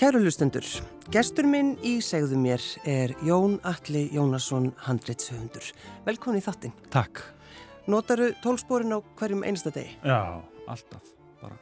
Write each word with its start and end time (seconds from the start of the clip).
Kæru 0.00 0.16
lustendur, 0.24 0.64
gestur 1.12 1.44
minn 1.44 1.74
í 1.84 1.98
segðu 2.00 2.38
mér 2.40 2.62
er 2.88 3.10
Jón 3.20 3.58
Alli 3.68 4.06
Jónasson 4.14 4.70
handreitshöfundur. 4.86 5.66
Velkomin 6.06 6.40
í 6.40 6.44
þattin. 6.46 6.72
Takk. 6.88 7.20
Notaru 7.84 8.30
tólsporin 8.40 8.96
á 8.96 9.04
hverjum 9.20 9.44
einsta 9.44 9.68
degi? 9.74 9.92
Já, 10.00 10.40
alltaf. 10.64 11.10
Bara. 11.42 11.58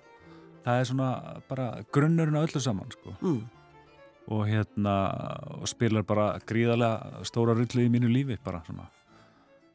Það 0.62 0.78
er 0.84 0.86
svona 0.92 1.10
bara 1.50 1.66
grunnurinn 1.90 2.38
á 2.38 2.46
öllu 2.46 2.62
saman 2.62 2.94
sko. 2.94 3.16
Mm. 3.18 3.42
Og 4.30 4.46
hérna 4.46 4.94
og 5.58 5.66
spilar 5.66 6.06
bara 6.06 6.30
gríðarlega 6.46 7.26
stóra 7.26 7.58
rullu 7.58 7.88
í 7.88 7.90
mínu 7.90 8.06
lífi 8.06 8.38
bara 8.44 8.62
svona. 8.68 8.86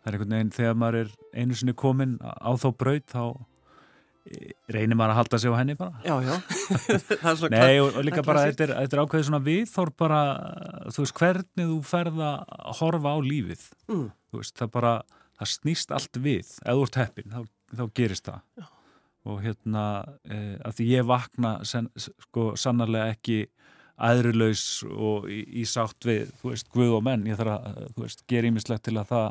Það 0.06 0.08
er 0.08 0.16
einhvern 0.22 0.38
veginn 0.38 0.56
þegar 0.56 0.80
maður 0.80 1.02
er 1.02 1.12
einu 1.36 1.59
sinni 1.59 1.76
komin 1.76 2.16
á 2.24 2.56
þá 2.56 2.70
braut 2.80 3.12
þá 3.12 3.26
reynir 4.72 4.98
maður 4.98 5.14
að 5.14 5.20
halda 5.20 5.40
sig 5.42 5.52
á 5.52 5.56
henni 5.60 5.76
bara? 5.78 6.00
Já, 6.06 6.16
já. 6.24 6.36
Nei 7.54 7.82
og, 7.84 7.90
og 7.98 8.06
líka 8.08 8.24
bara 8.26 8.46
þetta 8.48 8.66
er, 8.66 8.76
þetta 8.84 8.98
er 8.98 9.02
ákveðið 9.04 9.28
svona 9.30 9.42
viðþór 9.48 9.92
bara 10.00 10.22
þú 10.94 11.04
veist 11.04 11.18
hvernig 11.20 11.72
þú 11.72 11.80
ferð 11.88 12.22
að 12.28 12.70
horfa 12.80 13.16
á 13.16 13.18
lífið. 13.24 13.66
Mm. 13.92 14.06
veist 14.38 14.62
það 14.62 14.72
bara, 14.78 14.94
það 15.42 15.52
snýst 15.56 15.92
allt 15.98 16.22
við. 16.24 16.54
Ef 16.64 16.80
þú 16.80 16.88
ert 16.88 17.02
heppin, 17.02 17.36
þá, 17.36 17.42
þá 17.74 17.84
gerist 18.00 18.32
það. 18.32 18.48
Já. 18.62 18.70
og 19.24 19.38
hérna 19.40 19.84
e, 20.28 20.38
að 20.68 20.80
því 20.80 20.88
ég 20.90 21.06
vakna 21.08 21.54
sen, 21.68 21.86
sko 21.96 22.50
sannarlega 22.60 23.14
ekki 23.14 23.38
aðrilaus 24.04 24.84
og 24.90 25.30
í, 25.32 25.44
í 25.62 25.68
sátt 25.70 26.08
við 26.08 26.32
þú 26.42 26.52
veist, 26.52 26.72
guð 26.74 26.98
og 26.98 27.06
menn, 27.06 27.28
ég 27.30 27.40
þarf 27.40 27.56
að 27.60 27.80
þú 27.94 28.06
veist, 28.06 28.24
gera 28.28 28.50
ímislegt 28.50 28.84
til 28.88 28.98
að 28.98 29.12
það 29.14 29.28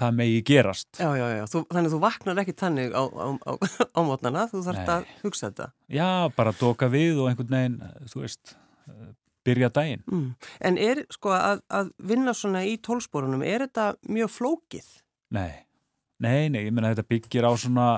það 0.00 0.16
megi 0.18 0.40
gerast. 0.46 0.88
Já, 0.98 1.10
já, 1.18 1.26
já, 1.36 1.44
þú, 1.50 1.62
þannig 1.70 1.90
að 1.90 1.94
þú 1.94 2.00
vaknar 2.02 2.40
ekki 2.42 2.54
tannig 2.58 2.94
á, 2.96 3.02
á, 3.02 3.26
á, 3.44 3.52
á 3.96 4.00
mótnana, 4.06 4.46
þú 4.50 4.62
þarfst 4.66 4.92
að 4.94 5.06
hugsa 5.22 5.50
þetta. 5.50 5.68
Já, 5.92 6.08
bara 6.36 6.54
doka 6.58 6.88
við 6.92 7.22
og 7.22 7.30
einhvern 7.30 7.56
veginn, 7.56 7.78
þú 8.12 8.24
veist, 8.24 8.54
byrja 9.46 9.72
daginn. 9.74 10.04
Mm. 10.10 10.28
En 10.68 10.78
er, 10.80 11.02
sko, 11.12 11.34
að, 11.36 11.64
að 11.72 11.90
vinna 12.12 12.34
svona 12.36 12.64
í 12.68 12.76
tólsporunum, 12.82 13.44
er 13.46 13.66
þetta 13.66 13.92
mjög 14.08 14.32
flókið? 14.36 14.88
Nei, 15.34 15.64
nei, 16.22 16.46
nei, 16.52 16.62
ég 16.66 16.72
menna 16.74 16.92
þetta 16.94 17.08
byggir 17.10 17.48
á 17.48 17.52
svona, 17.58 17.88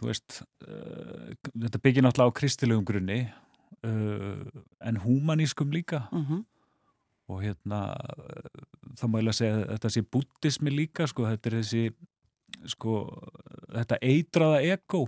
þú 0.00 0.10
veist, 0.10 0.42
uh, 0.66 1.32
þetta 1.66 1.82
byggir 1.82 2.06
náttúrulega 2.06 2.36
á 2.36 2.38
kristilegum 2.40 2.86
grunni, 2.88 3.22
uh, 3.86 4.44
en 4.84 5.02
humanískum 5.04 5.74
líka. 5.74 6.06
Mhm. 6.12 6.42
Mm 6.42 6.52
og 7.26 7.42
hérna 7.42 7.80
þá 8.96 9.06
má 9.10 9.18
ég 9.20 9.26
lega 9.26 9.38
segja 9.40 9.58
að 9.58 9.68
þetta 9.74 9.92
sé 9.92 10.02
búttismi 10.16 10.72
líka 10.74 11.08
sko, 11.10 11.26
þetta 11.26 11.50
er 11.50 11.58
þessi 11.60 11.84
sko, 12.70 12.98
þetta 13.74 14.00
eitraða 14.04 14.60
ego 14.74 15.06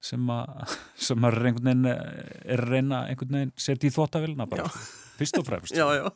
sem 0.00 0.32
að 0.32 0.74
sem 1.08 1.28
að 1.28 1.38
einhvern 1.50 1.68
veginn 1.68 1.86
er 1.90 2.64
reyna 2.68 3.04
einhvern 3.08 3.38
veginn 3.38 3.54
setja 3.56 3.88
í 3.88 3.94
þvóttavilna 3.94 4.46
bara, 4.50 4.68
sko, 4.68 5.10
fyrst 5.20 5.40
og 5.40 5.48
fremst 5.48 5.76
Já, 5.76 5.84
já, 5.96 6.06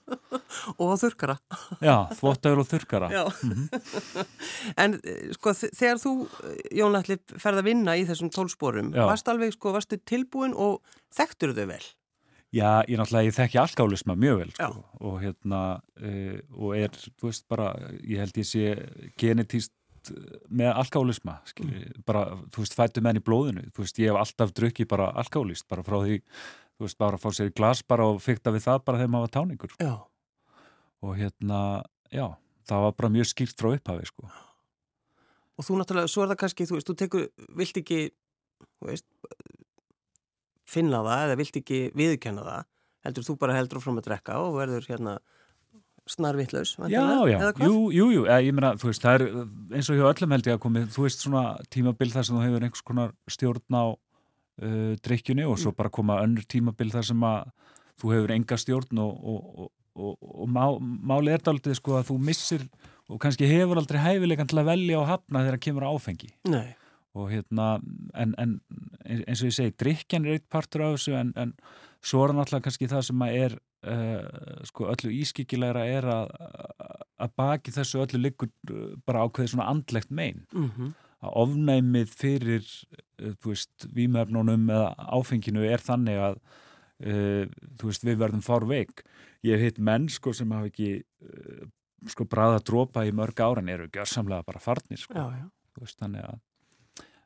og 0.76 0.94
þurkara 1.00 1.36
Já, 1.84 1.96
þvóttavil 2.20 2.62
og 2.62 2.70
þurkara 2.70 3.10
mm 3.12 3.52
-hmm. 3.56 4.30
En 4.84 4.96
sko 5.36 5.56
þegar 5.56 6.00
þú, 6.00 6.14
Jón 6.72 6.96
Alli 7.00 7.18
ferð 7.34 7.60
að 7.60 7.68
vinna 7.68 7.96
í 7.96 8.06
þessum 8.08 8.32
tólsporum, 8.32 8.94
já. 8.94 9.04
varst 9.04 9.28
alveg 9.28 9.52
sko, 9.56 9.72
varstu 9.76 10.00
tilbúin 10.00 10.56
og 10.56 10.80
þekktur 11.12 11.54
þau 11.56 11.68
vel? 11.72 11.84
Já, 12.54 12.84
ég 12.86 12.98
náttúrulega, 13.00 13.28
ég 13.28 13.34
þekki 13.34 13.58
alkálisma 13.58 14.14
mjög 14.18 14.40
vel 14.42 14.52
sko, 14.54 14.82
og 15.02 15.16
hérna 15.22 15.62
uh, 15.98 16.36
og 16.54 16.76
er, 16.78 16.92
þú 17.18 17.30
veist, 17.30 17.46
bara 17.50 17.72
ég 18.00 18.22
held 18.22 18.38
ég 18.38 18.46
sé 18.46 18.76
genetíst 19.20 19.74
með 20.52 20.70
alkálisma, 20.74 21.38
skilji, 21.48 21.80
mm. 21.80 22.04
bara 22.06 22.26
þú 22.52 22.62
veist, 22.62 22.76
fættu 22.76 23.02
menn 23.04 23.18
í 23.18 23.24
blóðinu, 23.24 23.66
þú 23.74 23.84
veist, 23.84 24.00
ég 24.02 24.12
hef 24.12 24.20
alltaf 24.20 24.54
drukkið 24.56 24.90
bara 24.90 25.10
alkálist, 25.22 25.66
bara 25.70 25.84
frá 25.86 25.98
því 26.02 26.18
þú 26.20 26.86
veist, 26.86 26.98
bara 27.00 27.18
að 27.18 27.24
fá 27.24 27.38
sér 27.38 27.50
í 27.50 27.54
glas 27.56 27.84
bara 27.88 28.08
og 28.12 28.20
fykta 28.22 28.52
við 28.54 28.66
það 28.66 28.82
bara 28.84 29.00
þegar 29.00 29.14
maður 29.14 29.26
var 29.26 29.34
táningur 29.38 29.74
sko. 29.74 29.86
Já. 29.86 29.94
og 31.04 31.16
hérna, 31.18 31.60
já 32.12 32.26
það 32.68 32.84
var 32.86 32.98
bara 33.00 33.14
mjög 33.16 33.30
skýrt 33.32 33.60
frá 33.60 33.72
upphafi, 33.74 34.10
sko 34.12 34.34
Og 35.54 35.62
þú 35.62 35.76
náttúrulega, 35.78 36.10
svo 36.10 36.24
er 36.24 36.32
það 36.32 36.38
kannski, 36.40 36.64
þú 36.66 36.74
veist, 36.74 36.88
þú 36.88 36.94
tekur, 36.98 37.26
vilt 37.54 37.76
ekki 37.78 37.98
þú 38.60 38.88
veist 38.90 39.06
finna 40.68 41.02
það 41.04 41.26
eða 41.28 41.38
vilt 41.40 41.58
ekki 41.60 41.80
viðkenna 41.96 42.44
það 42.46 42.66
heldur 43.04 43.26
þú 43.26 43.36
bara 43.40 43.56
heldur 43.58 43.82
frá 43.84 43.92
að 43.92 44.04
drekka 44.08 44.40
og 44.40 44.58
verður 44.58 44.88
hérna 44.88 45.18
snarvittlaus 46.08 46.74
Já, 46.92 47.04
já, 47.28 47.38
jú, 47.64 47.76
jú, 47.92 48.08
jú. 48.12 48.24
Ég 48.28 48.52
meina, 48.52 48.74
þú 48.80 48.90
veist, 48.90 49.04
það 49.04 49.14
er 49.14 49.24
eins 49.78 49.88
og 49.88 49.98
hjá 49.98 50.08
öllum 50.10 50.34
held 50.36 50.48
ég 50.50 50.58
að 50.58 50.62
komi 50.64 50.84
þú 50.92 51.06
veist 51.06 51.24
svona 51.24 51.44
tímabil 51.72 52.10
þar 52.12 52.28
sem 52.28 52.36
þú 52.36 52.42
hefur 52.44 52.66
einhvers 52.66 52.84
konar 52.84 53.14
stjórn 53.32 53.78
á 53.80 53.84
uh, 53.88 54.92
drikkjunni 55.04 55.46
og 55.48 55.56
svo 55.60 55.72
bara 55.76 55.92
koma 55.92 56.20
önnur 56.24 56.44
tímabil 56.48 56.92
þar 56.92 57.08
sem 57.08 57.24
að 57.24 57.48
þú 58.00 58.12
hefur 58.16 58.34
enga 58.36 58.60
stjórn 58.60 59.00
og, 59.00 59.32
og, 59.32 59.72
og, 59.96 60.14
og 60.20 60.52
má, 60.52 60.64
máli 60.80 61.32
er 61.32 61.44
aldrei 61.48 61.76
sko 61.78 61.96
að 62.00 62.10
þú 62.12 62.20
missir 62.28 62.68
og 63.08 63.20
kannski 63.22 63.48
hefur 63.48 63.80
aldrei 63.80 64.00
hæfilegan 64.02 64.48
til 64.50 64.60
að 64.60 64.72
velja 64.74 65.00
og 65.00 65.08
hafna 65.08 65.44
þegar 65.44 65.56
það 65.56 65.64
kemur 65.68 65.88
áfengi. 65.92 66.34
Nei 66.52 66.72
og 67.14 67.30
hérna, 67.30 67.78
en, 68.18 68.34
en 68.42 68.56
eins 69.04 69.42
og 69.42 69.50
ég 69.50 69.54
segi, 69.54 69.74
drikkjan 69.78 70.26
er 70.26 70.38
eitt 70.38 70.48
partur 70.50 70.82
af 70.82 70.96
þessu 70.96 71.14
en, 71.18 71.30
en 71.38 71.52
svo 72.04 72.24
er 72.24 72.34
náttúrulega 72.34 72.66
kannski 72.66 72.88
það 72.90 73.06
sem 73.08 73.24
að 73.24 73.36
er 73.38 73.54
uh, 73.54 74.64
sko 74.68 74.88
öllu 74.92 75.12
ískikilegra 75.20 75.84
er 75.88 76.08
að 76.10 76.34
að 77.24 77.34
baki 77.38 77.74
þessu 77.74 78.02
öllu 78.02 78.20
liggur 78.20 78.50
bara 79.06 79.24
ákveði 79.24 79.54
svona 79.54 79.68
andlegt 79.70 80.10
mein 80.10 80.42
mm 80.52 80.70
-hmm. 80.70 80.92
að 81.22 81.36
ofnæmið 81.44 82.16
fyrir 82.18 82.64
uh, 82.64 83.32
þú 83.38 83.54
veist, 83.54 83.88
výmöfnunum 83.94 84.70
eða 84.70 84.94
áfenginu 84.98 85.64
er 85.64 85.80
þannig 85.80 86.18
að 86.18 86.40
uh, 86.40 87.46
þú 87.78 87.92
veist, 87.92 88.04
við 88.04 88.18
verðum 88.24 88.42
fár 88.42 88.66
veik 88.66 89.04
ég 89.42 89.54
hef 89.54 89.62
hitt 89.62 89.78
menn 89.78 90.08
sko 90.08 90.32
sem 90.32 90.50
hafa 90.50 90.66
ekki 90.66 91.04
sko 92.08 92.24
bræða 92.24 92.58
að 92.58 92.66
drópa 92.68 93.04
í 93.06 93.12
mörg 93.12 93.40
ára 93.40 93.62
en 93.62 93.68
eru 93.68 93.88
gjörsamlega 93.88 94.44
bara 94.44 94.60
farnir 94.60 94.98
sko, 94.98 95.14
já, 95.14 95.38
já. 95.38 95.46
veist, 95.80 95.98
þannig 95.98 96.24
að 96.24 96.40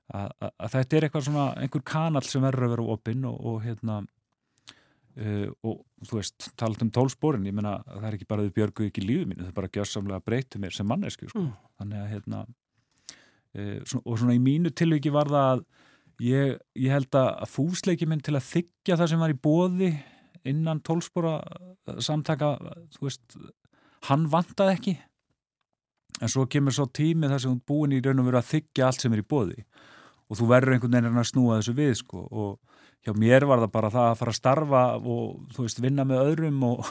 Að, 0.09 0.31
að, 0.41 0.53
að 0.57 0.71
þetta 0.73 0.97
er 0.97 1.05
eitthvað 1.07 1.27
svona 1.27 1.49
einhver 1.61 1.83
kanal 1.85 2.23
sem 2.25 2.45
verður 2.45 2.65
að 2.65 2.71
vera 2.73 2.85
opinn 2.95 3.27
og, 3.29 3.41
og 3.51 3.59
hérna 3.61 3.99
uh, 4.01 5.49
og 5.69 5.83
þú 6.09 6.21
veist, 6.21 6.47
talat 6.61 6.85
um 6.85 6.93
tólsporin 6.95 7.49
ég 7.49 7.57
menna, 7.57 7.79
það 7.87 8.07
er 8.09 8.17
ekki 8.17 8.29
bara 8.31 8.47
þau 8.47 8.55
björgu 8.57 8.87
ekki 8.89 9.05
lífið 9.05 9.27
mínu, 9.33 9.43
það 9.43 9.51
er 9.51 9.59
bara 9.59 9.73
gjörsamlega 9.75 10.25
breytið 10.25 10.63
mér 10.65 10.77
sem 10.77 10.89
mannesku 10.89 11.29
sko. 11.29 11.43
Mm. 11.45 11.75
þannig 11.83 12.01
að 12.01 12.15
hérna 12.15 12.45
uh, 12.47 13.77
svona, 13.83 14.05
og 14.05 14.23
svona 14.23 14.39
í 14.39 14.45
mínu 14.47 14.73
tilviki 14.81 15.13
var 15.13 15.33
það 15.33 15.51
að 15.51 15.67
ég, 16.25 16.55
ég 16.87 16.95
held 16.97 17.21
að 17.21 17.45
fúsleiki 17.53 18.09
minn 18.09 18.25
til 18.25 18.37
að 18.39 18.49
þykja 18.49 18.99
það 19.03 19.13
sem 19.13 19.27
var 19.27 19.35
í 19.35 19.43
bóði 19.49 19.93
innan 20.49 20.81
tólspora 20.87 21.37
samtaka, 22.01 22.55
þú 22.97 23.05
veist 23.09 23.37
hann 24.09 24.25
vantaði 24.31 24.75
ekki 24.79 24.97
en 26.23 26.33
svo 26.33 26.47
kemur 26.51 26.75
svo 26.75 26.89
tími 26.91 27.31
þar 27.31 27.43
sem 27.43 27.53
hún 27.53 27.63
búin 27.67 27.95
í 27.95 28.01
raun 28.03 28.23
og 28.23 28.29
veru 28.29 28.41
að 28.41 28.51
þykja 28.53 28.89
allt 28.89 29.05
sem 29.05 29.15
er 29.15 29.23
í 29.23 29.29
bóði 29.29 29.65
og 30.29 30.39
þú 30.39 30.49
verður 30.51 30.77
einhvern 30.77 30.97
veginn 30.97 31.21
að 31.21 31.29
snúa 31.31 31.59
þessu 31.59 31.75
við 31.79 31.93
sko. 32.03 32.25
Og 32.29 32.79
hjá 33.07 33.15
mér 33.17 33.47
var 33.49 33.63
það 33.65 33.75
bara 33.75 33.93
það 33.95 34.09
að 34.09 34.19
fara 34.21 34.35
að 34.35 34.41
starfa 34.41 34.83
og 34.99 35.55
þú 35.55 35.67
veist 35.67 35.83
vinna 35.83 36.07
með 36.09 36.25
öðrum 36.33 36.65
og, 36.69 36.91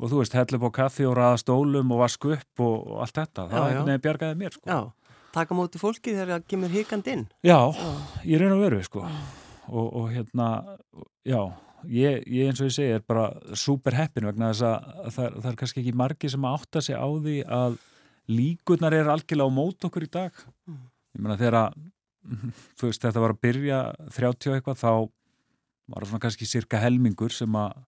og 0.00 0.12
þú 0.12 0.22
veist 0.22 0.36
hella 0.38 0.60
upp 0.60 0.68
á 0.68 0.78
kaffi 0.80 1.08
og 1.08 1.16
ræða 1.18 1.42
stólum 1.44 1.94
og 1.94 2.02
vasku 2.04 2.34
upp 2.36 2.64
og, 2.64 2.76
og 2.78 3.04
allt 3.04 3.20
þetta, 3.20 3.48
það 3.50 3.60
er 3.60 3.68
einhvern 3.68 3.90
veginn 3.92 4.06
bjargaði 4.06 4.40
mér 4.40 4.56
sko. 4.56 4.66
Já, 4.70 5.16
taka 5.36 5.58
móti 5.58 5.82
fólki 5.82 6.14
þegar 6.14 6.36
það 6.36 6.46
kemur 6.54 6.76
hikand 6.76 7.10
inn. 7.14 7.26
Já, 7.46 7.58
já. 7.76 7.90
ég 8.32 8.46
og 8.50 8.62
veru 8.64 8.84
sko. 8.86 9.04
Og, 9.70 9.86
og 10.00 10.08
hérna, 10.10 10.46
já 11.28 11.42
ég, 11.86 12.24
ég 12.26 12.50
eins 12.50 12.60
og 12.60 12.68
ég 12.68 12.74
segi 12.74 12.96
er 12.96 13.04
bara 13.06 13.28
super 13.56 13.94
heppin 13.96 14.26
vegna 14.28 14.50
þess 14.50 14.66
að 14.66 15.14
það, 15.14 15.36
það 15.36 15.48
er 15.50 15.60
kannski 15.62 15.82
ekki 15.82 15.94
margi 15.96 16.30
sem 16.32 16.48
átta 16.50 16.82
sig 16.84 16.98
á 16.98 17.08
því 17.08 17.36
að 17.46 17.78
líkurnar 18.30 18.96
er 18.96 19.10
algjörlega 19.10 19.50
á 19.50 19.58
mót 19.58 19.88
okkur 19.88 20.06
í 20.06 20.10
dag. 20.12 20.44
Mm. 20.68 20.82
ég 21.16 21.24
meina 21.24 21.38
þegar 21.40 21.72
þú 22.78 22.90
veist 22.90 23.04
þetta 23.06 23.22
var 23.22 23.34
að 23.34 23.42
byrja 23.46 23.78
30 24.16 24.56
eitthvað 24.56 24.80
þá 24.80 24.90
var 25.90 26.04
það 26.04 26.10
svona 26.10 26.24
kannski 26.24 26.48
cirka 26.48 26.80
helmingur 26.82 27.34
sem 27.34 27.56
að 27.58 27.78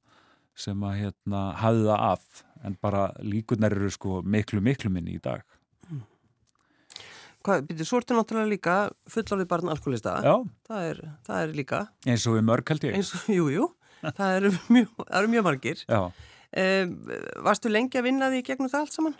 sem 0.58 0.82
að 0.84 0.98
hérna 1.00 1.42
hafði 1.60 1.84
það 1.88 2.06
af. 2.12 2.42
En 2.62 2.74
bara 2.78 3.06
líkurnar 3.24 3.74
eru 3.74 3.90
sko 3.90 4.20
miklu 4.22 4.60
miklu 4.62 4.90
minni 4.92 5.16
í 5.16 5.22
dag. 5.22 5.40
Mm. 5.88 6.02
Hvað, 7.42 7.64
byrju, 7.70 7.86
svo 7.88 7.98
ertu 8.02 8.14
náttúrulega 8.14 8.52
líka 8.52 8.74
fullorðið 9.10 9.48
barn 9.50 9.72
alkoholista. 9.72 10.18
Já. 10.22 10.34
Það 10.68 10.90
er, 10.90 11.00
það 11.26 11.46
er 11.46 11.56
líka. 11.58 11.80
Eins 12.06 12.26
og 12.28 12.36
við 12.36 12.44
mörg 12.50 12.74
held 12.74 12.86
ég. 12.86 12.98
Eins 13.00 13.14
og, 13.16 13.24
jú, 13.32 13.48
jú, 13.50 13.66
það 14.04 14.36
eru 14.36 14.52
mjög, 14.76 14.92
það 15.00 15.18
eru 15.22 15.32
mjög 15.34 15.48
margir. 15.48 15.82
Já. 15.88 16.02
Um, 16.52 16.96
Varstu 17.48 17.72
lengi 17.72 17.98
að 17.98 18.06
vinna 18.10 18.28
því 18.28 18.44
gegnum 18.46 18.70
það 18.70 18.84
allt 18.84 18.96
saman? 18.98 19.18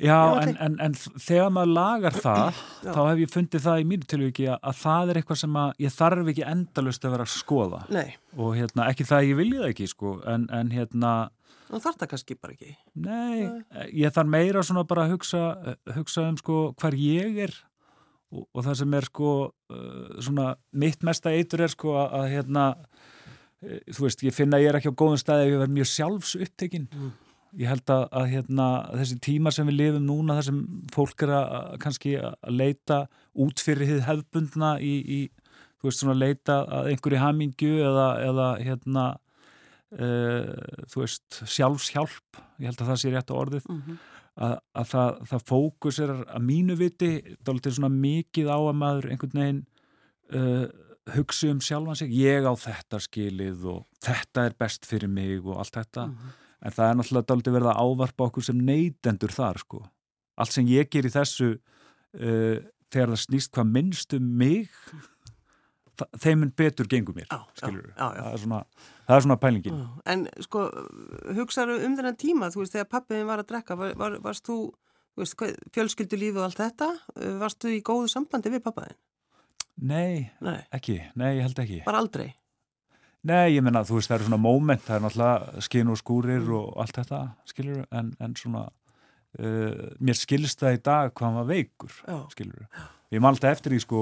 Já, 0.00 0.40
en, 0.40 0.54
en, 0.64 0.76
en 0.80 0.94
þegar 0.96 1.50
maður 1.52 1.72
lagar 1.76 2.14
það, 2.16 2.60
þá 2.86 3.00
hef 3.10 3.18
ég 3.20 3.30
fundið 3.30 3.62
það 3.66 3.80
í 3.82 3.84
mínu 3.90 4.06
tilviki 4.08 4.46
að, 4.48 4.56
að 4.70 4.78
það 4.80 5.10
er 5.12 5.18
eitthvað 5.20 5.40
sem 5.42 5.58
ég 5.84 5.92
þarf 5.92 6.30
ekki 6.32 6.44
endalust 6.48 7.04
að 7.04 7.12
vera 7.12 7.26
að 7.26 7.32
skoða. 7.34 7.80
Nei. 7.92 8.14
Og 8.40 8.54
hérna, 8.56 8.86
ekki 8.88 9.04
það 9.10 9.18
að 9.18 9.28
ég 9.28 9.38
vilja 9.42 9.60
það 9.60 9.72
ekki, 9.74 9.88
sko, 9.92 10.14
en, 10.32 10.46
en 10.58 10.70
hérna... 10.72 11.12
Það 11.68 11.84
þarf 11.84 11.98
það 12.00 12.10
kannski 12.14 12.36
bara 12.40 12.56
ekki. 12.56 12.72
Nei, 13.04 13.42
Nei, 13.44 13.84
ég 14.00 14.14
þarf 14.16 14.32
meira 14.32 14.62
svona 14.64 14.84
bara 14.88 15.04
að 15.06 15.12
hugsa, 15.14 15.42
hugsa 15.98 16.24
um, 16.28 16.38
sko, 16.40 16.60
hver 16.80 16.96
ég 16.98 17.38
er 17.46 17.54
og, 18.32 18.46
og 18.48 18.64
það 18.64 18.78
sem 18.80 18.96
er, 18.96 19.08
sko, 19.12 19.34
uh, 19.72 20.14
svona 20.24 20.54
mitt 20.72 21.04
mesta 21.04 21.32
eitur 21.36 21.66
er, 21.68 21.72
sko, 21.76 21.94
að, 22.00 22.16
að 22.22 22.30
hérna... 22.32 22.64
eh, 23.62 23.78
þú 23.92 24.08
veist, 24.08 24.24
ég 24.24 24.34
finna 24.36 24.56
að 24.58 24.64
ég 24.64 24.72
er 24.72 24.80
ekki 24.80 24.90
á 24.92 25.00
góðum 25.04 25.20
staði 25.20 25.46
ef 25.46 25.52
ég 25.52 25.62
verð 25.66 25.76
mjög 25.76 25.92
sjálfs 25.92 26.32
upptekinn 26.40 26.88
Mm. 26.92 27.12
Ég 27.58 27.68
held 27.68 27.90
að, 27.92 28.04
að 28.16 28.26
hérna, 28.32 28.66
þessi 28.96 29.18
tímar 29.20 29.52
sem 29.52 29.66
við 29.68 29.76
lifum 29.80 30.06
núna 30.08 30.38
þar 30.38 30.46
sem 30.48 30.60
fólk 30.94 31.22
er 31.26 31.32
að, 31.36 31.46
að 31.58 31.78
kannski 31.84 32.12
að 32.24 32.34
leita 32.56 32.98
út 33.44 33.60
fyrir 33.60 33.90
þið 33.90 34.06
hefðbundna 34.08 34.70
í, 34.80 34.92
í 35.04 35.20
þú 35.82 35.88
veist 35.90 36.00
svona 36.04 36.14
leita 36.16 36.60
að 36.64 36.88
einhverju 36.92 37.20
hamingju 37.20 37.72
eða, 37.90 38.06
eða 38.30 38.48
hérna 38.62 39.04
uh, 39.98 40.86
þú 40.90 41.02
veist 41.04 41.40
sjálfshjálp, 41.56 42.40
ég 42.62 42.70
held 42.70 42.82
að 42.84 42.90
það 42.92 43.00
sé 43.02 43.12
rétt 43.14 43.32
á 43.32 43.40
orðið 43.42 43.66
Mhm. 43.68 43.98
að, 44.42 44.54
að 44.80 44.86
það, 44.94 45.18
það 45.28 45.42
fókus 45.50 45.98
er 46.00 46.12
að 46.24 46.46
mínu 46.48 46.76
viti 46.80 47.10
dálítið 47.44 47.74
svona 47.76 47.92
mikið 47.92 48.48
á 48.48 48.56
að 48.62 48.78
maður 48.80 49.10
einhvern 49.12 49.36
veginn 49.42 49.64
uh, 50.32 50.66
hugsi 51.16 51.50
um 51.52 51.60
sjálfan 51.60 51.98
sig, 51.98 52.12
ég 52.16 52.46
á 52.48 52.52
þetta 52.56 53.00
skilið 53.02 53.66
og 53.74 53.82
þetta 54.00 54.46
er 54.48 54.54
best 54.58 54.86
fyrir 54.88 55.10
mig 55.10 55.42
og 55.44 55.58
allt 55.60 55.76
þetta 55.82 56.06
Mhm. 56.08 56.38
En 56.62 56.74
það 56.74 56.88
er 56.88 56.98
náttúrulega 56.98 57.28
dálítið 57.32 57.56
verið 57.58 57.72
að 57.72 57.80
ávarpa 57.86 58.28
okkur 58.28 58.46
sem 58.48 58.60
neytendur 58.68 59.34
þar 59.34 59.62
sko 59.62 59.82
allt 60.42 60.54
sem 60.54 60.68
ég 60.70 60.90
ger 60.92 61.08
í 61.08 61.12
þessu 61.12 61.48
uh, 61.56 62.58
þegar 62.92 63.14
það 63.14 63.22
snýst 63.26 63.52
hvað 63.56 63.72
minnst 63.76 64.16
um 64.16 64.28
mig 64.42 64.70
þeim 66.18 66.42
mun 66.42 66.52
betur 66.56 66.88
gengur 66.90 67.16
mér 67.16 67.28
skilur 67.58 67.90
já, 67.92 68.06
já. 68.16 68.22
Það, 68.22 68.32
er 68.32 68.42
svona, 68.44 68.60
það 69.06 69.16
er 69.16 69.24
svona 69.26 69.38
pælingin 69.42 69.80
En 70.14 70.24
sko, 70.46 70.64
hugsaðu 71.36 71.78
um 71.86 71.96
þennan 71.98 72.18
tíma, 72.20 72.50
þú 72.54 72.62
veist, 72.62 72.76
þegar 72.76 72.90
pappiðin 72.96 73.28
var 73.28 73.42
að 73.42 73.50
drekka, 73.52 73.76
var, 73.78 73.94
var, 74.00 74.16
varst 74.24 74.48
þú, 74.48 74.58
þú 75.12 75.24
veist, 75.24 75.36
hvað, 75.38 75.56
fjölskyldulífi 75.76 76.40
og 76.40 76.46
allt 76.48 76.62
þetta, 76.62 76.90
Uh, 77.12 77.34
varst 77.42 77.60
þú 77.62 77.74
í 77.76 77.82
góðu 77.84 78.08
sambandi 78.08 78.50
við 78.50 78.64
pappaðin? 78.64 78.96
Nei, 79.82 80.30
Nei, 80.44 80.58
ekki, 80.74 80.98
nei, 81.18 81.36
ég 81.38 81.46
held 81.46 81.60
ekki 81.62 81.82
bara 81.86 82.00
aldrei. 82.02 82.32
Nei, 83.22 83.52
ég 83.54 83.62
menna, 83.62 83.84
þú 83.86 84.00
veist, 84.00 84.10
það 84.10 84.16
eru 84.16 84.26
svona 84.26 84.42
moment, 84.42 84.82
það 84.82 84.96
er 84.96 85.02
náttúrulega 85.04 85.62
skinn 85.62 85.90
og 85.92 85.98
skúrir 86.00 86.48
og 86.58 86.72
allt 86.82 86.96
þetta, 86.98 87.20
skilur, 87.46 87.84
en, 87.94 88.08
en 88.18 88.32
svona, 88.38 88.64
uh, 89.38 89.84
mér 90.02 90.18
skilst 90.18 90.64
það 90.64 90.78
í 90.78 90.80
dag 90.88 91.12
hvað 91.14 91.28
hann 91.28 91.38
var 91.38 91.46
veikur, 91.52 91.94
Já. 92.08 92.16
skilur. 92.34 92.64
Ég 93.14 93.28
alltaf 93.28 93.54
eftir 93.54 93.76
því, 93.76 93.78
sko, 93.84 94.00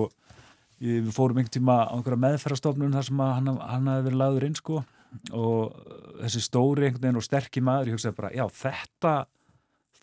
við 0.80 1.10
fórum 1.12 1.42
einhvern 1.42 1.52
tíma 1.58 1.76
á 1.84 1.92
einhverja 1.92 2.22
meðferðastofnun 2.24 2.96
þar 2.96 3.08
sem 3.10 3.20
hann, 3.20 3.52
hann 3.60 3.92
hafi 3.92 4.06
verið 4.08 4.20
lagður 4.22 4.48
inn, 4.48 4.56
sko, 4.56 4.80
og 5.36 5.76
þessi 6.22 6.42
stóri 6.46 6.88
einhvern 6.88 7.04
veginn 7.04 7.20
og 7.20 7.26
sterkir 7.26 7.66
maður, 7.66 7.90
ég 7.90 7.98
hugsaði 7.98 8.18
bara, 8.22 8.32
já, 8.38 8.46
þetta, 8.62 9.14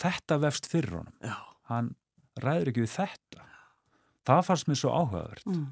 þetta 0.03 0.39
vefst 0.45 0.69
fyrir 0.69 0.99
honum. 0.99 1.17
Já. 1.25 1.37
Hann 1.71 1.89
ræður 2.43 2.69
ekki 2.69 2.85
við 2.85 2.93
þetta. 2.99 3.49
Það 4.27 4.45
fannst 4.51 4.69
mér 4.69 4.81
svo 4.83 4.93
áhugavert 4.93 5.45
Mm. 5.47 5.67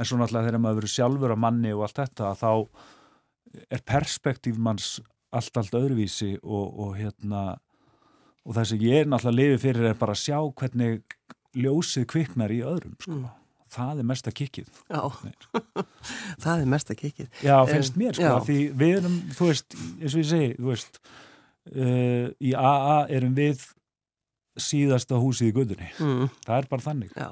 En 0.00 0.08
svo 0.08 0.16
náttúrulega 0.20 0.48
þegar 0.48 0.62
maður 0.64 0.78
verið 0.80 0.94
sjálfur 0.96 1.34
á 1.36 1.42
manni 1.44 1.72
og 1.76 1.84
allt 1.86 1.98
þetta 2.00 2.30
þá 2.40 2.52
er 3.74 3.82
perspektíf 3.86 4.56
manns 4.62 4.94
allt, 5.34 5.56
allt 5.60 5.74
öðruvísi 5.76 6.36
og, 6.42 6.78
og 6.86 6.94
hérna 6.98 7.42
og 8.46 8.54
það 8.56 8.68
sem 8.72 8.84
ég 8.86 9.02
er 9.04 9.10
náttúrulega 9.12 9.38
lifi 9.42 9.60
fyrir 9.66 9.90
er 9.90 9.98
bara 10.00 10.14
að 10.16 10.22
sjá 10.24 10.38
hvernig 10.62 11.16
ljósið 11.60 12.06
kviknar 12.12 12.52
í 12.54 12.60
öðrum 12.64 12.94
sko. 13.02 13.16
Mm. 13.18 13.26
það 13.70 13.98
er 14.02 14.06
mesta 14.10 14.32
Nei. 15.22 15.34
það 16.44 16.62
er 16.64 16.70
mesta 16.72 16.94
kikið. 16.98 17.28
já, 17.44 17.56
finnst 17.70 17.98
mér 18.00 18.14
sko, 18.16 18.30
af 18.38 18.46
því 18.48 18.58
við 18.80 18.94
erum 19.00 19.18
þú 19.36 19.50
veist, 19.50 19.76
eins 20.00 20.14
og 20.16 20.22
ég 20.22 20.30
segi, 20.30 20.48
þú 20.60 20.70
veist 20.72 21.00
uh, 21.04 22.26
í 22.40 22.54
AA 22.58 22.96
erum 23.18 23.34
við 23.38 23.66
síðasta 24.60 25.18
húsið 25.22 25.50
í 25.52 25.54
guðunni 25.58 25.90
Mm. 26.00 26.30
það 26.46 26.56
er 26.62 26.70
bara 26.70 26.86
þannig 26.88 27.12
Já. 27.18 27.28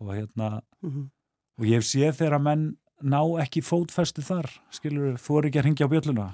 og 0.00 0.10
hérna 0.14 0.48
Mm. 0.86 1.06
Og 1.56 1.68
ég 1.68 1.84
séð 1.86 2.18
þegar 2.20 2.38
að 2.38 2.46
menn 2.48 2.66
ná 3.04 3.20
ekki 3.42 3.60
fótfestu 3.64 4.24
þar, 4.24 4.48
skilur, 4.72 5.16
þú 5.20 5.38
er 5.38 5.48
ekki 5.50 5.60
að 5.60 5.66
ringja 5.68 5.88
á 5.88 5.92
bjölluna 5.92 6.28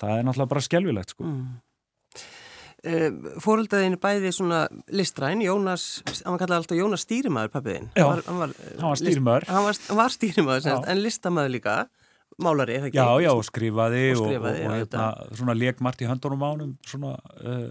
það 0.00 0.16
er 0.16 0.26
náttúrulega 0.26 0.52
bara 0.54 0.64
skelvilegt 0.64 1.14
sko. 1.14 1.26
Mm. 1.26 1.50
Uh, 2.80 3.32
Fóröldaðinu 3.44 3.98
bæði 4.00 4.30
svona 4.32 4.62
listræn, 4.96 5.42
Jónas, 5.44 6.00
hann 6.22 6.32
var 6.32 6.40
kallað 6.40 6.62
alltaf 6.62 6.78
Jónas 6.78 7.04
stýrimaður 7.04 7.52
pappiðin. 7.52 7.90
Já, 7.92 8.06
hann 8.06 8.22
hann 8.24 8.86
var 8.86 9.00
stýrimaður. 9.02 9.48
Hann 9.50 9.66
var, 9.66 9.80
hann 9.90 10.00
var 10.00 10.14
semst, 10.16 10.70
Já. 10.70 10.78
en 10.88 11.02
listamaður 11.04 11.52
líka, 11.58 11.74
málari, 12.44 12.74
eða 12.78 12.88
ekki? 12.90 12.98
já, 12.98 13.06
já, 13.24 13.30
og 13.36 13.44
skrifaði 13.46 14.02
Og 14.14 14.20
og, 14.20 14.24
skrifaði, 14.26 14.58
og, 14.58 14.62
já, 14.62 14.70
og 14.70 14.76
hérna, 14.80 15.04
svona 15.40 15.54
lekmart 15.58 16.00
í 16.04 16.08
höndunum 16.10 16.44
ánum 16.48 16.72
svona 16.88 17.12
uh, 17.44 17.70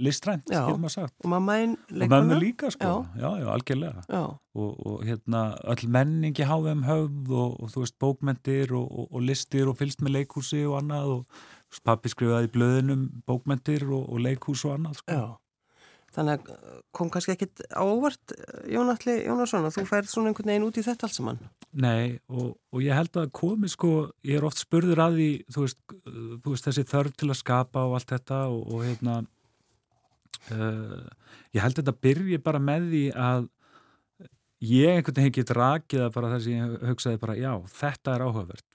listrænt, 0.00 0.44
getur 0.50 0.78
maður 0.80 0.94
sagt 0.96 1.14
Og 1.24 1.30
mammaðinn 1.34 1.76
og 1.78 1.96
leikona? 2.02 2.20
mömmu 2.22 2.40
líka 2.42 2.70
sko, 2.74 2.90
Já. 3.14 3.22
já, 3.22 3.30
já, 3.44 3.48
algjörlega 3.54 4.02
Já, 4.08 4.22
og, 4.54 4.86
og 4.86 5.04
hérna, 5.06 5.42
öll 5.74 5.86
menningi 5.88 6.44
háfum 6.48 6.84
höfð 6.88 7.30
og, 7.30 7.60
og 7.62 7.70
þú 7.74 7.84
veist, 7.84 7.98
bókmentir 8.02 8.72
og, 8.74 8.86
og, 8.90 9.08
og 9.14 9.22
listir 9.22 9.68
og 9.70 9.76
fylst 9.78 10.00
með 10.02 10.16
leikhúsi 10.20 10.64
og 10.66 10.78
annað 10.80 11.14
og 11.18 11.44
pappi 11.86 12.10
skrifaði 12.10 12.48
í 12.48 12.54
blöðunum 12.56 13.04
bókmentir 13.30 13.84
og, 13.88 14.08
og 14.10 14.18
leikhús 14.24 14.64
og 14.66 14.74
annað 14.78 14.98
sko. 15.02 15.14
já. 15.14 15.24
Þannig 16.10 16.40
að 16.40 16.78
kom 16.96 17.10
kannski 17.12 17.36
ekkit 17.36 17.60
ávart 17.70 18.32
Jónatli 18.66 19.14
Jónasson 19.22 19.68
að 19.68 19.76
þú 19.76 19.84
færð 19.86 20.08
svona 20.10 20.32
einhvern 20.32 20.50
veginn 20.50 20.66
út 20.66 20.80
í 20.80 20.82
þetta 20.82 21.06
alls 21.06 21.18
saman. 21.20 21.38
Nei, 21.70 22.18
og, 22.26 22.56
og 22.74 22.82
ég 22.82 22.98
held 22.98 23.18
að 23.20 23.30
komi 23.38 23.70
sko, 23.70 23.92
ég 24.26 24.40
er 24.40 24.46
oft 24.48 24.58
spurður 24.58 25.04
að 25.04 25.20
því, 25.20 25.28
þú 25.54 25.66
veist, 25.66 25.78
þú 26.02 26.54
veist 26.54 26.66
þessi 26.66 26.84
þörf 26.90 27.14
til 27.20 27.28
að 27.30 27.38
skapa 27.38 27.84
og 27.86 27.94
allt 27.98 28.10
þetta 28.10 28.40
og, 28.50 28.64
og 28.66 28.82
hérna, 28.88 29.14
uh, 30.50 31.30
ég 31.54 31.62
held 31.62 31.78
að 31.78 31.84
þetta 31.84 31.96
byrji 32.08 32.40
bara 32.42 32.62
með 32.64 32.90
því 32.90 33.04
að 33.14 33.46
ég 34.66 34.98
einhvern 34.98 35.20
veginn 35.20 35.36
get 35.38 35.54
rakið 35.56 36.04
að 36.08 36.16
bara 36.16 36.32
þess 36.34 36.50
að 36.50 36.56
ég 36.56 36.88
hugsaði 36.90 37.22
bara, 37.22 37.38
já, 37.38 37.52
þetta 37.78 38.16
er 38.16 38.26
áhugavert. 38.26 38.66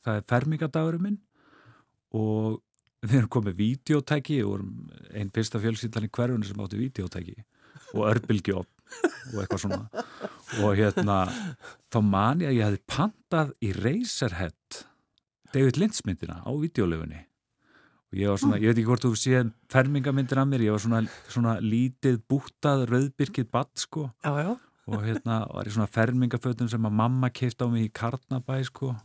Það 0.00 0.18
er 0.18 0.26
fermingadagurinn 0.32 1.06
minn 1.06 1.20
og 2.18 2.58
við 3.04 3.16
erum 3.20 3.32
komið 3.32 3.56
vídeotæki 3.60 4.42
og 4.44 4.66
einn 5.16 5.32
fyrsta 5.34 5.60
fjölskyldan 5.62 6.06
í 6.08 6.12
hverjunni 6.12 6.48
sem 6.48 6.60
áttu 6.60 6.80
vídeotæki 6.80 7.38
og 7.94 8.04
örbylgjóp 8.10 8.68
og 9.32 9.40
eitthvað 9.40 9.62
svona. 9.62 10.04
Og 10.60 10.76
hérna 10.78 11.18
þá 11.92 11.98
man 12.04 12.44
ég 12.44 12.50
að 12.50 12.58
ég 12.58 12.68
hefði 12.68 12.84
pantað 12.90 13.52
í 13.62 13.72
Razorhead 13.78 14.80
David 15.54 15.80
Lynch 15.80 16.04
myndina 16.06 16.40
á 16.44 16.50
videolegunni 16.52 17.24
og 18.10 18.18
ég 18.18 18.32
var 18.32 18.40
svona, 18.42 18.58
ég 18.58 18.72
veit 18.72 18.80
ekki 18.80 18.88
hvort 18.88 19.04
þú 19.06 19.12
séð 19.18 19.52
fermingamyndir 19.70 20.40
af 20.42 20.48
mér, 20.50 20.64
ég 20.66 20.74
var 20.74 20.82
svona, 20.82 21.04
svona 21.30 21.52
lítið 21.62 22.18
bútað, 22.30 22.88
rauðbyrkið 22.90 23.46
badd 23.54 23.70
sko. 23.78 24.08
Já, 24.26 24.32
já. 24.42 24.50
og 24.90 25.04
hérna 25.06 25.44
var 25.46 25.68
ég 25.68 25.76
svona 25.76 25.92
fermingafötum 25.94 26.70
sem 26.70 26.88
að 26.88 26.96
mamma 26.98 27.30
keift 27.30 27.62
á 27.62 27.70
mig 27.70 27.86
í 27.86 27.92
Karnabæ 27.94 28.58
sko 28.66 28.96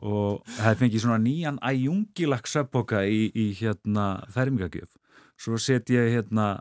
og 0.00 0.42
það 0.58 0.80
fengið 0.82 1.04
svona 1.04 1.20
nýjan 1.22 1.60
æjungilak 1.62 2.50
söpboka 2.50 3.04
í, 3.06 3.30
í 3.34 3.50
hérna 3.60 4.24
fermingagjöf 4.32 4.92
svo 5.40 5.58
set 5.60 5.90
ég 5.94 6.12
hérna 6.16 6.52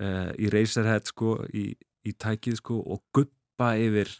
uh, 0.00 0.30
í 0.36 0.50
Razorhead 0.52 1.08
sko 1.10 1.38
í, 1.54 1.72
í 2.04 2.12
tækið 2.12 2.60
sko 2.60 2.78
og 2.82 3.02
guppa 3.14 3.74
yfir 3.80 4.10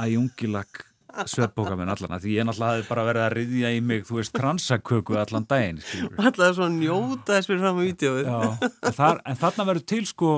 æjungilak 0.00 0.86
sveppoka 1.30 1.76
minn 1.78 1.90
allan 1.90 2.20
því 2.22 2.36
ég 2.38 2.46
náttúrulega 2.46 2.76
hafði 2.76 2.88
bara 2.88 3.04
verið 3.08 3.24
að 3.24 3.32
riðja 3.38 3.70
í 3.74 3.80
mig, 3.84 4.04
þú 4.08 4.20
veist, 4.20 4.34
kransaköku 4.36 5.16
allan 5.18 5.46
daginn, 5.50 5.80
skilur 5.82 6.20
Alltaf 6.22 6.56
svona 6.58 6.76
njóta 6.76 7.36
þess 7.36 7.50
fyrir 7.50 7.62
fram 7.64 7.80
á 7.80 7.82
vídeoið. 7.82 8.28
Já, 8.28 8.68
en, 8.70 8.96
þar, 9.00 9.22
en 9.26 9.40
þarna 9.40 9.66
verður 9.70 9.86
til 9.92 10.02
sko 10.10 10.30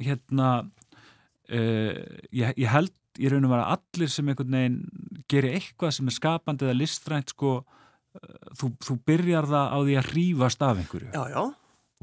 hérna 0.00 0.50
uh, 0.62 1.98
ég, 2.30 2.54
ég 2.54 2.70
held 2.70 2.94
í 3.20 3.30
raun 3.32 3.46
og 3.48 3.52
vera 3.54 3.68
allir 3.76 4.10
sem 4.12 4.28
einhvern 4.32 4.56
veginn 4.56 4.78
gerir 5.30 5.56
eitthvað 5.58 5.94
sem 5.98 6.08
er 6.10 6.16
skapandi 6.16 6.66
eða 6.66 6.78
listrænt 6.80 7.32
sko 7.34 7.52
uh, 7.60 8.52
þú, 8.58 8.72
þú 8.82 8.96
byrjar 9.10 9.48
það 9.50 9.66
á 9.70 9.78
því 9.86 9.96
að 10.00 10.08
hrífast 10.14 10.64
af 10.66 10.80
einhverju 10.82 11.10
Já, 11.14 11.22
já. 11.34 11.42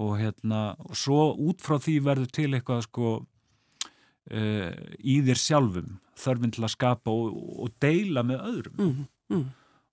og 0.06 0.12
hérna 0.22 0.62
og 0.86 0.96
svo 1.00 1.22
út 1.50 1.64
frá 1.66 1.80
því 1.82 1.98
verður 2.06 2.32
til 2.38 2.50
eitthvað 2.54 2.86
sko 2.88 3.14
uh, 3.18 4.72
í 5.02 5.18
þér 5.28 5.42
sjálfum 5.44 5.96
þörfinn 6.18 6.54
til 6.56 6.66
að 6.66 6.74
skapa 6.74 7.14
og, 7.14 7.36
og 7.66 7.74
deila 7.84 8.24
með 8.26 8.46
öðrum 8.52 8.78
Mm, 8.82 9.04
mm. 9.34 9.46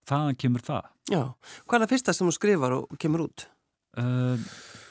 þaðan 0.08 0.38
kemur 0.44 0.64
það 0.64 0.90
Já. 1.12 1.20
Hvað 1.68 1.74
er 1.76 1.82
það 1.84 1.90
fyrsta 1.92 2.12
sem 2.16 2.28
þú 2.30 2.32
skrifar 2.38 2.72
og 2.78 2.94
kemur 3.02 3.26
út? 3.26 3.42
Uh, 4.00 4.40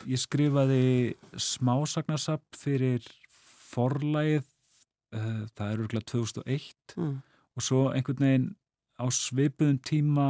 ég 0.05 0.19
skrifaði 0.21 1.15
smásagnarsap 1.41 2.43
fyrir 2.59 3.07
forlægið, 3.73 4.43
uh, 5.13 5.43
það 5.55 5.71
er 5.71 5.83
örgulega 5.85 6.09
2001 6.11 6.97
Mm. 6.97 7.15
og 7.55 7.61
svo 7.65 7.81
einhvern 7.93 8.23
veginn 8.25 8.47
á 9.01 9.05
svipuðum 9.13 9.79
tíma 9.81 10.27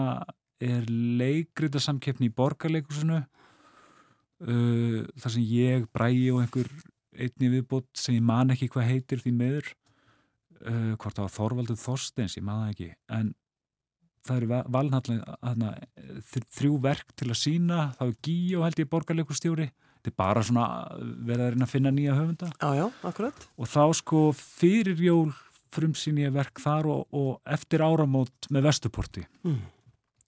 er 0.64 0.86
leikritasamkeppni 0.88 2.30
í 2.30 2.36
borgarleikusinu 2.36 3.20
uh, 3.20 5.00
þar 5.20 5.34
sem 5.36 5.46
ég, 5.48 5.88
Bræi 5.94 6.30
og 6.32 6.42
einhver 6.44 6.70
einni 7.14 7.50
viðbót 7.58 7.90
sem 8.00 8.16
ég 8.18 8.26
man 8.26 8.54
ekki 8.54 8.70
hvað 8.74 8.90
heitir 8.90 9.22
því 9.22 9.34
meður 9.38 9.68
uh, 10.66 10.94
hvort 10.98 11.16
það 11.18 11.26
var 11.28 11.36
Þorvaldur 11.38 11.80
Þorsteins, 11.84 12.38
ég 12.40 12.46
man 12.48 12.64
það 12.64 12.74
ekki 12.74 12.90
en 13.20 13.34
það 14.24 14.38
eru 14.40 14.62
valnallega 14.72 15.72
þrjú 16.56 16.78
verk 16.84 17.10
til 17.20 17.28
að 17.30 17.42
sína 17.42 17.80
þá 17.98 18.04
er 18.08 18.14
Gíó 18.24 18.64
held 18.64 18.80
ég 18.80 18.92
borgarleikustjóri 18.94 19.68
þetta 20.04 20.12
er 20.12 20.18
bara 20.20 20.44
svona 20.44 20.66
verið 21.24 21.46
að 21.46 21.52
reyna 21.56 21.66
að 21.68 21.72
finna 21.74 21.92
nýja 21.96 22.18
höfunda 22.20 22.52
Já, 22.60 22.70
já, 22.82 22.86
akkurat. 23.08 23.48
og 23.58 23.70
þá 23.72 23.82
sko 24.02 24.24
fyrir 24.36 25.00
jól 25.00 25.32
frumsýn 25.74 26.20
ég 26.22 26.34
verk 26.36 26.60
þar 26.62 26.86
og, 26.92 27.08
og 27.16 27.40
eftir 27.50 27.82
áramót 27.82 28.50
með 28.54 28.68
Vesturporti 28.70 29.24
Mm. 29.44 29.62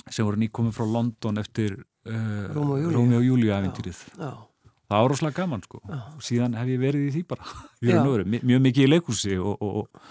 sem 0.10 0.25
voru 0.25 0.38
nýkomið 0.41 0.74
frá 0.77 0.86
London 0.89 1.38
eftir 1.41 1.75
uh. 2.08 2.50
Rómi 2.55 3.15
og 3.20 3.24
Júlíu 3.25 3.51
æfintýrið 3.53 4.00
Já, 4.17 4.32
það 4.89 5.01
var 5.01 5.10
rosalega 5.12 5.41
gaman 5.44 5.63
sko 5.65 5.82
Já. 5.86 6.00
og 6.15 6.22
síðan 6.25 6.55
hef 6.58 6.67
ég 6.74 6.82
verið 6.82 7.08
í 7.10 7.13
því 7.15 7.24
bara 7.29 7.46
mjög 8.46 8.62
mikið 8.70 8.86
í 8.88 8.89
leikhúsi 8.94 9.38
og, 9.41 9.58
og, 9.62 9.75
og, 9.84 10.01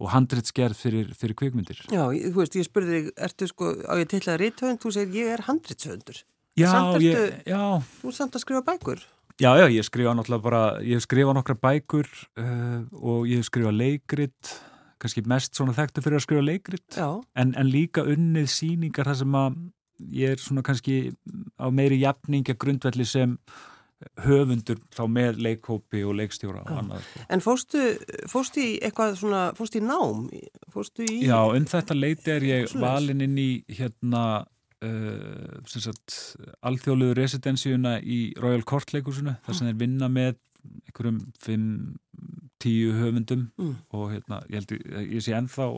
og 0.00 0.10
handritsgerð 0.14 0.78
fyrir, 0.80 1.10
fyrir 1.18 1.36
kvikmyndir 1.38 1.80
já, 1.92 2.02
þú 2.08 2.34
veist, 2.40 2.54
ég 2.58 2.66
spurði 2.66 2.94
þig, 2.98 3.08
ertu 3.28 3.48
sko, 3.50 3.72
á 3.84 3.94
ég 4.00 4.08
til 4.10 4.22
að 4.26 4.38
rithöfund, 4.44 4.80
þú 4.80 4.92
segir 4.96 5.18
ég 5.26 5.32
er 5.34 5.42
handritshöfundur. 5.48 6.22
Já, 6.58 6.70
Samt 6.72 7.02
ég, 7.04 7.16
ertu- 7.16 7.50
já, 7.50 7.62
Þú 8.02 8.12
samt 8.16 8.34
að 8.38 8.44
skrifa 8.44 8.62
bækur. 8.66 9.02
já, 9.40 9.50
já, 9.60 9.66
ég 9.72 9.84
skrifa 9.86 10.14
náttúrulega 10.16 10.42
bara 10.42 10.62
ég 10.82 10.98
hef 10.98 11.06
skrifað 11.06 11.34
nokkra 11.38 11.54
bækur 11.62 12.08
uh, 12.38 12.82
og 13.00 13.26
ég 13.30 13.40
hef 13.40 13.48
skrifað 13.50 13.76
leikrit 13.78 14.54
kannski 15.00 15.22
mest 15.26 15.54
svona 15.56 15.72
þekktu 15.72 16.02
fyrir 16.04 16.18
að 16.20 16.26
skrifa 16.26 16.44
leikrit 16.44 16.96
Já, 16.98 17.08
en, 17.40 17.54
en 17.56 17.70
líka 17.72 18.02
unnið 18.04 18.50
síningar 18.52 19.08
þar 19.08 19.20
sem 19.22 19.36
að 19.40 19.56
ég 20.16 20.32
er 20.34 20.40
svona 20.40 20.62
kannski 20.64 20.98
á 21.60 21.68
meiri 21.72 22.00
jafningja 22.02 22.54
grundvelli 22.60 23.04
sem 23.08 23.38
höfundur 24.24 24.78
þá 24.96 25.02
með 25.12 25.40
leikhópi 25.44 26.00
og 26.08 26.14
leikstjóra 26.16 26.62
og 26.64 26.70
annað 26.72 27.02
sko. 27.04 27.24
en 27.36 27.42
fóstu, 27.44 27.82
fóstu 28.32 28.62
í 28.64 28.70
eitthvað 28.80 29.18
svona, 29.20 29.42
fóstu 29.58 29.80
í 29.80 29.84
nám? 29.84 30.22
Fóstu 30.72 31.04
í... 31.04 31.18
Já, 31.28 31.36
um 31.52 31.66
þetta 31.68 31.96
leiti 31.98 32.32
er 32.32 32.46
ég 32.48 32.72
valinn 32.80 33.20
inn 33.26 33.36
í 33.40 33.50
hérna 33.76 34.22
uh, 34.82 35.60
alþjóðluðu 36.70 37.16
residensíuna 37.18 37.98
í 38.02 38.20
Royal 38.40 38.62
Court 38.68 38.92
leikusinu 38.94 39.36
þar 39.46 39.58
sem 39.58 39.70
þeir 39.70 39.80
vinna 39.84 40.08
með 40.12 40.38
einhverjum 40.90 41.20
5-10 42.60 42.98
höfundum 43.00 43.46
Mm. 43.58 43.76
og 43.96 44.10
hérna, 44.12 44.42
ég 44.50 44.60
held 44.60 44.74
ég, 44.74 45.14
ég 45.16 45.24
sé 45.24 45.32
ennþá 45.36 45.70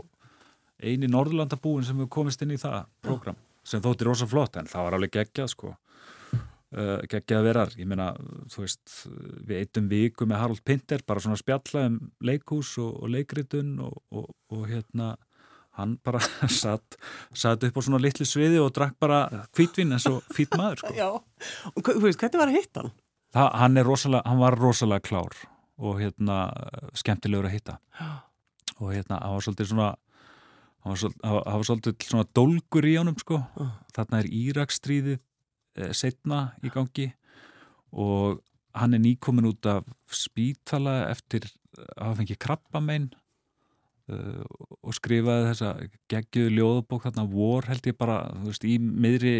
eini 0.83 1.07
Norðurlandabúin 1.11 1.85
sem 1.87 1.97
hefur 2.01 2.11
komist 2.11 2.43
inn 2.43 2.55
í 2.55 2.59
það 2.59 2.85
program 3.07 3.37
sem 3.65 3.83
þótti 3.83 4.07
rosa 4.09 4.27
flott 4.27 4.57
en 4.59 4.67
það 4.67 4.85
var 4.89 4.97
alveg 4.97 5.13
geggjað 5.15 5.53
sko. 5.53 5.77
Uh, 6.73 6.99
geggjað 7.07 7.45
verar, 7.45 7.71
ég 7.77 7.87
meina 7.87 8.09
þú 8.51 8.63
veist, 8.65 8.95
við 9.45 9.59
eittum 9.61 9.89
viku 9.91 10.25
með 10.27 10.41
Harald 10.41 10.63
Pinter 10.65 11.03
bara 11.07 11.21
svona 11.21 11.37
spjalla 11.37 11.83
um 11.91 11.99
leikhús 12.25 12.73
og, 12.81 12.95
og 13.05 13.13
leikritun 13.13 13.75
og, 13.85 13.99
og, 14.11 14.31
og 14.57 14.63
hérna 14.71 15.11
hann 15.79 15.97
bara 16.05 16.21
satt, 16.63 16.97
satt 17.35 17.65
upp 17.65 17.79
á 17.79 17.81
svona 17.85 18.01
litlu 18.03 18.27
sviði 18.29 18.61
og 18.63 18.73
drakk 18.77 18.99
bara 19.01 19.23
hvítvinn 19.57 19.95
eins 19.97 20.07
og 20.11 20.21
fýtt 20.35 20.57
maður 20.59 20.83
sko. 20.83 20.93
Já, 21.01 21.09
og 21.73 21.91
veist, 22.05 22.21
hvernig 22.21 22.41
var 22.43 22.53
að 22.53 22.59
hitta 22.61 22.85
hann? 22.85 22.93
Rosalega, 23.87 24.23
hann 24.29 24.43
var 24.43 24.59
rosalega 24.61 25.01
klár 25.09 25.33
og 25.83 25.99
hérna 26.03 26.43
skemmtilegur 26.95 27.49
að 27.49 27.55
hitta. 27.57 27.79
Og 28.79 28.93
hérna 28.93 29.19
hann 29.23 29.33
var 29.39 29.47
svolítið 29.47 29.71
svona 29.73 29.89
hann 30.83 30.93
var 30.93 31.01
svolítið, 31.01 31.25
hann 31.25 31.59
var- 31.63 31.67
svolítið 31.71 32.07
svona 32.11 32.29
dólgur 32.37 32.87
í 32.91 32.97
honum 32.99 33.17
sko. 33.19 33.41
Já. 33.57 33.67
þarna 33.97 34.21
er 34.21 34.29
Íraksstríðið 34.43 35.19
eh, 35.19 35.93
setna 35.97 36.43
í 36.63 36.71
gangi. 36.75 37.09
Og 37.93 38.41
hann 38.77 38.95
er 38.97 39.03
nýkomin 39.05 39.49
út 39.49 39.67
af 39.69 39.85
spítala 40.13 41.09
eftir 41.11 41.49
að 41.49 42.05
hafa 42.05 42.19
fengið 42.21 42.39
krabbamein. 42.45 43.11
uh, 43.15 43.22
og 44.83 44.97
skrifaði 44.97 45.51
þessa 45.51 45.71
geggjöðu 46.13 46.57
ljóðabók 46.57 47.07
þarna 47.07 47.29
vor 47.31 47.69
held 47.71 47.87
ég 47.87 47.99
bara 47.99 48.19
veist, 48.43 48.65
í 48.67 48.79
miðri 48.79 49.37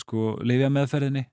sko 0.00 0.34
leifja 0.46 0.70
meðferðinni 0.72 1.26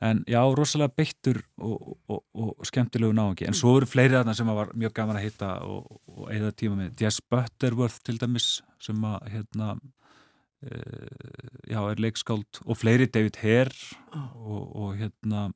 en 0.00 0.22
já, 0.28 0.40
rosalega 0.56 0.94
beittur 0.96 1.42
og, 1.60 1.96
og, 2.08 2.20
og 2.32 2.66
skemmtilegu 2.68 3.12
náungi. 3.16 3.46
En 3.48 3.56
svo 3.56 3.76
eru 3.78 3.88
fleiri 3.88 4.16
þarna 4.16 4.34
sem 4.36 4.48
var 4.48 4.72
mjög 4.78 4.94
gaman 4.96 5.20
að 5.20 5.26
hitta 5.26 5.50
og, 5.68 5.98
og 6.08 6.30
eigða 6.32 6.52
tíma 6.56 6.78
með. 6.78 6.94
Jess 7.04 7.20
Butterworth 7.20 8.00
til 8.06 8.16
dæmis 8.20 8.48
sem 8.80 9.04
að 9.04 9.28
hérna 9.34 9.74
uh, 9.76 11.50
já, 11.68 11.80
er 11.82 12.00
leikskáld. 12.00 12.62
Og 12.64 12.80
fleiri 12.80 13.10
David 13.12 13.42
Hare 13.42 13.76
og, 14.16 14.62
og 14.72 14.96
hérna 15.00 15.50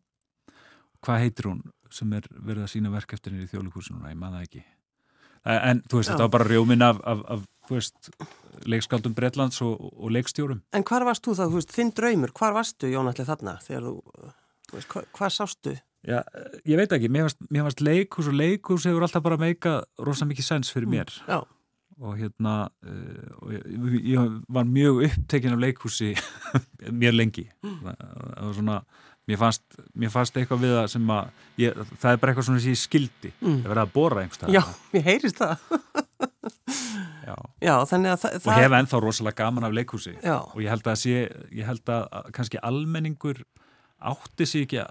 hvað 1.05 1.25
heitir 1.25 1.51
hún 1.51 1.65
sem 1.93 2.13
er 2.17 2.29
verið 2.35 2.67
að 2.67 2.73
sína 2.75 2.93
verk 2.93 3.17
eftir 3.17 3.33
henni 3.33 3.47
í 3.47 3.53
þjóðlíkúsinu, 3.53 4.03
ég 4.11 4.19
maður 4.19 4.41
það 4.41 4.49
ekki 4.49 4.65
en, 5.45 5.59
en 5.71 5.83
þú 5.89 6.01
veist, 6.01 6.13
þetta 6.13 6.27
var 6.27 6.35
bara 6.37 6.49
rjómin 6.51 6.85
af, 6.85 7.01
af, 7.05 7.25
af 7.37 7.71
veist, 7.71 8.11
leikskáldum 8.71 9.15
Bretlands 9.17 9.61
og, 9.65 9.81
og 9.81 10.13
leikstjórum. 10.15 10.63
En 10.77 10.85
hvar 10.87 11.07
varst 11.07 11.25
þú 11.25 11.37
þá, 11.39 11.45
þú 11.47 11.59
veist, 11.59 11.75
þinn 11.75 11.93
draumur, 11.97 12.35
hvar 12.37 12.55
varstu 12.57 12.91
Jónalli 12.93 13.27
þarna? 13.27 13.57
Þegar 13.65 13.89
þú, 13.89 13.97
þú 14.69 14.79
veist, 14.79 14.93
hva, 14.93 15.05
hvað 15.19 15.35
sástu? 15.39 15.75
Já, 16.05 16.21
ég 16.69 16.77
veit 16.77 16.93
ekki, 16.93 17.09
mér 17.09 17.31
varst, 17.65 17.81
leikhús 17.81 18.29
og 18.29 18.37
leikhús 18.37 18.85
hefur 18.89 19.07
alltaf 19.07 19.25
bara 19.25 19.41
meika 19.41 19.79
rosa 20.05 20.29
mikið 20.29 20.49
sens 20.51 20.73
fyrir 20.73 20.91
mér. 20.93 21.13
Já, 21.25 21.39
og 22.01 22.19
hérna 22.19 22.55
uh, 22.85 23.31
og 23.41 23.55
ég, 23.55 23.97
ég 24.13 24.35
var 24.53 24.69
mjög 24.69 25.05
upptekinn 25.09 25.57
af 25.57 25.63
leikhúsi 25.63 26.13
mér 27.01 27.17
lengi. 27.17 27.47
Það 27.63 27.97
það 28.05 28.45
var 28.45 28.55
svona 28.59 28.79
mér 29.31 29.39
fannst, 29.41 29.63
mér 29.97 30.11
fannst 30.13 30.37
eitthvað 30.37 30.61
við 30.67 30.73
það 30.77 30.89
sem 30.95 31.11
að 31.15 31.29
ég, 31.63 31.79
það 32.03 32.11
er 32.11 32.19
bara 32.23 32.33
eitthvað 32.35 32.49
svona 32.49 32.61
sem 32.65 32.75
ég 32.75 32.81
skildi 32.83 33.31
Mm. 33.41 33.59
það 33.65 33.71
verið 33.73 33.83
að 33.85 33.93
bóra 33.95 34.23
einhverstað 34.25 34.53
já, 34.55 34.63
mér 34.93 35.07
heyrist 35.09 35.41
það. 35.41 35.57
Já. 37.25 37.35
Já, 37.65 37.73
þannig 37.89 38.11
að 38.13 38.19
það... 38.21 38.35
og 38.45 38.59
hef 38.61 38.75
ennþá 38.79 38.99
rosalega 39.01 39.39
gaman 39.41 39.65
af 39.65 39.73
leikhúsi 39.73 40.13
Já, 40.21 40.35
og 40.45 40.59
ég 40.61 40.69
held 40.69 40.89
að 40.93 40.99
sé, 41.01 41.15
ég 41.57 41.65
held 41.69 41.89
að 41.89 42.03
að 42.19 42.27
kannski 42.37 42.61
almenningur 42.69 43.41
átti 44.05 44.45
sig 44.49 44.67
ekki 44.67 44.83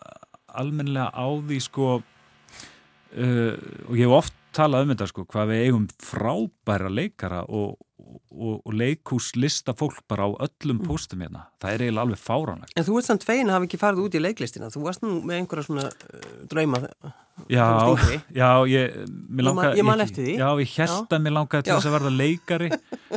almennilega 0.49 1.11
á 1.13 1.25
því 1.45 1.59
sko 1.61 1.89
uh, 1.99 3.53
og 3.85 3.93
ég 3.99 4.07
hef 4.07 4.15
oft 4.17 4.39
talað 4.55 4.85
um 4.85 4.93
þetta 4.93 5.07
sko, 5.11 5.25
hvað 5.33 5.49
við 5.53 5.63
eigum 5.67 5.87
frábæra 6.03 6.91
leikara 6.93 7.41
og, 7.47 7.73
og, 8.33 8.55
og 8.67 8.75
leikhús 8.77 9.31
lista 9.39 9.73
fólk 9.77 10.01
bara 10.11 10.27
á 10.27 10.29
öllum 10.47 10.79
póstum 10.85 11.23
hérna, 11.25 11.47
það 11.63 11.73
er 11.77 11.83
eiginlega 11.87 12.05
alveg 12.07 12.21
fáránlegt 12.21 12.77
en 12.79 12.87
þú 12.87 12.97
ert 12.99 13.09
samt 13.09 13.25
fegin 13.27 13.49
að 13.51 13.57
hafa 13.57 13.67
ekki 13.69 13.81
farið 13.81 14.05
út 14.07 14.17
í 14.17 14.23
leiklistina. 14.23 14.69
Þú 14.73 14.85
varst 14.87 15.03
nú 15.05 15.17
með 15.25 15.39
einhverja 15.41 15.67
svona 15.67 15.85
uh, 15.89 16.31
drauma. 16.51 16.81
Já, 17.49 17.63
Þú 17.65 17.93
varst 17.95 18.03
yngri. 18.05 18.17
já, 18.37 18.49
ég, 18.69 18.97
mér 19.33 19.47
Ég 19.47 19.55
man- 19.57 19.65
ég 19.73 20.17
ég-. 20.21 20.37
Já, 20.37 20.49
ég 20.61 20.73
held 20.77 21.15
að 21.17 21.23
mér 21.25 21.33
langaði 21.33 21.63
til 21.65 21.71
Já. 21.73 21.77
þess 21.79 21.89
að 21.89 21.95
verða 21.97 22.11
leikari 22.19 22.69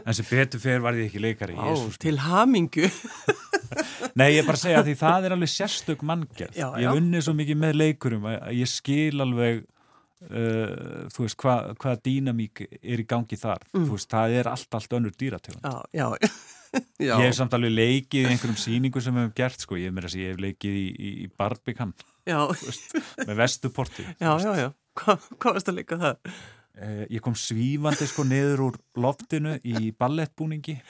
en 0.07 0.15
sem 0.17 0.29
betur 0.31 0.63
fyrir 0.63 0.81
var 0.87 0.97
ég 0.97 1.11
ekki 1.11 1.21
leikari 1.21 1.53
Á, 1.53 1.65
Jesús 1.69 1.99
til 2.01 2.17
hamingu. 2.25 2.89
Nei, 4.17 4.31
ég 4.33 4.41
er 4.41 4.47
bara 4.49 4.57
að 4.57 4.63
segja 4.63 4.81
að 4.81 4.89
því 4.89 4.95
það 5.03 5.27
er 5.29 5.35
alveg 5.37 5.53
sérstök 5.53 6.05
manngerð. 6.09 6.57
Já, 6.57 6.69
Ég 6.81 6.87
já. 6.87 6.93
unnið 6.97 7.27
svo 7.27 7.35
mikið 7.37 7.59
með 7.61 7.77
leikurum 7.83 8.25
að 8.31 8.53
ég 8.57 8.71
skil 8.73 9.21
alveg 9.27 9.65
uh, 10.25 11.07
þú 11.13 11.25
veist, 11.27 11.39
hvað 11.41 11.73
hva 11.83 11.95
dýnamík 12.09 12.63
er 12.67 13.03
í 13.03 13.07
gangi 13.09 13.39
þar. 13.41 13.65
Mm. 13.73 13.87
Þú 13.87 13.97
veist, 13.97 14.11
það 14.13 14.37
er 14.41 14.51
allt, 14.51 14.69
allt 14.79 14.97
önnur 14.99 15.17
dýrategund. 15.19 15.65
Já, 15.65 15.83
já. 15.93 16.09
já. 17.09 17.15
Ég 17.15 17.25
hef 17.29 17.39
samt 17.39 17.57
alveg 17.57 17.75
leikið 17.75 18.27
í 18.27 18.33
einhverjum 18.33 18.61
sýningum 18.61 19.05
sem 19.05 19.17
við 19.17 19.27
hefum 19.27 19.39
gert, 19.41 19.65
sko. 19.67 19.81
Ég, 19.81 19.95
meira 19.95 20.11
að 20.11 20.17
segja, 20.17 20.29
ég 20.29 20.37
hef 20.37 20.45
leikið 20.47 20.79
í, 20.81 20.87
í, 20.87 21.15
í 21.27 21.31
Barbican 21.37 21.95
Já, 22.31 22.41
með 23.23 23.35
vestuporti. 23.43 24.07
já, 24.25 24.31
já, 24.43 24.53
já. 24.59 24.71
Hva, 24.97 25.19
hvað 25.37 25.59
varst 25.59 25.71
að 25.71 25.79
leika 25.79 26.01
það? 26.01 26.33
Uh, 26.77 27.05
ég 27.13 27.23
kom 27.25 27.37
svífandi, 27.39 28.09
sko, 28.11 28.25
niður 28.29 28.65
úr 28.71 28.81
loftinu 29.01 29.57
í 29.65 29.93
ballettbúningi. 29.97 30.81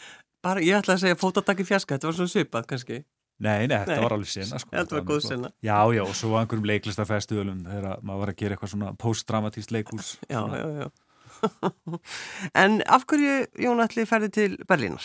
Bara, 0.47 0.63
ég 0.63 0.79
ætla 0.79 0.97
að 0.97 1.05
segja 1.05 1.19
fótatakki 1.19 1.67
fjaska, 1.67 1.97
þetta 1.97 2.09
var 2.09 2.17
svona 2.17 2.33
svipað 2.33 2.67
kannski. 2.71 3.03
Nei, 3.39 3.67
nei, 3.69 3.77
þetta 3.77 3.97
Nei. 3.99 4.03
var 4.07 4.15
alveg 4.17 4.31
sena, 4.33 4.59
sko. 4.63 4.71
Þetta 4.73 4.95
var 4.97 5.03
góð 5.05 5.19
gott. 5.21 5.27
sena. 5.29 5.51
Já, 5.63 5.77
já, 5.93 6.03
og 6.07 6.15
svo 6.17 6.31
á 6.33 6.41
einhverjum 6.41 6.69
leiklistafestivalum 6.71 7.59
þegar 7.67 7.99
maður 8.03 8.23
var 8.23 8.33
að 8.33 8.39
gera 8.41 8.57
eitthvað 8.57 8.73
svona 8.73 8.93
postdramatíst 8.97 9.75
leikhús. 9.77 10.15
Já, 10.33 10.41
svona. 10.41 10.57
já, 10.57 10.87
já. 10.87 10.89
en 12.63 12.79
af 12.89 13.05
hverju 13.11 13.35
Jón 13.61 13.83
Alli 13.85 14.07
ferði 14.09 14.31
til 14.33 14.57
Berlínar? 14.69 15.05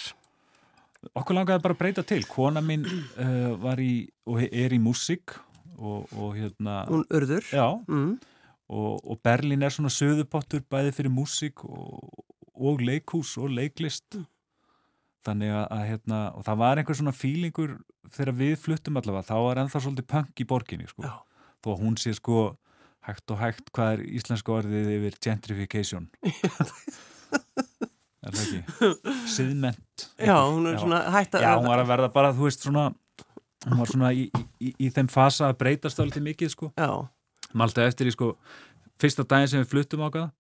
Okkur 1.18 1.36
langaði 1.36 1.64
bara 1.66 1.76
að 1.76 1.80
breyta 1.82 2.04
til. 2.08 2.22
Kona 2.30 2.62
mín 2.64 2.86
uh, 2.88 3.56
var 3.60 3.80
í, 3.82 4.08
og 4.30 4.40
er 4.46 4.76
í 4.76 4.80
músík 4.80 5.34
og, 5.82 6.06
og 6.14 6.36
hérna, 6.38 6.84
Hún 6.88 7.04
urður. 7.10 7.44
já, 7.52 7.66
Mm. 7.90 8.20
og, 8.72 9.02
og 9.12 9.20
Berlín 9.26 9.66
er 9.66 9.74
svona 9.74 9.90
söðupottur 9.92 10.62
bæði 10.72 10.94
fyrir 10.96 11.12
músík 11.12 11.66
og, 11.68 12.24
og 12.56 12.80
leikhús 12.86 13.34
og 13.42 13.50
leiklist. 13.58 14.22
Þannig 15.22 15.54
að, 15.54 15.66
að 15.76 15.84
hérna, 15.86 16.20
og 16.34 16.46
það 16.48 16.62
var 16.64 16.82
einhver 16.82 16.98
svona 16.98 17.14
fílingur 17.14 17.76
þegar 18.12 18.38
við 18.40 18.56
fluttum 18.64 18.98
allavega, 18.98 19.28
þá 19.28 19.36
var 19.46 19.62
ennþá 19.62 19.82
svolítið 19.84 20.08
punk 20.10 20.42
í 20.42 20.48
borginni, 20.50 20.88
sko. 20.90 21.06
Já. 21.06 21.14
Þó 21.62 21.70
að 21.76 21.84
hún 21.84 21.98
sé 22.02 22.14
sko 22.18 22.40
hægt 23.06 23.34
og 23.34 23.42
hægt 23.42 23.70
hvað 23.76 23.94
er 23.96 24.02
íslenska 24.18 24.56
orðið 24.56 24.90
yfir 24.96 25.20
gentrification. 25.26 26.10
er 28.26 28.34
það 28.34 28.42
ekki? 28.48 28.92
Siðment. 29.30 30.08
Já, 30.18 30.36
hún 30.38 30.70
er 30.72 30.82
svona 30.82 31.04
hægt 31.14 31.38
að... 31.38 31.46
Já, 31.46 31.54
hún 31.60 31.70
var 31.70 31.84
að 31.84 31.94
verða 31.94 32.12
bara, 32.18 32.34
þú 32.38 32.50
veist, 32.50 32.66
svona 32.66 32.90
hún 33.68 33.78
var 33.78 33.94
svona 33.94 34.12
í, 34.18 34.28
í, 34.58 34.74
í 34.74 34.90
þeim 34.94 35.10
fasa 35.14 35.52
að 35.52 35.60
breytast 35.62 36.02
þá 36.02 36.08
litið 36.08 36.28
mikið, 36.32 36.54
sko. 36.56 36.74
Já, 36.74 36.92
Malta 37.58 37.86
eftir 37.86 38.10
í, 38.10 38.14
sko, 38.16 38.34
fyrsta 39.02 39.26
daginn 39.28 39.54
sem 39.54 39.62
við 39.62 39.74
fluttum 39.74 40.06
ákvað 40.08 40.32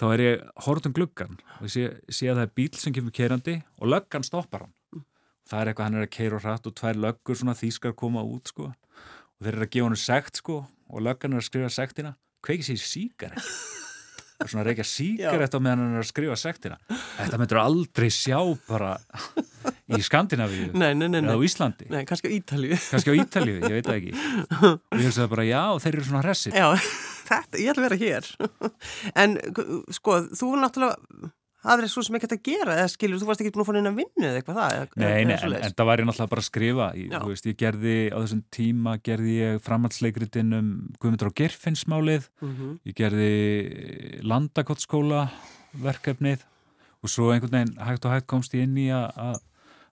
þá 0.00 0.04
er 0.14 0.22
ég 0.24 0.44
hort 0.64 0.86
um 0.88 0.94
gluggan 0.96 1.36
og 1.58 1.66
ég 1.68 1.72
sé, 1.74 1.86
sé 2.08 2.30
að 2.30 2.40
það 2.40 2.46
er 2.46 2.54
bíl 2.56 2.70
sem 2.80 2.94
kemur 2.96 3.14
keirandi 3.16 3.56
og 3.80 3.90
löggan 3.92 4.24
stoppar 4.24 4.64
hann. 4.66 5.04
Það 5.50 5.60
er 5.60 5.70
eitthvað, 5.70 5.88
hann 5.88 5.98
er 5.98 6.06
að 6.06 6.14
keira 6.14 6.38
og 6.38 6.44
hratt 6.44 6.68
og 6.70 6.76
tvær 6.78 7.00
löggur 7.04 7.38
svona 7.40 7.56
þýskar 7.58 7.96
koma 7.98 8.22
út, 8.22 8.52
sko. 8.52 8.68
Og 8.70 9.44
þeir 9.44 9.56
eru 9.56 9.66
að 9.66 9.72
gefa 9.74 9.88
hann 9.88 9.98
sekt, 9.98 10.40
sko, 10.40 10.60
og 10.88 11.02
löggan 11.04 11.34
er 11.34 11.42
að 11.42 11.48
skrifa 11.48 11.70
sektina. 11.74 12.14
Kveiki 12.46 12.68
sér 12.70 12.80
síkar 12.86 13.34
svona 14.46 14.64
reykja 14.64 14.86
síkarett 14.94 15.52
á 15.52 15.60
meðan 15.60 15.82
hann 15.84 15.98
er 15.98 16.04
að 16.04 16.08
skrifa 16.12 16.38
sektina. 16.40 16.78
Þetta 17.18 17.42
myndur 17.42 17.60
aldrei 17.60 18.08
sjá 18.14 18.38
bara 18.70 18.94
í 19.90 20.00
Skandinavíu 20.06 20.70
Nei, 20.78 20.92
nei, 20.94 21.08
nei, 21.10 21.20
eða 21.20 21.34
á 21.36 21.42
Íslandi, 21.44 21.90
nei 21.90 22.04
kannski 22.08 22.30
á 22.30 22.32
Ítalíu. 22.38 22.78
Kannski 22.78 23.12
á 23.12 23.14
Ítalíu 23.18 23.58
ég 23.58 23.74
veit 23.74 23.90
það 23.90 23.98
ekki. 23.98 24.14
Og 24.94 25.02
ég 25.02 25.10
hugsaði 25.10 25.32
bara 25.34 25.48
já, 25.50 25.62
þeir 25.82 25.96
eru 25.96 26.06
svona 26.08 26.22
hressir 26.24 26.56
Já, 26.56 26.68
þetta, 27.30 27.60
ég 27.62 27.70
ætla 27.72 27.82
að 27.82 27.88
vera 27.88 28.00
hér. 28.04 28.30
En 29.24 29.36
sko, 29.96 30.16
þú 30.36 30.54
náttúrulega 30.60 31.30
hafðir 31.60 31.90
svo 31.92 32.00
sem 32.06 32.14
ekki 32.16 32.24
hægt 32.24 32.34
að 32.38 32.46
gera 32.48 32.74
eða 32.80 32.88
skilur, 32.88 33.18
þú 33.20 33.26
varst 33.28 33.42
ekki 33.44 33.50
búin 33.52 33.62
að 33.62 33.68
fá 33.68 33.74
neina 33.76 33.90
vinnu 33.92 34.24
eða 34.30 34.38
eitthvað 34.40 34.58
það 34.60 34.70
Nei, 34.72 35.04
eða 35.04 35.24
nei, 35.28 35.34
en, 35.36 35.56
en 35.68 35.74
það 35.76 35.88
var 35.90 36.00
ég 36.00 36.06
náttúrulega 36.08 36.32
bara 36.32 36.40
að 36.40 36.46
skrifa. 36.46 36.86
Ég, 36.96 37.10
þú 37.12 37.28
veist, 37.34 37.48
ég 37.50 37.58
gerði 37.60 37.96
á 38.08 38.16
þessum 38.22 38.40
tíma 38.56 38.94
gerði 39.04 39.34
ég 39.36 39.58
framhaldsleikritinn 39.66 40.56
um 40.56 40.70
Guðmundur 41.02 41.28
á 41.28 41.38
Gerfinnsmálið 41.42 42.30
Mhm. 42.40 42.70
ég 42.88 42.96
gerði 42.96 43.30
landakottskóla 44.24 45.26
verkefnið 45.84 46.42
og 47.04 47.08
svo 47.12 47.30
einhvern 47.34 47.52
veginn 47.54 47.76
hægt 47.86 48.04
og 48.08 48.12
hægt 48.16 48.26
komst 48.30 48.54
ég 48.56 48.64
inn 48.66 48.76
í 48.80 48.88
að- 48.92 49.12
að 49.16 49.38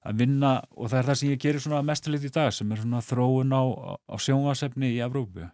að 0.09 0.17
vinna 0.23 0.51
og 0.77 0.89
það 0.89 0.99
er 0.99 1.07
það 1.11 1.17
sem 1.21 1.29
ég 1.35 1.41
gerir 1.43 1.61
svona 1.61 1.83
mestulit 1.85 2.25
í 2.25 2.31
dag 2.33 2.53
sem 2.53 2.71
er 2.73 2.79
svona 2.81 3.01
þróun 3.05 3.53
á, 3.53 3.63
á 4.09 4.17
sjónvasefni 4.17 4.95
í 4.97 5.01
Evrópu. 5.05 5.51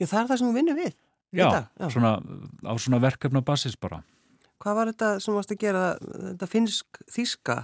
Já, 0.00 0.06
það 0.06 0.18
er 0.20 0.26
það 0.28 0.38
sem 0.38 0.48
þú 0.48 0.54
vinnur 0.58 0.76
við 0.76 0.94
Já, 1.36 1.48
dag, 1.52 1.66
já. 1.80 1.88
Svona, 1.92 2.12
á 2.64 2.72
svona 2.80 3.00
verkefna 3.02 3.42
basis 3.44 3.76
bara 3.76 4.02
Hvað 4.58 4.74
var 4.74 4.88
þetta 4.90 5.08
sem 5.22 5.34
varst 5.36 5.52
að 5.54 5.60
gera 5.62 5.82
þetta 6.00 6.46
finnsk 6.50 6.98
þíska? 7.14 7.56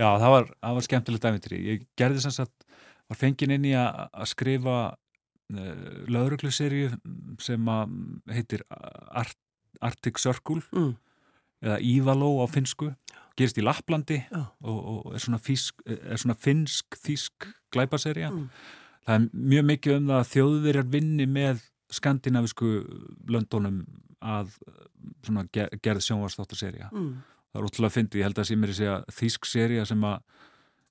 Já, 0.00 0.06
það 0.22 0.30
var, 0.32 0.46
það 0.64 0.76
var 0.78 0.84
skemmtilegt 0.86 1.26
æfintri. 1.28 1.58
Ég 1.60 1.82
gerði 2.00 2.22
sem 2.24 2.32
sagt, 2.32 2.64
var 3.10 3.18
fengin 3.20 3.52
inn 3.52 3.66
í 3.68 3.74
að 3.76 3.98
að 4.16 4.30
skrifa 4.30 4.76
uh, 4.94 5.98
laurugluserju 6.08 6.94
sem 7.44 7.68
að 7.68 7.92
heitir 8.32 8.64
Art, 8.72 9.36
Arctic 9.84 10.16
Circle 10.22 10.62
Mm. 10.72 10.94
eða 11.60 11.76
Ívaló 11.84 12.30
á 12.40 12.46
finsku, 12.48 12.88
gerist 13.36 13.58
í 13.60 13.66
Lapplandi 13.66 14.22
Já. 14.30 14.46
og, 14.64 14.78
og 15.04 15.14
er 15.14 15.20
svona, 15.20 15.38
físk, 15.42 15.82
er 15.84 16.16
svona 16.16 16.38
finsk-þísk 16.40 17.50
glæpaserja. 17.74 18.30
Mm. 18.32 18.48
Það 19.04 19.14
er 19.18 19.28
mjög 19.52 19.68
mikið 19.74 19.96
um 19.98 20.08
það 20.08 20.22
að 20.22 20.30
þjóðverjar 20.32 20.88
vinni 20.96 21.26
með 21.28 21.60
skandinavisku 21.90 22.68
löndunum 23.28 23.82
að 24.22 24.54
gerð 25.82 26.02
sjónvarsþáttarserja 26.04 26.90
Mm. 26.92 27.22
það 27.52 27.60
er 27.60 27.66
ótrúlega 27.68 27.94
fyndið, 27.96 28.18
ég 28.18 28.26
held 28.28 28.38
að 28.38 28.48
sé 28.48 28.56
mér 28.56 28.72
að 28.72 28.78
segja 28.80 28.96
þýsk 29.18 29.46
serja 29.46 29.84
sem 29.86 30.00
að 30.04 30.18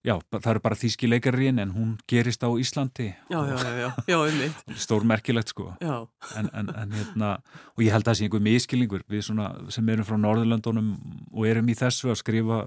já, 0.07 0.15
það 0.31 0.49
eru 0.53 0.63
bara 0.63 0.79
þýski 0.79 1.09
leikarín 1.11 1.61
en 1.63 1.73
hún 1.75 1.95
gerist 2.09 2.45
á 2.45 2.49
Íslandi 2.55 3.09
Já, 3.31 3.39
já, 3.49 3.57
já, 3.59 3.89
já, 4.07 4.17
einmitt. 4.23 4.63
stór 4.85 5.07
merkilegt 5.07 5.51
sko 5.53 5.73
en, 5.83 6.47
en, 6.53 6.71
en 6.71 6.95
hérna, 6.95 7.33
og 7.75 7.83
ég 7.83 7.91
held 7.95 8.05
að 8.05 8.13
það 8.13 8.19
sé 8.21 8.27
einhver 8.29 8.45
miskilningur 8.47 9.03
við 9.11 9.25
svona, 9.29 9.49
sem 9.73 9.89
erum 9.93 10.07
frá 10.07 10.19
Norðurlöndunum 10.21 10.93
og 11.33 11.49
erum 11.49 11.73
í 11.73 11.77
þessu 11.77 12.13
að 12.13 12.21
skrifa 12.23 12.61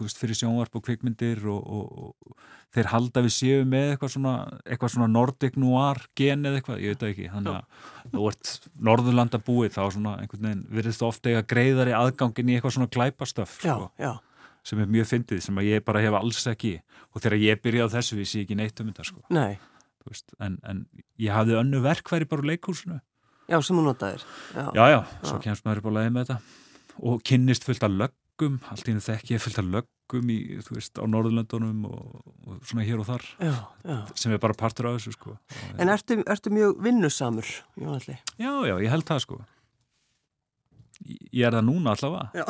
veist, 0.00 0.20
fyrir 0.20 0.40
sjónvarp 0.40 0.80
og 0.80 0.86
kvikmyndir 0.88 1.44
og, 1.50 1.60
og, 1.60 2.16
og 2.24 2.48
þeir 2.74 2.90
halda 2.92 3.22
við 3.24 3.34
séu 3.34 3.62
með 3.68 3.94
eitthvað 3.94 4.12
svona, 4.14 4.32
eitthvað 4.62 4.92
svona 4.94 5.10
Nordic 5.10 5.56
noir 5.58 6.00
gen 6.18 6.46
eða 6.46 6.60
eitthvað, 6.60 6.82
ég 6.84 6.94
veit 6.94 7.00
það 7.02 7.12
ekki. 7.14 7.28
Þannig 7.32 7.56
að 7.56 8.12
þú 8.14 8.26
ert 8.30 8.52
Norðurlanda 8.88 9.40
búið 9.46 9.72
þá 9.74 9.80
svona 9.96 10.12
einhvern 10.22 10.46
veginn 10.46 10.66
virðist 10.78 11.02
ofta 11.06 11.32
eiga 11.32 11.42
greiðari 11.50 11.96
aðgangin 11.98 12.52
í 12.52 12.58
eitthvað 12.58 12.76
svona 12.76 12.92
glæpastöf 12.94 13.56
já, 13.64 13.74
sko. 13.74 13.90
já. 13.98 14.12
Sem 14.66 14.80
er 14.82 14.90
mjög 14.90 15.08
fyndið, 15.10 15.42
sem 15.44 15.60
að 15.60 15.68
ég 15.70 15.84
bara 15.86 16.02
hef 16.04 16.16
alls 16.18 16.46
ekki. 16.50 16.76
Og 17.14 17.22
þegar 17.22 17.42
ég 17.42 17.62
byrjaði 17.64 17.90
á 17.90 17.94
þessu 17.96 18.18
vissi 18.18 18.40
ég 18.40 18.46
ekki 18.46 18.58
neitt 18.58 18.80
um 18.82 18.90
þetta 18.90 19.06
sko, 19.08 19.22
Nei, 19.34 19.58
veist, 20.08 20.34
en, 20.42 20.58
en 20.68 20.84
ég 21.20 21.34
hafði 21.34 21.58
önnu 21.60 21.82
verkværi 21.84 22.28
bara 22.30 22.44
úr 22.44 22.50
leikhúsinu. 22.52 23.00
Já, 23.50 23.58
sem 23.66 23.78
þú 23.78 23.86
notaðir. 23.88 24.24
Já, 24.54 24.66
já, 24.76 24.84
já, 24.94 24.98
svo 25.26 25.38
kemst 25.42 25.66
maður 25.66 25.82
upp 25.82 25.90
á 25.90 25.92
leiði 25.98 26.14
með 26.14 26.28
þetta. 26.28 26.58
Og 27.10 27.22
kynnist 27.26 27.66
fullt 27.66 27.86
af 27.86 27.96
löggum 27.96 28.60
allt 28.70 28.86
í 28.86 28.92
hennu 28.92 29.02
þekki 29.04 29.34
ég 29.34 29.42
fullt 29.42 29.58
af 29.60 29.70
löggum 29.74 30.30
í, 30.30 30.38
þú 30.66 30.76
veist, 30.76 31.00
á 31.00 31.04
Norðurlöndunum 31.10 31.86
og, 31.90 32.20
og 32.46 32.60
svona 32.68 32.86
hér 32.86 33.02
og 33.02 33.08
þar. 33.08 33.26
Já, 33.42 33.54
já. 33.82 33.96
sem 34.14 34.36
er 34.36 34.42
bara 34.42 34.56
partur 34.58 34.90
af 34.90 35.00
þessu 35.00 35.16
sko. 35.16 35.34
En 35.82 35.90
ertu, 35.90 36.20
ertu 36.30 36.52
mjög 36.54 36.78
vinnusamur, 36.84 37.50
Jónalli? 37.80 38.20
já, 38.38 38.52
já, 38.70 38.76
ég 38.76 38.94
held 38.94 39.08
það 39.10 39.24
sko 39.26 39.40
Ég- 41.06 41.20
er 41.48 41.56
það 41.58 41.66
núna 41.68 41.94
allavega. 41.96 42.30
Já, 42.34 42.44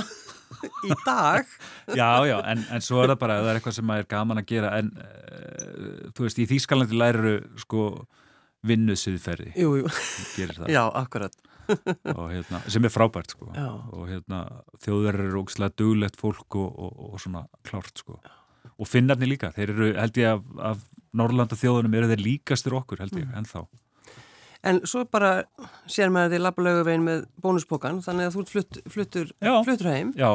í 0.91 0.97
dag? 1.07 1.53
Já, 2.01 2.09
já, 2.27 2.37
en, 2.53 2.65
en 2.75 2.83
svo 2.85 3.03
er 3.05 3.13
það 3.13 3.21
bara, 3.23 3.37
það 3.43 3.51
er 3.53 3.61
eitthvað 3.61 3.77
sem 3.79 3.93
er 3.95 4.09
gaman 4.11 4.41
að 4.43 4.49
gera 4.51 4.73
en 4.81 4.91
uh, 4.97 6.11
þú 6.17 6.27
veist, 6.27 6.41
í 6.43 6.49
Þýskalandi 6.51 6.99
læriru 6.99 7.35
sko 7.63 7.85
það. 10.59 10.73
Já, 10.77 10.83
akkurat. 11.03 11.39
og 11.71 12.25
hérna, 12.33 12.59
sem 12.67 12.85
er 12.89 12.91
frábært 12.91 13.31
sko. 13.37 13.47
Já. 13.55 13.69
og 13.95 14.09
hérna, 14.11 14.41
þjóðverðar 14.83 15.29
eru 15.29 15.43
ógislega 15.45 15.77
duglegt 15.79 16.19
fólk 16.19 16.57
og, 16.59 16.71
og, 16.75 16.97
og 17.15 17.21
svona 17.23 17.45
klárt 17.67 18.03
sko. 18.03 18.19
Og 18.81 18.89
finnarnir 18.91 19.31
líka, 19.31 19.53
þeir 19.55 19.71
eru 19.77 19.91
held 19.95 20.19
ég 20.19 20.35
af, 20.35 20.43
af 20.73 20.83
Norrlanda 21.17 21.57
þjóðunum 21.59 21.95
eru 21.99 22.09
þeir 22.11 22.23
líkastur 22.25 22.75
okkur 22.81 23.01
held 23.05 23.15
ég, 23.21 23.29
ennþá. 23.39 23.63
En 23.67 23.80
svo 24.85 25.05
bara 25.09 25.31
sér 25.91 26.11
maður 26.13 26.35
því 26.35 26.41
labalögu 26.45 26.83
veginn 26.87 27.05
með 27.07 27.23
bónuspókan, 27.41 28.01
þannig 28.05 28.29
að 28.29 28.35
þú 28.37 28.43
flutt, 28.51 28.79
fluttur, 28.93 29.31
Já. 29.41 29.53
fluttur 29.65 29.89
heim. 29.91 30.11
Já, 30.19 30.31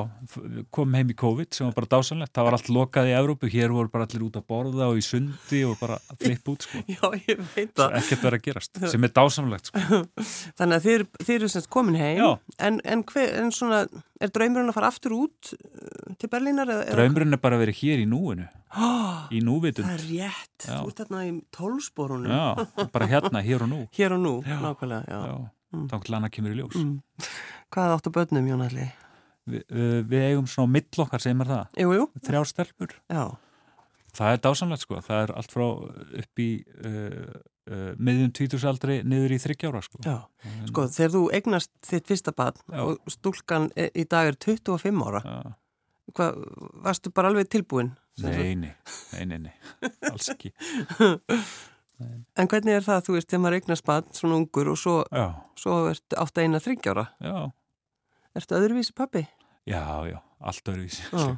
kom 0.73 0.95
heim 0.97 1.11
í 1.13 1.15
COVID 1.21 1.53
sem 1.53 1.67
var 1.69 1.75
bara 1.77 1.91
dásanlegt, 1.95 2.33
það 2.35 2.47
var 2.49 2.57
allt 2.57 2.71
lokað 2.73 3.11
í 3.11 3.13
Evrópu, 3.19 3.51
hér 3.53 3.75
voru 3.75 3.91
bara 3.93 4.07
allir 4.09 4.25
út 4.25 4.39
að 4.39 4.47
borða 4.49 4.89
og 4.89 4.97
í 5.01 5.05
sundi 5.05 5.61
og 5.67 5.77
bara 5.81 5.99
að 6.09 6.25
flippa 6.25 6.55
út 6.55 6.65
sko 6.65 6.81
Já, 6.95 7.03
ég 7.29 7.43
veit 7.55 7.75
það. 7.77 7.95
ekkert 8.01 8.25
verið 8.25 8.39
að 8.41 8.45
gerast, 8.49 8.81
sem 8.95 9.07
er 9.07 9.15
dásamlegt 9.21 9.71
sko. 9.71 10.01
Þannig 10.57 10.75
að 10.79 10.89
þið, 10.89 11.05
þið 11.21 11.35
eru 11.37 11.51
semst 11.55 11.71
komin 11.77 11.99
heim, 12.01 12.23
en, 12.57 12.81
en, 12.83 13.05
hver, 13.13 13.31
en 13.43 13.53
svona, 13.55 13.83
er 14.23 14.33
draumurinn 14.33 14.71
að 14.73 14.77
fara 14.79 14.89
aftur 14.93 15.15
út 15.21 15.53
uh, 15.53 16.13
til 16.21 16.31
Berlínar? 16.33 16.71
Draumurinn 16.89 17.37
er 17.37 17.41
bara 17.45 17.59
að 17.59 17.65
vera 17.67 17.77
hér 17.83 18.01
í 18.03 18.09
núinu, 18.09 18.49
í 19.35 19.39
núvitund. 19.45 19.85
það 19.87 19.95
er 19.97 20.05
rétt, 20.09 20.65
Já. 20.67 20.75
þú 20.81 20.89
ert 20.91 20.99
þarna 21.03 21.23
í 21.27 21.31
tólsporunum. 21.55 22.35
Já, 22.35 22.87
bara 22.93 23.07
hérna, 23.11 23.41
hér 23.45 23.65
og 23.65 23.71
nú. 23.71 23.79
Hér 23.97 24.15
og 24.17 24.21
nú, 24.25 24.33
Já. 24.45 24.59
nákvæmlega. 24.63 25.05
Já, 25.07 25.79
þá 25.91 25.95
til 26.05 26.15
annað 26.19 26.33
kemur 26.37 26.53
í 26.55 26.59
ljós. 26.59 26.77
Mm. 26.79 26.99
Hvað 27.75 27.95
áttu 27.97 28.13
börnum, 28.15 28.45
Jónalli? 28.51 28.85
Vi, 29.45 29.59
uh, 29.61 29.99
við 30.09 30.23
eigum 30.31 30.47
svona 30.49 30.71
millokkar, 30.73 31.21
segir 31.21 31.35
maður 31.37 31.51
það, 31.59 31.81
Jú, 31.83 31.89
jú, 31.99 32.05
þrjár 32.25 32.47
stelpur. 32.49 32.95
já, 33.11 33.25
Það 34.15 34.31
er 34.31 34.39
dásamlegt 34.45 34.81
sko, 34.85 35.01
það 35.03 35.17
er 35.25 35.31
allt 35.35 35.51
frá 35.51 35.63
upp 36.21 36.39
í 36.39 36.45
uh, 36.87 37.33
uh, 37.67 37.89
miðjum 37.99 38.29
tvítusaldri 38.37 38.95
niður 39.03 39.33
í 39.35 39.39
þryggjára 39.43 39.81
sko. 39.83 39.99
já. 40.07 40.15
Sko, 40.69 40.85
þegar 40.95 41.11
þú 41.17 41.23
eignast 41.35 41.71
þitt 41.83 42.07
fyrsta 42.13 42.31
barn 42.31 42.79
og 42.79 43.11
stúlkan 43.11 43.67
í 43.75 44.05
dag 44.07 44.31
er 44.31 44.37
25 44.39 45.03
ára, 45.03 45.21
Já. 45.27 45.53
Hvað, 46.15 46.41
varstu 46.85 47.11
bara 47.15 47.29
alveg 47.31 47.49
tilbúin? 47.51 47.93
Nei, 48.23 48.55
nei, 48.55 48.71
nei, 49.13 49.25
nei, 49.31 49.39
nei, 49.49 49.53
alls 50.11 50.29
ekki. 50.33 50.53
En 52.35 52.49
hvernig 52.51 52.73
er 52.75 52.83
það, 52.83 53.05
þú 53.05 53.13
veist, 53.15 53.27
þegar 53.31 53.41
maður 53.45 53.55
eignast 53.61 53.85
barn, 53.87 54.07
svona 54.11 54.35
ungur 54.41 54.67
og 54.73 54.75
svo, 54.81 54.95
svo 55.55 55.75
ertu 55.93 56.17
átt 56.19 56.35
að 56.41 56.43
eina 56.43 56.59
þryggjára? 56.59 57.05
já, 57.23 57.35
Ertu 58.35 58.57
öðruvísi 58.57 58.91
pappi? 58.97 59.21
já, 59.63 59.79
já, 60.09 60.17
allt 60.43 60.71
öðruvísi. 60.73 61.05
Já. 61.13 61.37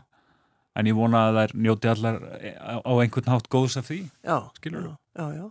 En 0.78 0.90
ég 0.90 0.98
vona 0.98 1.28
að 1.28 1.38
þær 1.38 1.54
njóti 1.62 1.90
allar 1.92 2.18
á 2.58 2.74
á 2.82 2.92
einhvern 3.02 3.30
hátt 3.36 3.48
góðs 3.54 3.78
af 3.78 3.86
því. 3.92 4.00
Já. 4.26 4.38
Skilurðu? 4.58 4.96
Já, 5.14 5.26
já, 5.30 5.44
já. 5.44 5.46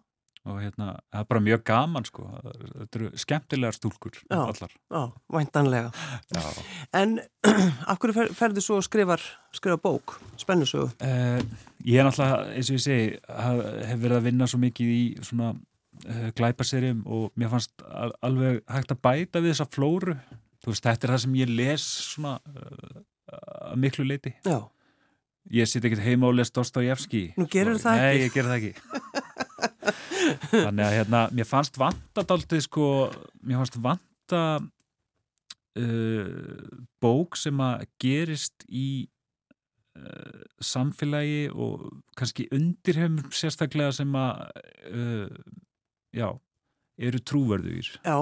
Og 0.47 0.61
hérna, 0.63 0.93
það 1.13 1.21
er 1.23 1.29
bara 1.33 1.43
mjög 1.43 1.63
gaman 1.67 2.05
sko, 2.07 2.27
þetta 2.47 2.99
eru 3.01 3.09
skemmtilegar 3.23 3.77
stúlkur 3.77 4.19
Já. 4.31 4.39
allar. 4.39 4.75
Já, 4.95 5.01
væntanlega. 5.37 5.91
Já. 6.35 6.45
En 7.01 7.17
af 7.91 7.99
hverju 8.03 8.15
fer, 8.17 8.31
ferðu 8.39 8.63
svo 8.65 8.79
og 8.81 8.87
skrifar, 8.87 9.23
skrifar 9.57 9.81
bók, 9.83 10.17
spennusögu? 10.41 10.91
Uh, 11.03 11.41
ég 11.87 11.99
er 12.03 12.07
náttúrulega, 12.07 12.53
eins 12.55 12.71
og 12.71 12.79
ég 12.79 12.85
segi 12.87 13.09
hef 13.91 13.99
verið 14.05 14.21
að 14.21 14.29
vinna 14.31 14.49
svo 14.51 14.63
mikið 14.63 14.93
í 14.95 15.03
svona 15.27 15.51
uh, 15.57 16.29
glæpaserjum 16.39 17.03
og 17.07 17.29
mér 17.35 17.53
fannst 17.57 17.85
al 17.91 18.15
alveg 18.27 18.63
hægt 18.71 18.95
að 18.95 19.03
bæta 19.09 19.43
við 19.43 19.55
þessa 19.57 19.69
flóru, 19.75 20.17
þú 20.63 20.73
veist, 20.73 20.87
þetta 20.87 21.09
er 21.11 21.15
það 21.17 21.23
sem 21.27 21.37
ég 21.43 21.53
les 21.59 21.91
svona 22.13 22.39
uh, 22.47 23.05
að 23.73 23.79
miklu 23.83 24.07
leiti. 24.07 24.37
Já. 24.47 24.61
Ég 25.55 25.69
sitt 25.71 25.85
ekkert 25.87 26.03
heima 26.03 26.27
og 26.27 26.35
les 26.35 26.51
Dostoyevski 26.51 27.21
Nú 27.39 27.45
gerðirðu 27.47 27.79
það 27.85 28.01
Nei, 28.01 28.07
ekki? 28.09 28.23
ég 28.25 28.33
gerði 28.35 28.51
það 28.51 28.57
ekki 28.57 28.73
Þannig 30.51 30.85
að 30.87 30.95
hérna, 30.99 31.21
mér 31.37 31.47
fannst 31.49 31.77
vanta 31.81 32.23
daldið 32.27 32.65
sko, 32.67 32.87
mér 33.47 33.61
fannst 33.63 33.77
vanta 33.85 34.43
uh, 35.77 36.81
bók 37.03 37.37
sem 37.41 37.61
að 37.63 37.85
gerist 38.03 38.65
í 38.69 38.87
uh, 39.99 40.43
samfélagi 40.63 41.47
og 41.53 41.87
kannski 42.19 42.49
undirheim 42.55 43.19
sérstaklega 43.35 43.93
sem 43.97 44.15
að 44.19 44.47
uh, 44.93 45.37
já, 46.17 46.29
eru 46.99 47.21
trúverðugir 47.29 47.93
Já. 48.03 48.19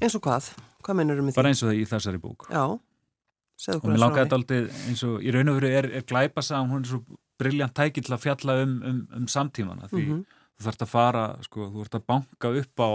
Eins 0.00 0.16
og 0.18 0.24
hvað? 0.24 0.52
Hvað 0.84 0.98
mennur 1.00 1.20
um 1.22 1.28
því? 1.30 1.36
bara 1.38 1.52
eins 1.52 1.62
og 1.64 1.70
það 1.70 1.80
í 1.82 1.86
þessari 1.92 2.20
bók 2.22 2.48
Já. 2.52 2.64
Segðu 3.54 3.76
og 3.76 3.82
okkur 3.84 3.90
mér 3.90 3.94
aðeins 3.94 4.00
frá 4.00 4.06
langaði 4.08 4.24
því. 4.24 4.32
daldið 4.34 4.88
eins 4.90 5.02
og 5.06 5.20
í 5.28 5.34
raun 5.36 5.52
og 5.52 5.58
veru 5.60 5.68
er, 5.78 5.86
er 6.00 6.08
glæpasagan, 6.10 6.72
hún 6.72 6.82
er 6.82 6.90
svo 6.90 7.20
briljant 7.40 7.74
tæki 7.74 8.02
til 8.06 8.14
að 8.16 8.24
fjalla 8.24 8.56
um, 8.64 8.72
um, 8.86 8.98
um 9.20 9.28
samtímana 9.30 9.88
því 9.92 10.02
Mhm. 10.08 10.24
Þú 10.54 10.66
þarfst 10.66 10.84
að 10.86 10.92
fara, 10.92 11.24
sko, 11.46 11.68
þú 11.72 11.84
ert 11.84 11.98
að 11.98 12.06
banka 12.10 12.52
upp 12.60 12.84
á 12.84 12.90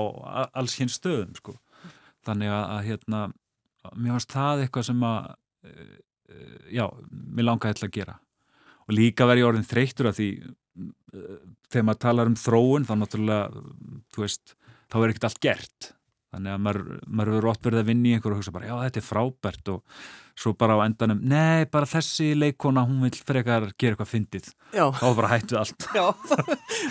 alls 0.59 0.77
hinn 0.79 0.91
stöðum, 0.91 1.35
sko. 1.37 1.55
þannig 2.27 2.51
að, 2.53 2.63
að 2.75 2.87
hérna 2.87 3.21
mér 3.95 4.15
fannst 4.15 4.33
það 4.35 4.63
eitthvað 4.63 4.87
sem 4.89 5.05
að 5.07 5.29
uh, 5.69 5.99
já, 6.73 6.85
mér 7.09 7.47
langaði 7.47 7.79
til 7.79 7.87
að 7.87 7.95
gera 7.95 8.17
og 8.89 8.95
líka 8.95 9.27
verði 9.29 9.45
orðin 9.47 9.69
þreyttur 9.69 10.09
af 10.09 10.17
því 10.17 10.29
uh, 10.39 11.37
þegar 11.69 11.87
maður 11.87 12.01
talar 12.05 12.31
um 12.31 12.39
þróun 12.39 12.87
þá 12.89 12.93
náttúrulega, 12.99 13.63
þú 14.13 14.25
veist 14.25 14.55
þá 14.89 14.99
er 14.99 15.13
ekkert 15.13 15.29
allt 15.29 15.41
gert 15.45 15.91
þannig 16.29 16.53
að 16.53 16.63
maður 16.65 16.83
verður 17.21 17.49
ótt 17.53 17.63
verið 17.65 17.83
að 17.83 17.89
vinna 17.89 18.09
í 18.09 18.15
einhverju 18.17 18.35
og 18.35 18.41
hugsa 18.41 18.53
bara, 18.53 18.69
já 18.69 18.75
þetta 18.83 19.01
er 19.01 19.07
frábært 19.07 19.71
og 19.73 20.01
svo 20.39 20.53
bara 20.55 20.77
á 20.79 20.87
endanum, 20.87 21.19
nei, 21.27 21.65
bara 21.71 21.87
þessi 21.89 22.31
leikona, 22.37 22.85
hún 22.87 23.01
vil 23.03 23.11
frekar 23.27 23.67
gera 23.79 23.95
eitthvað 23.95 24.11
fyndið, 24.13 24.49
þá 24.71 25.07
bara 25.17 25.31
hættu 25.33 25.57
allt. 25.59 25.87
Já, 25.95 26.05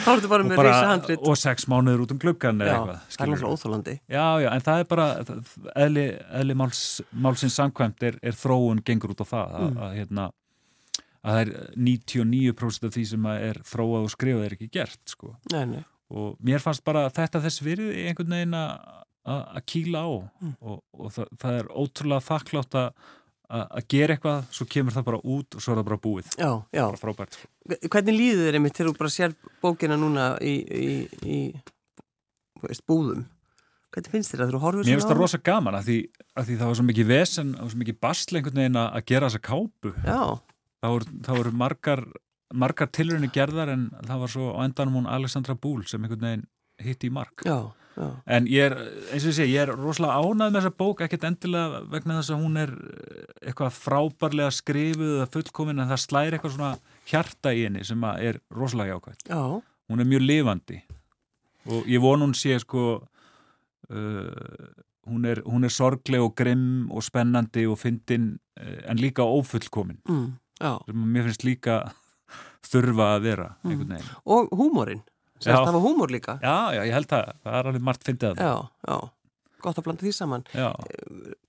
þá 0.05 0.11
ertu 0.13 0.31
bara 0.31 0.47
með 0.47 0.63
reysa 0.67 0.91
handrit. 0.91 1.23
og 1.23 1.39
sex 1.41 1.69
mánuður 1.71 2.05
út 2.05 2.15
um 2.15 2.21
gluggan 2.21 2.61
eða 2.65 2.75
eitthvað 2.75 2.99
það 3.15 3.25
er 3.25 3.33
náttúrulega 3.33 3.55
óþólandi 3.55 3.95
Já, 3.97 4.27
já, 4.45 4.49
en 4.53 4.67
það 4.69 4.83
er 4.83 4.91
bara 4.93 5.09
eðli, 5.87 6.07
eðli 6.43 6.59
máls, 6.61 6.83
málsins 7.13 7.57
samkvæmt 7.59 8.09
er, 8.11 8.21
er 8.21 8.37
þróun 8.37 8.85
gengur 8.85 9.17
út 9.17 9.25
á 9.25 9.27
það 9.33 9.57
mm. 9.57 9.65
að, 9.65 9.81
að, 9.87 9.97
hérna, 10.03 10.29
að 11.23 11.39
það 11.39 11.43
er 11.45 11.55
99% 11.89 12.91
af 12.91 12.97
því 12.99 13.07
sem 13.15 13.31
er 13.33 13.63
þróað 13.73 14.11
og 14.11 14.15
skrifað 14.17 14.49
er 14.49 14.59
ekki 14.59 14.73
gert, 14.77 15.03
sko. 15.09 15.35
Nei, 15.55 15.65
nei. 15.73 15.83
Og 16.09 16.37
mér 16.45 16.63
fannst 16.65 16.85
bara 16.85 17.09
þetta 17.13 17.41
þess 17.45 17.61
virði 17.65 18.09
einhvern 18.09 18.33
veginn 18.33 18.57
að 18.57 18.97
að 19.29 19.65
kýla 19.69 20.03
á. 20.05 20.13
Mm. 20.43 20.55
og, 20.61 20.79
og 20.97 21.15
það, 21.15 21.33
það 21.43 21.59
er 21.59 21.71
ótrúlega 21.83 22.27
þakklátt 22.29 22.79
að 22.81 22.89
gera 23.89 24.15
eitthvað, 24.15 24.45
svo 24.53 24.67
kemur 24.69 24.93
það 24.93 25.07
bara 25.07 25.21
út 25.25 25.57
og 25.57 25.65
svo 25.65 25.73
er 25.73 25.81
það 25.81 25.89
bara 25.89 26.01
búið. 26.05 26.29
Já, 26.37 26.51
já. 26.75 26.85
bara 26.85 27.01
frábært. 27.01 27.39
Hvernig 27.89 28.17
líður 28.17 28.45
þér 28.45 28.59
einmitt 28.59 28.77
til 28.77 28.87
þú 28.89 28.95
bara 28.99 29.13
sér 29.13 29.35
bókina 29.63 29.97
núna 30.01 30.29
í, 30.45 30.55
í, 30.69 30.89
í 31.25 31.39
veist, 32.65 32.85
búðum? 32.89 33.25
Hvernig 33.95 34.13
finnst 34.13 34.35
þér 34.35 34.45
að 34.45 34.53
þú 34.53 34.63
horfur 34.67 34.85
Mér 34.85 34.99
finnst 34.99 35.09
það 35.09 35.23
rosa 35.23 35.41
gaman 35.41 35.79
að 35.79 35.89
því, 35.89 35.99
að 36.37 36.49
því 36.49 36.59
það 36.61 36.71
var 36.71 36.79
svo 36.79 36.87
mikið 36.91 37.11
vesen 37.15 37.55
og 37.57 37.73
svo 37.73 37.83
mikið 37.83 38.01
bastl 38.05 38.37
einhvern 38.37 38.63
veginn 38.63 38.81
að 38.83 39.03
gera 39.09 39.31
þessa 39.31 39.45
kápu. 39.49 39.95
Þá 40.85 41.33
voru 41.33 41.57
margar 41.57 42.05
margar 42.49 42.89
tilröðinu 42.93 43.29
gerðar 43.33 43.73
en 43.73 43.89
það 44.05 44.23
var 44.23 44.33
svo 44.33 44.53
á 44.57 44.61
endanum 44.65 45.01
hún 45.01 45.09
Alexandra 45.09 45.57
Búl 45.57 45.83
sem 45.89 46.05
einhvern 46.05 46.25
veginn 46.25 46.47
hitti 46.85 47.09
í 47.09 47.13
mark. 47.13 47.45
Já 47.49 47.73
Já. 47.99 48.11
en 48.31 48.47
ég 48.47 48.63
er, 48.69 48.75
eins 49.11 49.25
og 49.25 49.33
ég 49.33 49.37
segi, 49.41 49.55
ég 49.57 49.65
er 49.65 49.73
rosalega 49.75 50.21
ánað 50.23 50.53
með 50.53 50.57
þessa 50.61 50.75
bók, 50.79 51.01
ekkert 51.03 51.25
endilega 51.27 51.81
vegna 51.91 52.19
þess 52.21 52.31
að 52.31 52.45
hún 52.45 52.61
er 52.63 52.73
eh, 52.79 53.25
eitthvað 53.49 53.75
frábærlega 53.75 54.55
skrifuð 54.55 55.15
eða 55.17 55.27
fullkomin 55.35 55.83
en 55.83 55.91
það 55.91 56.03
slæri 56.05 56.39
eitthvað 56.39 56.55
svona 56.55 56.71
hjarta 57.11 57.55
í 57.57 57.65
henni 57.67 57.83
sem 57.89 58.07
er 58.13 58.39
rosalega 58.55 58.95
jákvæmt 58.95 59.33
Já. 59.33 59.43
hún 59.91 60.05
er 60.05 60.11
mjög 60.13 60.27
lifandi 60.29 60.79
og 61.69 61.91
ég 61.91 62.05
von 62.05 62.23
hún 62.23 62.37
sé 62.39 62.55
sko 62.63 62.85
uh, 63.91 64.69
hún, 65.11 65.27
er, 65.27 65.43
hún 65.43 65.67
er 65.67 65.75
sorgleg 65.75 66.23
og 66.23 66.37
grimm 66.39 66.93
og 66.95 67.03
spennandi 67.03 67.67
og 67.67 67.81
fyndin 67.83 68.37
uh, 68.61 68.79
en 68.87 69.03
líka 69.03 69.27
ófullkomin 69.27 69.99
mm. 70.07 70.27
sem 70.87 71.07
mér 71.17 71.27
finnst 71.33 71.49
líka 71.49 71.81
þurfa 72.71 73.15
að 73.17 73.27
vera 73.27 73.53
mm. 73.67 73.99
og 74.23 74.55
húmórin 75.45 75.69
Það 75.69 75.77
var 75.77 75.85
húmor 75.85 76.13
líka. 76.13 76.35
Já, 76.43 76.57
já, 76.75 76.83
ég 76.89 76.95
held 76.97 77.15
að 77.15 77.31
það 77.45 77.57
er 77.59 77.71
alveg 77.71 77.87
margt 77.89 78.07
fyndið 78.09 78.43
Já, 78.43 78.53
já, 78.89 78.97
gott 79.65 79.81
að 79.81 79.89
blanda 79.89 80.07
því 80.07 80.13
saman. 80.17 80.45
Já. 80.55 80.69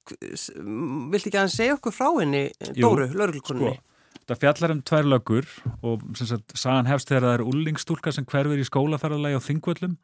Vilti 0.09 1.29
ekki 1.29 1.37
að 1.37 1.43
hann 1.43 1.53
segja 1.53 1.75
okkur 1.77 1.95
frá 1.95 2.09
henni 2.19 2.47
Dóru, 2.77 3.09
lauruglukunni? 3.13 3.75
Sko, 3.75 4.23
það 4.29 4.41
fjallar 4.43 4.73
um 4.75 4.81
tvær 4.85 5.09
lögur 5.09 5.51
og 5.85 6.07
sem 6.17 6.29
sagt, 6.31 6.55
sagan 6.57 6.89
hefst 6.89 7.11
þegar 7.11 7.27
það 7.27 7.37
er 7.37 7.45
úlingstúlka 7.51 8.13
sem 8.13 8.27
hverfur 8.29 8.61
í 8.61 8.67
skólaferðalagi 8.67 9.37
á 9.37 9.47
þingvöllum 9.47 9.95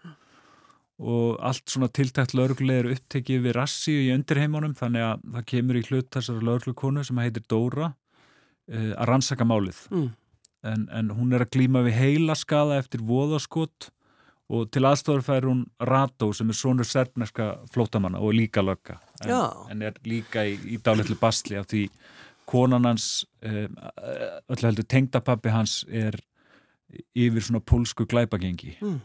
og 1.06 1.42
allt 1.44 1.68
svona 1.68 1.90
tiltækt 1.92 2.36
lauruglega 2.38 2.86
er 2.86 2.92
upptekið 2.96 3.42
við 3.48 3.56
rassi 3.58 3.96
í 4.06 4.12
undirheimunum 4.16 4.78
þannig 4.80 5.04
að 5.04 5.26
það 5.34 5.48
kemur 5.52 5.80
í 5.80 5.84
hlut 5.90 6.12
þessar 6.16 6.46
lauruglukonu 6.46 7.04
sem 7.04 7.20
heitir 7.20 7.44
Dóra 7.52 7.90
uh, 7.92 8.94
að 8.96 9.10
rannsaka 9.10 9.48
málið. 9.48 9.82
Mm 9.92 10.14
en, 10.66 10.88
en 10.92 11.12
hún 11.16 11.36
er 11.36 11.46
að 11.46 11.54
glýma 11.56 11.84
við 11.86 12.00
heila 12.00 12.36
skada 12.38 12.80
eftir 12.82 13.04
voðaskott 13.06 13.90
og 14.54 14.68
til 14.74 14.84
aðstofur 14.86 15.24
fær 15.26 15.48
hún 15.50 15.64
Rató 15.90 16.30
sem 16.36 16.50
er 16.52 16.58
svonur 16.58 16.86
serfneska 16.86 17.56
flótamanna 17.74 18.22
og 18.22 18.36
líka 18.38 18.62
lögga. 18.62 19.00
En, 19.24 19.32
en 19.74 19.82
er 19.88 19.98
líka 20.06 20.46
í, 20.46 20.58
í 20.76 20.78
dálitlu 20.86 21.18
bastli 21.22 21.58
af 21.58 21.70
því 21.72 21.88
konan 22.46 22.86
hans 22.86 23.26
eh, 23.42 23.66
öll 23.66 24.62
heldur 24.62 24.86
tengdapappi 24.86 25.54
hans 25.54 25.80
er 25.90 26.20
yfir 27.18 27.42
svona 27.42 27.64
pólsku 27.66 28.06
glæpagengi. 28.06 28.78
Mm. 28.82 29.02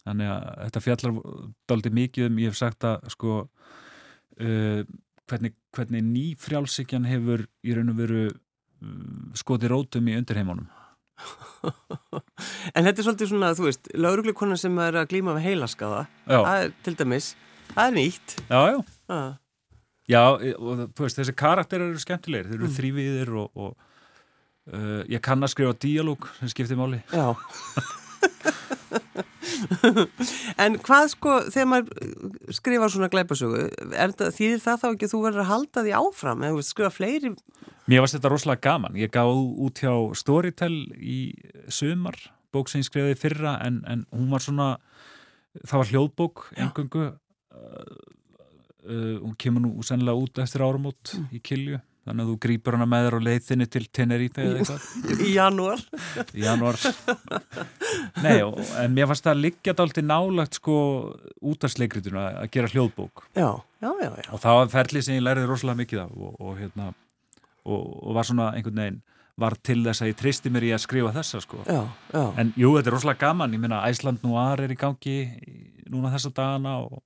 þannig 0.00 0.30
að 0.32 0.44
þetta 0.64 0.80
fjallar 0.84 1.16
dálitið 1.68 1.96
mikið 1.98 2.26
um, 2.30 2.38
ég 2.40 2.52
hef 2.52 2.56
sagt 2.56 2.86
að 2.88 3.10
sko 3.12 3.32
uh, 4.40 4.82
hvernig, 5.28 5.56
hvernig 5.76 6.06
nýfrjálsíkjan 6.06 7.08
hefur 7.10 7.44
í 7.60 7.74
raun 7.76 7.92
og 7.92 7.98
veru 7.98 8.22
um, 8.30 9.34
skoti 9.36 9.68
rótum 9.68 10.08
í 10.08 10.16
undirheimunum 10.16 10.70
En 12.76 12.86
þetta 12.86 13.02
er 13.02 13.04
svolítið 13.04 13.30
svona, 13.32 13.52
þú 13.56 13.66
veist, 13.66 13.90
laurugleikonar 14.00 14.58
sem 14.60 14.78
er 14.80 14.96
að 15.02 15.10
glýma 15.12 15.34
við 15.36 15.46
heilaskaða, 15.50 16.00
er 16.38 16.72
til 16.86 16.94
dæmis, 16.96 17.34
það 17.74 17.82
er 17.84 17.94
nýtt. 17.98 18.34
Já, 18.48 18.60
já. 18.70 18.78
Ah. 19.12 19.30
Já, 20.10 20.22
og 20.56 20.82
þú 20.96 21.04
veist, 21.04 21.20
þessi 21.20 21.36
karakterar 21.38 21.90
eru 21.90 22.02
skemmtilegir, 22.02 22.48
þeir 22.48 22.58
eru 22.58 22.70
mm. 22.70 22.76
þrýviðir 22.78 23.34
og, 23.42 23.60
og 23.60 23.76
uh, 24.72 25.02
ég 25.12 25.22
kann 25.22 25.44
að 25.44 25.52
skrifa 25.52 25.76
díalóg 25.84 26.30
sem 26.40 26.52
skiptir 26.54 26.80
máli. 26.80 27.02
Já. 27.12 27.28
en 30.64 30.78
hvað 30.84 31.10
sko, 31.14 31.36
þegar 31.50 31.68
maður 31.70 32.54
skrifar 32.56 32.92
svona 32.92 33.10
glæpasögu, 33.12 33.66
þýðir 34.36 34.62
það 34.64 34.80
þá 34.82 34.88
ekki 34.90 35.08
að 35.08 35.14
þú 35.14 35.22
verður 35.26 35.44
að 35.44 35.50
halda 35.50 35.84
því 35.86 35.94
áfram, 36.00 36.46
eða 36.48 36.66
skrifa 36.66 36.92
fleiri 36.94 37.34
Mér 37.90 38.04
varst 38.04 38.14
þetta 38.14 38.30
rosalega 38.30 38.62
gaman. 38.68 38.98
Ég 39.00 39.10
gáð 39.10 39.40
út 39.66 39.80
hjá 39.82 39.92
Storytel 40.18 40.74
í 40.94 41.32
sumar, 41.72 42.14
bók 42.54 42.70
sem 42.70 42.84
ég 42.84 42.86
skrifaði 42.86 43.16
fyrra, 43.18 43.56
en, 43.66 43.80
en 43.90 44.04
hún 44.14 44.28
var 44.30 44.44
svona, 44.44 44.68
það 45.64 45.80
var 45.80 45.90
hljóðbók 45.90 46.44
engungu. 46.60 47.08
Uh, 47.50 47.96
uh, 48.86 49.16
hún 49.24 49.34
kemur 49.42 49.64
nú 49.64 49.86
sennilega 49.86 50.22
út 50.22 50.38
eftir 50.38 50.62
áramót 50.62 51.16
mm. 51.16 51.26
í 51.34 51.42
Kilju, 51.42 51.80
þannig 52.10 52.26
að 52.26 52.30
þú 52.30 52.36
grýpur 52.44 52.76
hana 52.76 52.88
með 52.90 53.06
þér 53.06 53.16
á 53.16 53.26
leiðinni 53.26 53.66
til 53.70 53.84
Tenerife 53.96 54.44
eða 54.44 54.60
eitthvað. 54.60 54.86
Í 55.24 55.32
janúar. 55.34 55.84
Í 56.36 56.44
janúar. 56.44 56.80
Nei, 58.24 58.36
og, 58.44 58.58
en 58.82 58.96
mér 58.96 59.10
fannst 59.10 59.28
það 59.28 59.44
liggjað 59.46 59.84
alltaf 59.86 60.06
nálagt 60.06 60.58
sko 60.60 60.78
út 61.50 61.66
af 61.66 61.74
sleikrituna 61.74 62.26
að 62.42 62.50
gera 62.56 62.72
hljóðbók. 62.74 63.24
Já, 63.32 63.50
já, 63.80 63.90
já. 63.90 64.10
já. 64.10 64.26
Og 64.34 64.42
það 64.42 64.58
var 64.60 64.74
ferlið 64.74 65.06
sem 65.06 65.16
ég 65.16 65.24
læriði 65.24 65.50
rosalega 65.50 65.82
mikið 65.84 66.02
af 66.04 66.18
og, 66.18 66.34
og 66.36 66.58
hérna 66.60 66.90
og, 67.64 67.80
og 68.02 68.18
var 68.18 68.28
svona 68.28 68.50
einhvern 68.56 68.82
veginn 68.82 69.00
var 69.40 69.56
til 69.64 69.80
þess 69.86 70.04
að 70.04 70.10
ég 70.10 70.20
tristi 70.20 70.52
mér 70.52 70.66
í 70.68 70.72
að 70.76 70.82
skrifa 70.84 71.12
þessa 71.14 71.40
sko. 71.40 71.62
já, 71.64 71.80
já. 72.12 72.24
en 72.40 72.52
jú, 72.60 72.74
þetta 72.76 72.90
er 72.90 72.96
rosalega 72.96 73.28
gaman 73.28 73.54
ég 73.56 73.62
minna, 73.62 73.82
Æsland 73.88 74.24
Noir 74.26 74.64
er 74.64 74.74
í 74.74 74.78
gangi 74.78 75.16
núna 75.90 76.12
þessa 76.12 76.32
dagana 76.36 76.76
og 76.84 77.00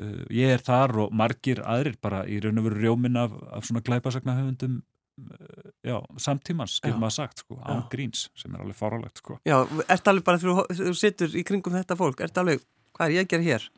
uh, 0.00 0.24
ég 0.34 0.56
er 0.56 0.64
þar 0.64 0.96
og 1.04 1.14
margir 1.16 1.62
aðrir 1.64 1.98
bara 2.02 2.24
í 2.26 2.40
raun 2.42 2.60
og 2.62 2.68
veru 2.68 2.82
rjómin 2.82 3.20
af, 3.20 3.36
af 3.54 3.68
svona 3.68 3.84
glæpasagna 3.86 4.36
höfundum 4.40 4.80
uh, 4.80 5.70
já, 5.86 5.98
samtímans, 6.26 6.78
skil 6.80 6.96
maður 6.98 7.18
sagt 7.20 7.44
sko, 7.44 7.60
án 7.62 7.86
gríns, 7.92 8.28
sem 8.38 8.54
er 8.54 8.64
alveg 8.64 8.78
faralegt 8.78 9.22
sko. 9.22 9.38
Já, 9.46 9.60
ert 9.88 10.12
alveg 10.12 10.26
bara 10.26 10.42
þegar 10.42 10.68
þú 10.80 10.98
sittur 10.98 11.38
í 11.38 11.46
kringum 11.46 11.76
þetta 11.78 11.98
fólk, 12.00 12.24
ert 12.26 12.42
alveg, 12.42 12.64
hvað 12.96 13.10
er 13.10 13.18
ég 13.18 13.26
að 13.26 13.32
gera 13.34 13.48
hér? 13.50 13.70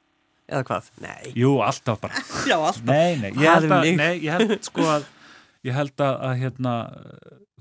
Eða 0.47 0.63
hvað? 0.69 0.89
Nei. 1.03 1.33
Jú, 1.35 1.57
alltaf 1.67 1.99
bara. 2.05 2.23
Já, 2.51 2.55
alltaf. 2.61 2.87
Nei, 2.87 3.19
nei, 3.19 3.33
ég 3.35 3.49
held 3.51 3.73
að, 3.75 3.89
nei, 3.99 4.13
ég 4.23 4.37
held 4.37 4.69
sko 4.69 4.85
að 4.87 5.09
ég 5.67 5.75
held 5.77 6.05
að, 6.05 6.19
að 6.29 6.37
hérna, 6.43 6.75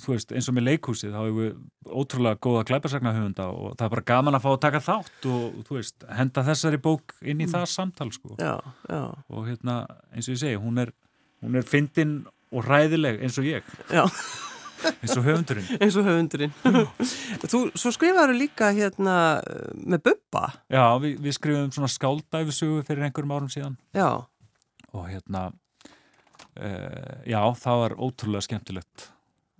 þú 0.03 0.13
veist, 0.13 0.33
eins 0.35 0.49
og 0.51 0.57
með 0.57 0.67
leikhúsið 0.69 1.15
þá 1.15 1.19
hefur 1.21 1.39
við 1.39 1.95
ótrúlega 2.01 2.41
góða 2.45 2.65
glæpasagnahöfunda 2.69 3.47
og 3.53 3.73
það 3.73 3.87
er 3.87 3.95
bara 3.95 4.05
gaman 4.11 4.37
að 4.37 4.45
fá 4.45 4.51
að 4.51 4.61
taka 4.67 4.83
þátt 4.85 5.27
og, 5.31 5.59
þú 5.67 5.79
veist, 5.79 6.05
henda 6.19 6.45
þessari 6.49 6.81
bók 6.85 7.17
inn 7.21 7.41
í 7.41 7.47
mm. 7.47 7.55
það 7.55 7.67
samtal, 7.73 8.11
sko. 8.15 8.37
Já, 8.39 8.55
já. 8.91 9.01
og 9.11 9.49
hérna, 9.49 9.81
eins 10.13 10.29
og 10.29 10.37
ég 10.37 10.43
segi, 10.43 10.61
hún 10.61 10.83
er 10.85 10.93
hún 11.45 11.59
er 11.59 11.67
fyndin 11.67 12.17
og 12.55 12.65
ræðileg 12.65 13.21
eins 13.23 13.37
og 13.41 13.47
ég. 13.47 13.65
Eins 13.95 15.15
og 15.15 15.25
höfundurinn. 15.25 15.67
Eins 15.81 15.95
og 15.97 16.05
höfundurinn. 16.05 16.53
Þú, 17.51 17.61
svo 17.79 17.91
skrifaður 17.95 18.35
líka 18.37 18.69
hérna 18.75 19.17
með 19.73 20.03
Bubba. 20.09 20.49
Já, 20.69 20.83
við, 21.01 21.19
við 21.23 21.37
skrifum 21.37 21.71
svona 21.73 21.91
skáldæfisugu 21.91 22.83
fyrir 22.87 23.07
einhverjum 23.07 23.35
árum 23.37 23.51
síðan. 23.51 23.77
Já. 23.95 24.09
Og 24.93 25.07
hérna 25.09 25.47
Uh, 26.55 27.19
já, 27.27 27.39
það 27.59 27.81
var 27.81 27.93
ótrúlega 27.99 28.45
skemmtilegt 28.45 29.09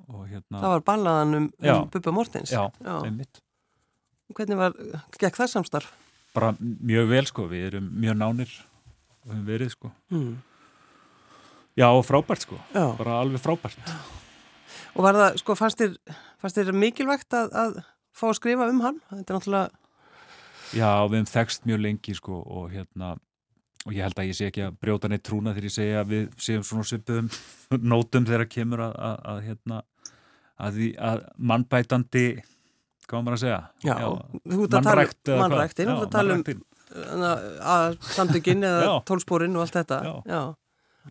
hérna, 0.05 0.59
Það 0.61 0.71
var 0.71 0.83
ballaðan 0.87 1.37
um, 1.39 1.47
um 1.59 1.87
Bubba 1.91 2.13
Mortens 2.15 2.53
Já, 2.53 2.69
já. 2.79 2.95
einmitt 3.03 3.41
Hvernig 4.35 4.57
var, 4.57 4.75
gekk 5.19 5.37
það 5.37 5.51
samstarf? 5.51 5.89
Bara 6.35 6.53
mjög 6.59 7.09
vel 7.11 7.25
sko, 7.27 7.47
við 7.51 7.67
erum 7.69 7.89
mjög 7.99 8.15
nánir 8.21 8.53
og 9.25 9.33
hefum 9.33 9.43
verið 9.49 9.73
sko 9.73 9.91
mm. 10.13 10.31
Já, 11.75 11.89
og 11.89 12.05
frábært 12.07 12.45
sko 12.45 12.59
já. 12.71 12.85
bara 12.95 13.19
alveg 13.19 13.43
frábært 13.43 13.91
Og 14.95 15.03
var 15.03 15.19
það, 15.19 15.41
sko, 15.43 15.57
fannst 15.59 15.81
þér, 15.81 15.97
fannst 16.39 16.61
þér 16.61 16.75
mikilvægt 16.79 17.35
að, 17.35 17.51
að 17.59 17.79
fá 18.15 18.29
að 18.29 18.37
skrifa 18.39 18.69
um 18.71 18.79
hann? 18.85 19.01
Þetta 19.11 19.25
er 19.25 19.39
náttúrulega 19.39 19.83
Já, 20.75 20.89
við 21.05 21.19
hefum 21.19 21.31
þekst 21.33 21.67
mjög 21.67 21.83
lengi 21.89 22.15
sko 22.17 22.39
og 22.39 22.71
hérna 22.71 23.15
og 23.85 23.93
ég 23.93 24.05
held 24.05 24.19
að 24.19 24.29
ég 24.31 24.37
sé 24.37 24.49
ekki 24.49 24.65
að 24.65 24.77
brjóta 24.81 25.09
neitt 25.11 25.23
trúna 25.25 25.53
þegar 25.53 25.69
ég 25.69 25.75
segja 25.75 26.01
að 26.01 26.13
við 26.13 26.27
séum 26.41 26.65
svona 26.65 26.87
svipuðum 26.89 27.29
nótum 27.85 28.25
þegar 28.25 28.49
kemur 28.49 28.85
að, 28.87 28.95
að, 29.09 29.17
að, 29.31 29.41
hérna, 29.45 29.81
að, 30.57 30.79
því, 30.79 30.89
að 31.09 31.25
mannbætandi 31.51 32.25
hvað 33.05 33.25
maður 33.25 33.37
að 33.37 33.43
segja? 33.43 33.59
Já, 33.85 33.95
tala 34.73 35.05
um 35.05 35.41
mannræktin, 35.41 35.91
þú 35.91 35.97
ert 35.97 36.07
að 36.07 36.15
tala 36.15 36.39
um 36.39 37.99
samtökinn 38.15 38.65
eða 38.65 38.99
tólsporinn 39.07 39.57
og 39.57 39.65
allt 39.65 39.79
þetta. 39.79 40.01
Já. 40.05 40.13
Já. 40.29 40.41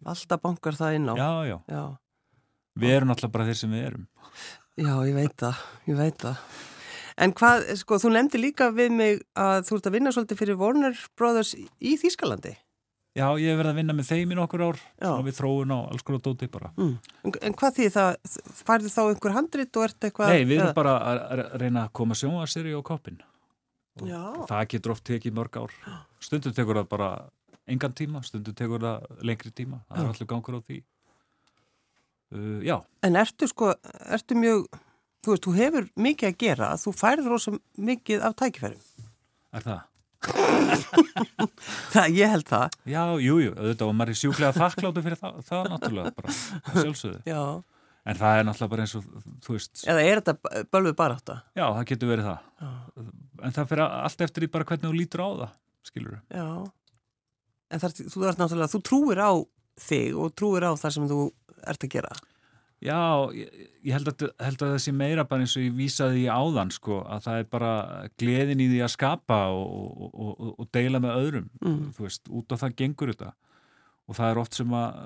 alltaf 0.05 0.43
bankar 0.43 0.79
það 0.79 0.99
inn 0.99 1.11
á. 1.11 1.15
Já, 1.15 1.31
já, 1.49 1.57
já. 1.71 1.85
Við 2.75 2.97
erum 2.97 3.15
alltaf 3.15 3.31
bara 3.35 3.47
þeir 3.47 3.59
sem 3.61 3.75
við 3.75 3.89
erum. 3.91 4.07
Já, 4.75 4.95
ég 5.07 5.15
veit 5.15 5.35
það, 5.39 5.67
ég 5.87 5.99
veit 6.01 6.17
það. 6.25 6.63
En 7.25 7.31
hvað, 7.39 7.69
sko, 7.79 8.01
þú 8.03 8.11
nefndi 8.17 8.41
líka 8.43 8.73
við 8.75 8.95
mig 8.97 9.21
að 9.39 9.69
þú 9.69 9.77
ert 9.77 9.87
að 9.87 9.95
vinna 9.95 10.13
svolítið 10.15 10.41
fyrir 10.41 10.59
Warner 10.59 10.97
Brothers 11.15 11.53
í 11.55 11.95
Þýskalandi. 12.01 12.57
Já, 13.15 13.29
ég 13.39 13.53
hef 13.53 13.61
verið 13.61 13.71
að 13.71 13.77
vinna 13.79 13.95
með 13.95 14.09
þeim 14.11 14.33
í 14.35 14.37
nokkur 14.39 14.63
ár 14.65 14.81
og 15.07 15.21
við 15.23 15.37
þróun 15.37 15.75
á 15.75 15.79
alls 15.87 16.03
konar 16.07 16.23
dóti 16.25 16.49
bara. 16.51 16.73
Mm. 16.75 16.97
En, 17.23 17.35
en 17.47 17.55
hvað 17.61 17.77
því 17.77 17.91
það, 17.95 18.09
færði 18.59 18.91
þá 18.91 19.03
einhver 19.05 19.37
handrit 19.37 19.79
og 19.79 19.87
ert 19.87 20.09
eitthvað? 20.09 20.33
Nei, 20.35 20.49
við 20.51 20.63
erum 20.65 20.75
bara 20.75 20.95
að 21.13 21.45
reyna 21.63 21.85
að 21.85 21.93
koma 22.01 22.19
sjónaseri 22.19 22.75
á 22.75 22.83
koppin. 22.87 23.21
Já. 24.03 24.23
Það 24.51 24.65
getur 24.73 24.95
oft 24.97 25.07
tekið 25.07 25.37
mörg 25.39 25.61
ár. 25.63 25.77
Stundum 26.27 26.57
tekur 26.57 26.81
það 26.81 26.91
bara 26.91 27.13
engan 27.71 27.95
tíma, 27.95 28.25
stundum 28.27 28.57
tekur 28.59 28.83
það 28.83 29.23
lengri 29.31 29.55
tíma. 29.55 29.79
Það 29.87 30.03
er 30.03 30.11
allir 30.11 30.31
gangur 30.35 30.59
á 30.59 30.61
því. 30.67 30.81
Uh, 32.35 32.59
já. 32.67 32.81
En 33.07 33.21
ertu 33.21 33.47
sko, 33.47 33.71
ertu 34.11 34.35
mjög 34.35 34.67
þú 35.25 35.33
veist, 35.33 35.47
þú 35.47 35.55
hefur 35.59 35.89
mikið 35.97 36.31
að 36.31 36.39
gera 36.43 36.71
þú 36.81 36.93
færður 36.99 37.35
rosa 37.35 37.55
mikið 37.81 38.25
af 38.27 38.37
tækifærum 38.41 39.11
Er 39.55 39.65
það? 39.65 39.83
það, 41.95 42.09
ég 42.17 42.33
held 42.33 42.49
það 42.49 42.77
Já, 42.89 43.03
jújú, 43.21 43.39
jú, 43.45 43.53
auðvitað 43.55 43.87
og 43.89 43.97
maður 43.99 44.13
er 44.15 44.19
sjúklega 44.21 44.57
þakkláttu 44.57 45.05
fyrir 45.05 45.21
það, 45.21 45.39
það 45.49 45.71
náttúrulega 45.73 46.13
bara, 46.19 46.35
sjálfsögðu 46.75 47.21
Já. 47.31 47.43
en 48.05 48.21
það 48.21 48.39
er 48.41 48.49
náttúrulega 48.49 48.73
bara 48.75 48.87
eins 48.87 48.97
og, 48.99 49.09
þú 49.45 49.57
veist 49.57 49.85
Eða 49.89 50.05
er 50.05 50.23
þetta 50.23 50.65
bölguð 50.75 50.97
bara 51.01 51.19
átta? 51.19 51.39
Já, 51.55 51.67
það 51.67 51.89
getur 51.93 52.13
verið 52.13 52.31
það 52.31 52.39
Já. 52.65 52.73
en 53.49 53.57
það 53.59 53.71
fyrir 53.73 53.85
allt 53.89 54.27
eftir 54.29 54.47
í 54.47 54.53
bara 54.55 54.69
hvernig 54.71 54.89
þú 54.89 54.99
lítur 54.99 55.25
á 55.25 55.29
það 55.45 55.51
skilur 55.85 56.15
þú? 56.15 56.21
Já, 56.35 56.49
en 57.71 57.85
það, 57.85 57.99
þú 58.15 58.71
þú 58.75 58.85
trúir 58.91 59.25
á 59.25 59.33
þig 59.85 60.21
og 60.21 60.35
trúir 60.39 60.67
á 60.67 60.73
það 60.79 60.97
sem 60.97 61.11
þú 61.11 61.21
ert 61.65 61.85
að 61.87 61.95
gera 61.97 62.15
Já, 62.85 63.33
ég, 63.33 63.69
ég 63.87 63.95
held, 63.97 64.11
að, 64.11 64.27
held 64.45 64.61
að 64.61 64.75
það 64.75 64.83
sé 64.85 64.93
meira 64.93 65.25
bara 65.29 65.45
eins 65.45 65.55
og 65.57 65.65
ég 65.65 65.77
vísaði 65.79 66.27
í 66.27 66.29
áðan 66.29 66.73
sko, 66.75 66.99
að 67.09 67.23
það 67.25 67.39
er 67.41 67.47
bara 67.55 67.71
gleðin 68.21 68.61
í 68.61 68.67
því 68.75 68.83
að 68.85 68.93
skapa 68.93 69.39
og, 69.57 69.71
og, 70.05 70.11
og, 70.13 70.51
og 70.61 70.69
deila 70.77 71.01
með 71.01 71.17
öðrum, 71.23 71.49
mm. 71.63 71.81
þú 71.97 72.05
veist, 72.05 72.29
út 72.29 72.53
á 72.53 72.57
það 72.61 72.77
gengur 72.83 73.15
þetta 73.15 73.31
og 74.05 74.19
það 74.19 74.31
er 74.31 74.41
oft 74.43 74.59
sem 74.59 74.77
að 74.77 74.99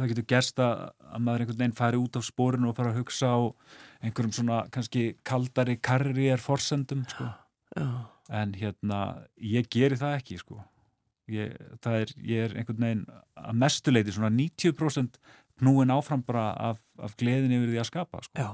það 0.00 0.10
getur 0.12 0.26
gerst 0.32 0.62
að, 0.64 0.82
að 1.12 1.22
maður 1.26 1.44
einhvern 1.44 1.60
veginn 1.62 1.78
færi 1.78 2.00
út 2.00 2.18
af 2.18 2.26
spórinu 2.26 2.70
og 2.70 2.76
fara 2.78 2.92
að 2.94 3.00
hugsa 3.02 3.30
á 3.30 3.38
einhverjum 4.00 4.34
svona 4.40 4.60
kannski 4.74 5.04
kaldari 5.28 5.76
karriér 5.78 6.42
forsendum 6.42 7.04
sko. 7.10 7.28
en 8.30 8.54
hérna, 8.56 9.00
ég 9.38 9.68
geri 9.70 9.98
það 10.00 10.18
ekki 10.18 10.40
sko 10.40 10.60
ég, 11.30 11.54
er, 11.86 12.14
ég 12.26 12.46
er 12.46 12.56
einhvern 12.58 12.84
veginn 12.84 13.04
að 13.38 13.58
mestuleiti 13.60 14.14
svona 14.14 14.32
90% 14.34 15.20
knúin 15.60 15.92
áfram 15.94 16.24
bara 16.26 16.50
af, 16.70 16.80
af 16.98 17.16
gleðin 17.20 17.54
yfir 17.58 17.74
því 17.74 17.82
að 17.82 17.90
skapa 17.90 18.22
sko. 18.26 18.48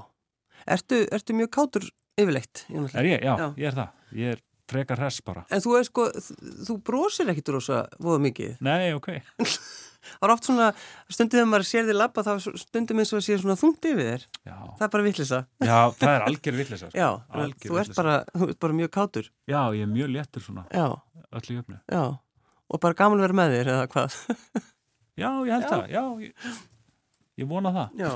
Ertu, 0.67 1.03
ertu 1.13 1.35
mjög 1.37 1.51
kátur 1.57 1.87
yfirleitt? 2.17 2.65
Er 2.93 3.07
ég? 3.07 3.23
Já, 3.23 3.33
Já, 3.33 3.47
ég 3.57 3.71
er 3.71 3.77
það. 3.77 4.05
Ég 4.17 4.35
er 4.35 4.43
frekar 4.67 4.99
hress 4.99 5.21
bara. 5.23 5.43
En 5.53 5.61
þú 5.63 5.75
sko, 5.87 6.07
þú 6.67 6.77
brósir 6.85 7.29
ekkit 7.31 7.53
rosa 7.55 7.83
voða 8.03 8.23
mikið. 8.27 8.57
Nei, 8.65 8.93
ok. 8.97 9.13
Það 10.07 10.23
er 10.23 10.31
oft 10.31 10.45
svona, 10.47 10.67
stundum 11.11 11.35
þegar 11.35 11.47
maður 11.51 11.65
sér 11.67 11.87
þig 11.89 11.97
lappa 11.97 12.23
þá 12.23 12.29
stundum 12.61 13.01
eins 13.01 13.09
og 13.11 13.19
að 13.19 13.25
sé 13.25 13.37
svona 13.41 13.57
þungt 13.59 13.87
yfir 13.89 14.07
þér. 14.07 14.21
Já. 14.47 14.55
Það 14.77 14.85
er 14.85 14.91
bara 14.93 15.05
vittlisa 15.07 15.39
Já, 15.59 15.79
það 15.97 16.11
er 16.13 16.25
algjör 16.29 16.57
vittlisa 16.61 16.89
sko. 16.91 17.09
Algjör 17.41 17.73
þú 17.73 17.79
ert 17.81 17.97
bara, 17.97 18.13
bara 18.63 18.77
mjög 18.77 18.93
kátur. 18.95 19.27
Já, 19.49 19.59
ég 19.75 19.83
er 19.83 19.91
mjög 19.91 20.13
léttur 20.13 20.45
svona. 20.45 20.63
Já. 20.71 20.85
Öll 21.27 21.51
í 21.51 21.57
öfni 21.59 21.79
Já, 21.91 22.03
og 22.71 22.81
bara 22.85 22.95
gaman 23.01 23.23
verið 23.25 23.39
með 23.41 23.57
þér 23.57 23.73
eða 23.73 23.91
hvað? 23.91 24.17
Já, 25.17 25.27
ég 25.27 25.53
held 25.57 25.67
Já. 25.67 25.71
það. 25.73 25.85
Já, 25.91 26.03
ég 26.23 26.47
Ég 27.37 27.45
vona 27.45 27.69
það. 27.73 27.99
Já. 28.01 28.11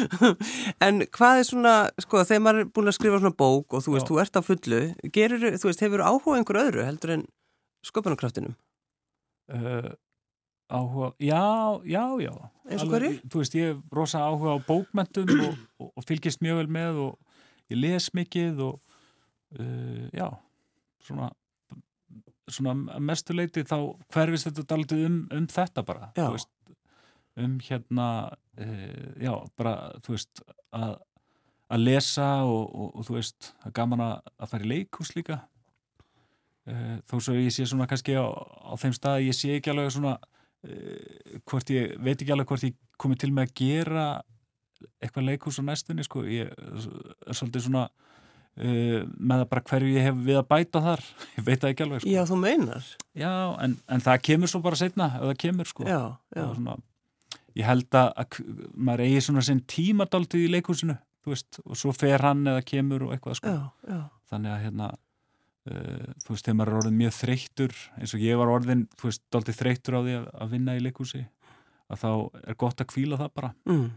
en 0.86 1.02
hvað 1.12 1.40
er 1.40 1.46
svona, 1.48 1.72
sko, 2.00 2.22
þegar 2.24 2.44
maður 2.44 2.62
er 2.62 2.68
búin 2.76 2.88
að 2.88 2.96
skrifa 2.96 3.18
svona 3.20 3.36
bók 3.36 3.76
og 3.76 3.82
þú 3.84 3.96
veist, 3.96 4.06
Já. 4.06 4.10
þú 4.10 4.20
ert 4.22 4.38
á 4.40 4.42
fullu, 4.46 4.78
gerur, 5.12 5.48
þú 5.60 5.68
veist, 5.68 5.82
hefur 5.84 6.04
áhuga 6.06 6.38
einhver 6.38 6.60
öðru 6.62 6.86
heldur 6.86 7.12
en 7.18 7.24
sköpunarkraftinum? 7.84 8.54
Uh, 9.52 9.90
áhuga, 10.72 11.10
já, 11.20 11.42
já, 11.84 12.04
já. 12.24 12.32
Eins 12.70 12.86
og 12.86 12.94
hverju? 12.94 13.18
Þú 13.28 13.42
veist, 13.42 13.58
ég 13.60 13.74
er 13.74 13.98
rosa 13.98 14.22
áhuga 14.24 14.56
á 14.56 14.58
bókmentum 14.64 15.34
og, 15.36 15.60
og, 15.82 15.90
og 16.00 16.08
fylgist 16.08 16.40
mjög 16.44 16.62
vel 16.62 16.72
með 16.78 17.02
og 17.08 17.42
ég 17.74 17.82
les 17.82 18.08
mikið 18.16 18.64
og 18.70 18.80
uh, 19.60 20.08
já, 20.16 20.30
svona 21.04 21.28
svona 22.50 22.98
mestuleiti 22.98 23.62
þá 23.66 23.76
hverfist 24.10 24.48
þetta 24.50 24.74
aldrei 24.74 25.04
um, 25.06 25.20
um 25.34 25.44
þetta 25.50 25.84
bara, 25.86 26.08
já. 26.16 26.24
þú 26.24 26.32
veist 26.34 26.50
um 27.38 27.58
hérna 27.62 28.08
uh, 28.58 29.12
já, 29.20 29.32
bara, 29.58 29.74
þú 30.04 30.16
veist 30.16 30.42
að, 30.76 30.96
að 31.70 31.84
lesa 31.86 32.28
og, 32.48 32.64
og, 32.74 32.90
og 32.98 33.06
þú 33.08 33.16
veist, 33.18 33.52
það 33.60 33.70
er 33.70 33.76
gaman 33.80 34.04
að, 34.06 34.32
að 34.36 34.52
fara 34.52 34.66
í 34.66 34.72
leikús 34.74 35.14
líka. 35.16 35.38
Uh, 36.68 36.98
þó 37.08 37.16
svo 37.20 37.36
ég 37.38 37.54
sé 37.54 37.66
svona 37.68 37.88
kannski 37.90 38.18
á, 38.18 38.26
á 38.26 38.72
þeim 38.80 38.96
stað, 38.96 39.22
ég 39.28 39.36
sé 39.36 39.54
ekki 39.56 39.72
alveg 39.72 39.94
svona 39.94 40.16
uh, 40.18 41.38
hvort 41.48 41.72
ég, 41.74 41.96
veit 42.02 42.18
ekki 42.18 42.34
alveg 42.34 42.50
hvort 42.50 42.68
ég 42.68 42.76
komi 43.00 43.16
til 43.18 43.32
með 43.34 43.48
að 43.48 43.56
gera 43.62 44.06
eitthvað 45.00 45.26
leikús 45.28 45.60
á 45.60 45.62
næstunni, 45.64 46.04
sko. 46.06 46.24
Ég 46.28 46.52
er 46.52 47.36
svolítið 47.36 47.68
svona 47.68 47.88
Uh, 48.58 49.06
með 49.14 49.44
að 49.44 49.48
bara 49.52 49.62
hverju 49.70 49.90
ég 49.94 50.04
hef 50.04 50.16
við 50.26 50.36
að 50.40 50.48
bæta 50.50 50.80
þar. 50.82 51.02
Ég 51.38 51.44
veit 51.46 51.60
það 51.62 51.70
ekki 51.70 51.84
alveg 51.84 52.00
sko. 52.02 52.10
Já, 52.10 52.20
þú 52.28 52.38
meinar. 52.42 52.88
Já, 53.16 53.30
en, 53.62 53.76
en 53.94 54.02
það 54.04 54.24
kemur 54.26 54.50
svo 54.50 54.60
bara 54.64 54.76
setna 54.80 55.06
ef 55.16 55.22
það 55.22 55.36
kemur 55.44 55.70
sko. 55.70 55.86
Já, 55.86 56.00
já. 56.34 56.42
Svona, 56.58 56.74
ég 57.60 57.68
held 57.68 58.00
að 58.00 58.40
maður 58.74 59.04
eigi 59.06 59.22
svona 59.28 59.44
sinn 59.46 59.62
tímadaldið 59.68 60.48
í 60.48 60.50
leikúsinu 60.56 60.96
veist, 61.28 61.60
og 61.66 61.78
svo 61.78 61.92
fer 61.96 62.24
hann 62.24 62.42
eða 62.48 62.64
kemur 62.66 63.06
og 63.06 63.14
eitthvað 63.14 63.40
sko. 63.40 63.54
já, 63.54 63.92
já. 63.92 64.00
þannig 64.32 64.54
að 64.54 64.62
hérna 64.64 64.88
uh, 64.90 66.12
þú 66.24 66.34
veist, 66.34 66.44
þegar 66.46 66.58
maður 66.60 66.72
er 66.72 66.78
orðin 66.80 67.00
mjög 67.00 67.16
þreyttur 67.18 67.76
eins 67.98 68.14
og 68.16 68.24
ég 68.24 68.40
var 68.40 68.52
orðin, 68.54 68.86
þú 68.96 69.10
veist, 69.10 69.24
daldið 69.34 69.60
þreyttur 69.60 69.98
á 69.98 70.00
því 70.00 70.16
að, 70.18 70.28
að 70.44 70.54
vinna 70.56 70.76
í 70.76 70.84
leikúsi 70.84 71.24
að 71.90 72.04
þá 72.04 72.10
er 72.44 72.60
gott 72.64 72.84
að 72.84 72.90
kvíla 72.94 73.20
það 73.20 73.34
bara 73.40 73.52
mm. 73.68 73.88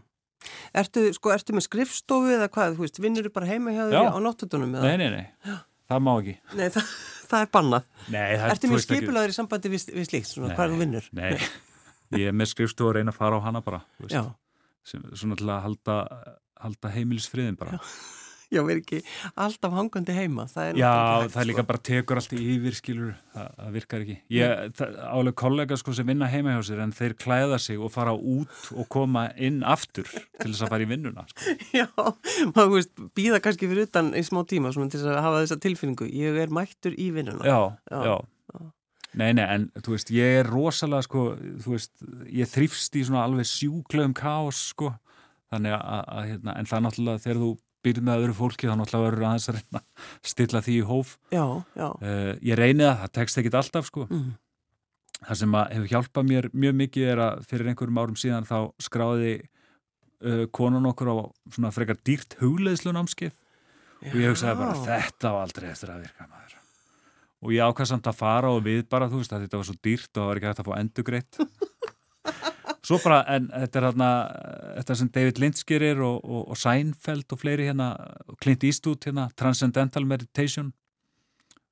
Ertu, 0.76 1.06
sko, 1.16 1.30
ertu 1.32 1.54
með 1.56 1.64
skrifstofu 1.70 2.34
eða 2.34 2.50
hvað, 2.52 2.74
þú 2.76 2.84
veist, 2.84 2.98
vinnur 3.00 3.24
þú 3.24 3.32
bara 3.32 3.48
heima 3.48 3.72
hjá 3.72 3.86
því 3.88 4.02
á 4.12 4.18
nottutunum? 4.20 4.74
Nei, 4.76 4.96
nei, 5.00 5.08
nei, 5.14 5.54
það 5.88 6.02
má 6.04 6.10
ekki 6.18 6.34
Nei, 6.58 6.66
það, 6.74 6.90
það 7.30 7.44
er 7.46 7.52
bannað 7.54 7.86
Nei, 8.12 8.26
það 8.34 8.50
Ertu 8.50 8.72
með 8.74 8.82
skipulaður 8.84 9.32
í 9.32 9.36
sambandi 9.38 9.72
við, 9.72 9.86
við 9.94 10.10
slíkt, 10.10 10.28
svona, 10.28 10.52
hvað 10.58 10.74
þú 10.74 10.82
vinnur? 10.82 11.08
Nei, 11.16 11.30
ég 12.20 12.30
er 12.30 12.36
með 12.36 12.52
skrifstofu 12.54 12.92
að 12.92 12.98
reyna 12.98 13.14
að 13.14 13.20
fara 13.20 13.40
á 13.40 13.46
hana 13.46 13.64
bara 13.64 13.82
sem, 14.84 15.04
svona 15.16 15.38
til 15.40 15.48
að 15.48 15.64
halda, 15.64 15.96
halda 16.60 16.92
heimilisfriðin 16.92 17.56
bara. 17.60 17.78
Já, 17.78 18.24
Já 18.54 18.60
verð 18.62 18.82
ekki 18.82 19.00
alltaf 19.40 19.72
hangandi 19.74 20.14
heima 20.14 20.44
það 20.50 20.78
Já, 20.78 20.90
það 21.32 21.38
er 21.40 21.48
líka 21.48 21.62
sko. 21.62 21.68
bara 21.70 21.82
tekur 21.88 22.20
allt 22.20 22.34
yfir 22.36 22.76
skilur, 22.76 23.14
það, 23.34 23.48
það 23.58 23.78
virkar 23.78 24.04
ekki. 24.04 24.16
Ég, 24.34 24.82
álega 25.08 25.36
kollega 25.42 25.78
sko 25.80 25.94
sem 25.96 26.08
vinna 26.10 26.28
heima 26.30 26.54
hjá 26.54 26.66
sér 26.68 26.82
en 26.84 26.94
þeir 26.94 27.16
klæða 27.24 27.58
sig 27.62 27.80
og 27.80 27.92
fara 27.94 28.14
út 28.14 28.70
og 28.74 28.88
koma 28.92 29.26
inn 29.34 29.62
aftur 29.66 30.06
til 30.10 30.50
þess 30.50 30.66
að 30.66 30.74
fara 30.74 30.86
í 30.86 30.90
vinnuna 30.92 31.26
sko. 31.30 31.56
Já, 31.80 31.88
maður 32.52 32.76
veist 32.76 33.04
býða 33.16 33.42
kannski 33.44 33.70
fyrir 33.70 33.88
utan 33.88 34.12
í 34.14 34.22
smá 34.26 34.44
tíma 34.50 34.74
til 34.74 35.00
þess 35.00 35.10
að 35.10 35.22
hafa 35.24 35.42
þessa 35.42 35.60
tilfinningu, 35.64 36.10
ég 36.12 36.38
er 36.44 36.54
mættur 36.54 36.94
í 36.94 37.10
vinnuna. 37.16 37.42
Já, 37.48 37.58
já, 37.90 38.00
já. 38.12 38.16
Nei, 39.14 39.30
nei, 39.36 39.44
en 39.44 39.68
þú 39.78 39.94
veist, 39.94 40.10
ég 40.14 40.40
er 40.40 40.48
rosalega 40.50 41.06
sko, 41.06 41.24
þú 41.62 41.74
veist, 41.76 41.92
ég 42.34 42.50
þrýfst 42.50 42.96
í 42.98 43.04
svona 43.06 43.24
alveg 43.28 43.46
sjúklaum 43.46 44.14
káos 44.16 44.60
sko, 44.72 44.90
þannig 45.54 45.76
að, 45.76 46.00
að 46.02 46.28
hérna, 46.32 46.56
en 46.58 46.70
það 46.70 46.78
er 46.78 46.84
náttúrulega 46.88 47.24
þegar 47.24 47.42
þú 47.44 47.50
byrjum 47.84 48.08
með 48.08 48.22
öðru 48.22 48.36
fólki 48.38 48.68
þá 48.68 48.74
náttúrulega 48.80 49.08
verður 49.08 49.26
aðeins 49.28 49.48
að 49.50 49.58
reyna 49.58 49.82
stilla 50.24 50.62
því 50.64 50.76
í 50.78 50.86
hóf. 50.88 51.14
Já, 51.34 51.44
já. 51.76 51.86
Uh, 52.00 52.32
ég 52.40 52.58
reyni 52.58 52.86
það, 52.86 52.96
það 53.02 53.14
tekst 53.18 53.40
ekkit 53.42 53.58
alltaf 53.60 53.90
sko. 53.90 54.06
Mm. 54.08 54.32
Það 55.24 55.40
sem 55.40 55.56
að 55.56 55.74
hefur 55.76 55.92
hjálpað 55.92 56.28
mér 56.28 56.48
mjög 56.52 56.78
mikið 56.80 57.10
er 57.12 57.22
að 57.24 57.44
fyrir 57.48 57.70
einhverjum 57.70 58.00
árum 58.02 58.18
síðan 58.20 58.48
þá 58.48 58.58
skráði 58.82 59.34
uh, 59.40 60.44
konun 60.54 60.90
okkur 60.90 61.12
á 61.12 61.16
svona 61.54 61.72
frekar 61.74 62.00
dýrt 62.04 62.36
hugleðslunámskið 62.40 63.32
og 64.04 64.16
ég 64.20 64.32
hugsaði 64.32 64.58
bara 64.60 64.80
þetta 64.84 65.32
á 65.32 65.34
aldrei 65.40 65.70
eftir 65.70 65.92
að 65.94 66.04
virka 66.04 66.26
maður 66.28 66.43
og 67.44 67.52
ég 67.52 67.64
ákvæði 67.64 67.90
samt 67.92 68.08
að 68.08 68.20
fara 68.20 68.52
og 68.54 68.62
við 68.64 68.86
bara 68.90 69.10
þú 69.12 69.20
veist 69.20 69.34
að 69.34 69.44
þetta 69.46 69.60
var 69.60 69.68
svo 69.68 69.76
dýrt 69.84 70.10
og 70.10 70.20
það 70.20 70.30
var 70.30 70.40
ekki 70.40 70.50
hægt 70.50 70.62
að 70.62 70.68
fá 70.70 70.74
endugreitt 70.80 71.40
svo 72.88 73.00
bara 73.04 73.18
en 73.34 73.50
þetta 73.52 73.80
er 73.80 73.88
hérna 73.88 74.08
þetta 74.78 74.96
sem 75.00 75.10
David 75.18 75.42
Lynch 75.42 75.66
gerir 75.68 76.00
og, 76.04 76.16
og, 76.24 76.40
og 76.54 76.60
Seinfeld 76.60 77.36
og 77.36 77.42
fleiri 77.42 77.68
hérna 77.68 77.90
Clint 78.40 78.64
Eastwood 78.64 79.04
hérna 79.08 79.28
Transcendental 79.36 80.06
Meditation 80.08 80.72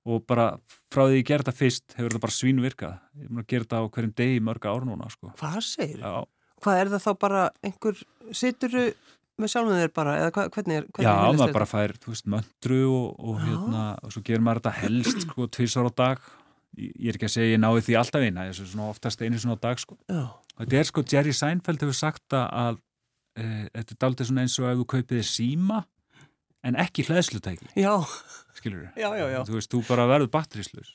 og 0.03 0.25
bara 0.27 0.51
frá 0.93 1.07
því 1.07 1.21
ég 1.21 1.27
gerði 1.29 1.47
þetta 1.47 1.59
fyrst 1.59 1.97
hefur 1.97 2.11
þetta 2.11 2.25
bara 2.27 2.37
svínvirkað 2.37 2.95
ég 3.23 3.29
búin 3.31 3.43
að 3.45 3.51
gera 3.53 3.67
þetta 3.67 3.83
á 3.83 3.93
hverjum 3.95 4.15
degi 4.19 4.41
mörga 4.43 4.73
ár 4.75 4.87
núna 4.89 5.11
sko. 5.13 5.31
Hvað 5.39 5.61
segir? 5.67 6.01
Já, 6.03 6.25
Hvað 6.63 6.79
er 6.79 6.91
það 6.93 7.03
þá 7.03 7.13
bara 7.19 7.43
einhver, 7.67 8.03
situr 8.39 8.75
með 9.41 9.53
sjálfum 9.55 9.81
þér 9.81 9.93
bara, 9.97 10.19
eða 10.21 10.35
hva, 10.37 10.45
hvernig 10.53 10.79
er, 10.81 10.87
hvernig 10.93 11.09
já 11.09 11.39
maður 11.41 11.57
bara 11.57 11.69
fær, 11.71 11.97
þú 12.03 12.13
veist, 12.13 12.29
möndru 12.35 12.83
og, 12.91 13.09
og 13.19 13.41
hérna, 13.43 13.83
og 14.03 14.15
svo 14.15 14.23
gerir 14.27 14.45
maður 14.45 14.63
þetta 14.63 14.75
helst 14.83 15.23
sko, 15.27 15.49
tvisar 15.57 15.89
á 15.89 15.93
dag. 16.03 16.31
Ég 16.79 16.93
ég 16.97 17.11
er 17.13 17.19
ekki 17.19 17.29
að 17.29 17.35
segja, 17.35 17.55
ég 17.55 17.61
náði 17.61 17.85
því 17.89 17.99
alltaf 18.01 18.23
eina 18.25 18.47
þessu 18.49 18.69
svona 18.71 18.93
oftast 18.93 19.25
einu 19.25 19.41
svona 19.41 19.59
á 19.61 19.65
dag 19.65 19.81
sko. 19.81 19.99
Já, 20.09 20.23
þetta 20.61 20.79
er 20.81 20.89
sko, 20.89 21.05
Jerry 21.13 21.35
Seinfeld 21.37 21.85
hefur 21.85 21.99
sagt 21.99 22.37
að, 22.37 22.47
að 22.63 22.79
e, 23.37 23.49
þetta 23.75 23.97
er 23.97 24.01
daldið 24.07 24.31
svona 24.31 24.47
eins 24.47 24.57
og 24.61 24.71
ef 24.71 24.79
þú 24.81 24.87
kaupið 24.95 25.27
síma 25.29 25.83
en 26.67 26.79
ekki 26.79 27.05
hlæðslutæki 27.09 27.73
já, 27.79 27.93
skilur 28.57 28.91
já, 28.95 29.09
já, 29.19 29.27
já. 29.35 29.41
þú 29.49 29.57
veist, 29.59 29.73
þú 29.73 29.83
bara 29.89 30.07
verður 30.11 30.31
batterislaus 30.33 30.93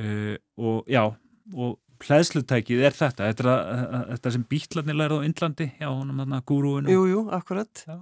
uh, 0.00 0.34
og 0.58 0.90
já 0.90 1.02
og 1.06 1.76
hlæðslutækið 2.04 2.82
er 2.88 2.94
þetta 2.96 3.30
þetta, 3.30 3.54
er 3.72 4.10
þetta 4.14 4.32
sem 4.34 4.44
bítlarnir 4.50 4.98
lærið 4.98 5.22
á 5.22 5.26
Indlandi 5.28 5.66
já, 5.80 5.88
honum 5.88 6.20
þarna 6.22 6.40
gúrúinu 6.48 6.92
Jú, 6.92 7.04
jú, 7.10 7.22
akkurat. 7.36 7.84
Já. 7.86 7.96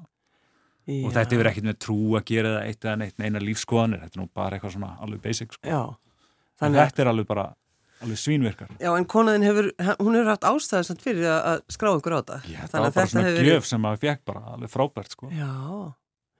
Já. 0.84 1.00
og 1.00 1.12
þetta 1.14 1.36
hefur 1.36 1.48
ekkert 1.48 1.68
með 1.70 1.76
trú 1.80 1.98
að 2.18 2.24
gera 2.28 2.54
það 2.58 2.66
eitt 2.68 2.84
eða 2.84 2.96
neitt 3.00 3.20
neina 3.22 3.40
lífskoðanir, 3.40 4.02
þetta 4.04 4.18
er 4.18 4.20
nú 4.20 4.30
bara 4.36 4.58
eitthvað 4.58 4.74
svona 4.76 4.90
alveg 5.00 5.22
basic 5.24 5.54
sko. 5.56 5.64
Já, 5.64 5.82
þannig 6.60 6.80
að, 6.80 6.90
þetta 6.90 7.04
er 7.04 7.10
alveg 7.14 7.28
bara 7.30 7.46
alveg 8.04 8.20
svínvirkar 8.20 8.74
já, 8.82 8.90
en 8.98 9.06
konaðin 9.08 9.46
hefur, 9.48 9.70
hún 10.02 10.18
hefur 10.18 10.32
haft 10.34 10.44
ástæðisant 10.50 11.04
fyrir 11.06 11.28
að, 11.30 11.62
skrá 11.72 11.92
ykkur 11.96 12.16
á 12.16 12.18
þetta. 12.20 12.38
Já, 12.52 12.60
Þannig 12.68 12.84
var 12.90 12.96
bara 12.98 13.12
svona 13.14 13.26
hefur 13.30 13.48
gjöf 13.48 13.68
sem 13.70 13.84
maður 13.86 14.02
fekk 14.04 14.24
bara 14.28 14.42
alveg 14.58 14.72
frábært 14.74 15.16
sko. 15.16 15.30
Já, 15.32 15.48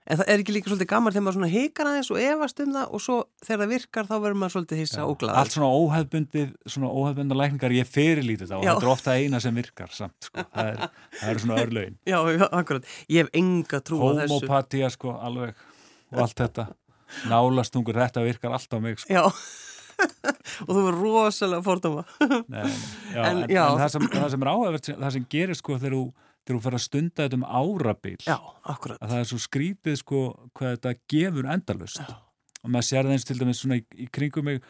en 0.05 0.19
það 0.19 0.27
er 0.29 0.41
ekki 0.43 0.53
líka 0.55 0.69
svolítið 0.69 0.89
gaman 0.91 1.13
þegar 1.15 1.23
maður 1.25 1.37
svona 1.39 1.49
hikar 1.49 1.87
aðeins 1.89 2.09
og 2.13 2.19
efast 2.21 2.59
um 2.61 2.73
það 2.75 2.91
og 2.97 3.01
svo 3.01 3.15
þegar 3.45 3.61
það 3.63 3.71
virkar 3.73 4.05
þá 4.09 4.13
verður 4.25 4.39
maður 4.41 4.53
svolítið 4.55 4.81
hissa 4.83 5.05
og 5.09 5.17
glaður. 5.23 5.39
allt 5.41 5.55
svona 5.55 5.69
óhefbundið 5.81 6.51
svona 6.75 6.91
óhefbundar 6.93 7.39
lækningar 7.41 7.75
ég 7.79 7.89
fyrirlítið 7.89 8.51
það 8.51 8.57
og 8.59 8.65
Já. 8.67 8.71
þetta 8.75 8.85
er 8.89 8.93
ofta 8.93 9.15
eina 9.17 9.41
sem 9.41 9.55
virkar 9.61 9.93
samt 9.97 10.29
sko. 10.29 10.45
það, 10.53 10.71
er, 10.71 10.89
það 11.19 11.29
er 11.33 11.41
svona 11.45 11.59
örlögin 11.65 11.97
Já, 12.05 12.17
já, 12.37 12.45
akkurat. 12.61 12.89
Ég 13.09 13.23
hef 13.25 13.29
enga 13.41 13.81
trú 13.81 14.01
á 14.03 14.07
þessu. 14.21 14.33
homopatia 14.35 14.89
sko 14.93 15.15
alveg 15.17 15.55
og 16.13 16.21
allt 16.27 16.37
þetta 16.45 16.67
nálastungur, 17.29 17.97
þetta 17.97 18.23
virkar 18.25 18.53
allt 18.57 18.73
á 18.73 18.77
mig 18.81 18.99
sko. 19.01 19.13
Já, 19.13 19.23
og 20.65 20.69
þú 20.75 20.81
er 20.89 20.95
rosalega 20.99 21.63
fordóma. 21.65 22.03
nei, 22.21 22.61
nei, 22.61 22.71
já, 23.15 23.21
En, 23.25 23.37
en, 23.43 23.49
já. 23.49 23.63
en 23.71 23.79
það, 23.81 23.89
sem, 23.95 24.07
það 24.13 24.29
sem 24.33 24.45
er 24.45 24.51
áhefvert 24.51 24.89
það 24.99 25.13
sem 25.17 25.27
gerir 25.31 25.59
sko 25.59 25.77
þegar 25.79 25.95
þú, 25.97 26.03
þegar 26.45 26.57
þú 26.59 26.63
fer 26.67 26.77
að 26.79 26.83
stunda 26.85 27.23
þetta 27.25 27.39
um 27.41 27.45
árabil 27.49 28.17
Já, 28.25 28.37
akkurat. 28.73 28.99
að 29.01 29.13
það 29.13 29.21
er 29.23 29.29
svo 29.31 29.39
skrítið 29.45 29.95
sko 30.01 30.19
hvað 30.55 30.75
þetta 30.77 30.95
gefur 31.15 31.49
endalust 31.55 32.01
Já. 32.03 32.11
og 32.63 32.69
maður 32.73 32.89
sér 32.91 33.07
það 33.09 33.15
eins 33.17 33.25
til 33.29 33.39
dæmis 33.41 33.63
svona 33.63 33.79
í, 33.81 33.85
í 34.05 34.07
kringum 34.13 34.45
mig 34.51 34.61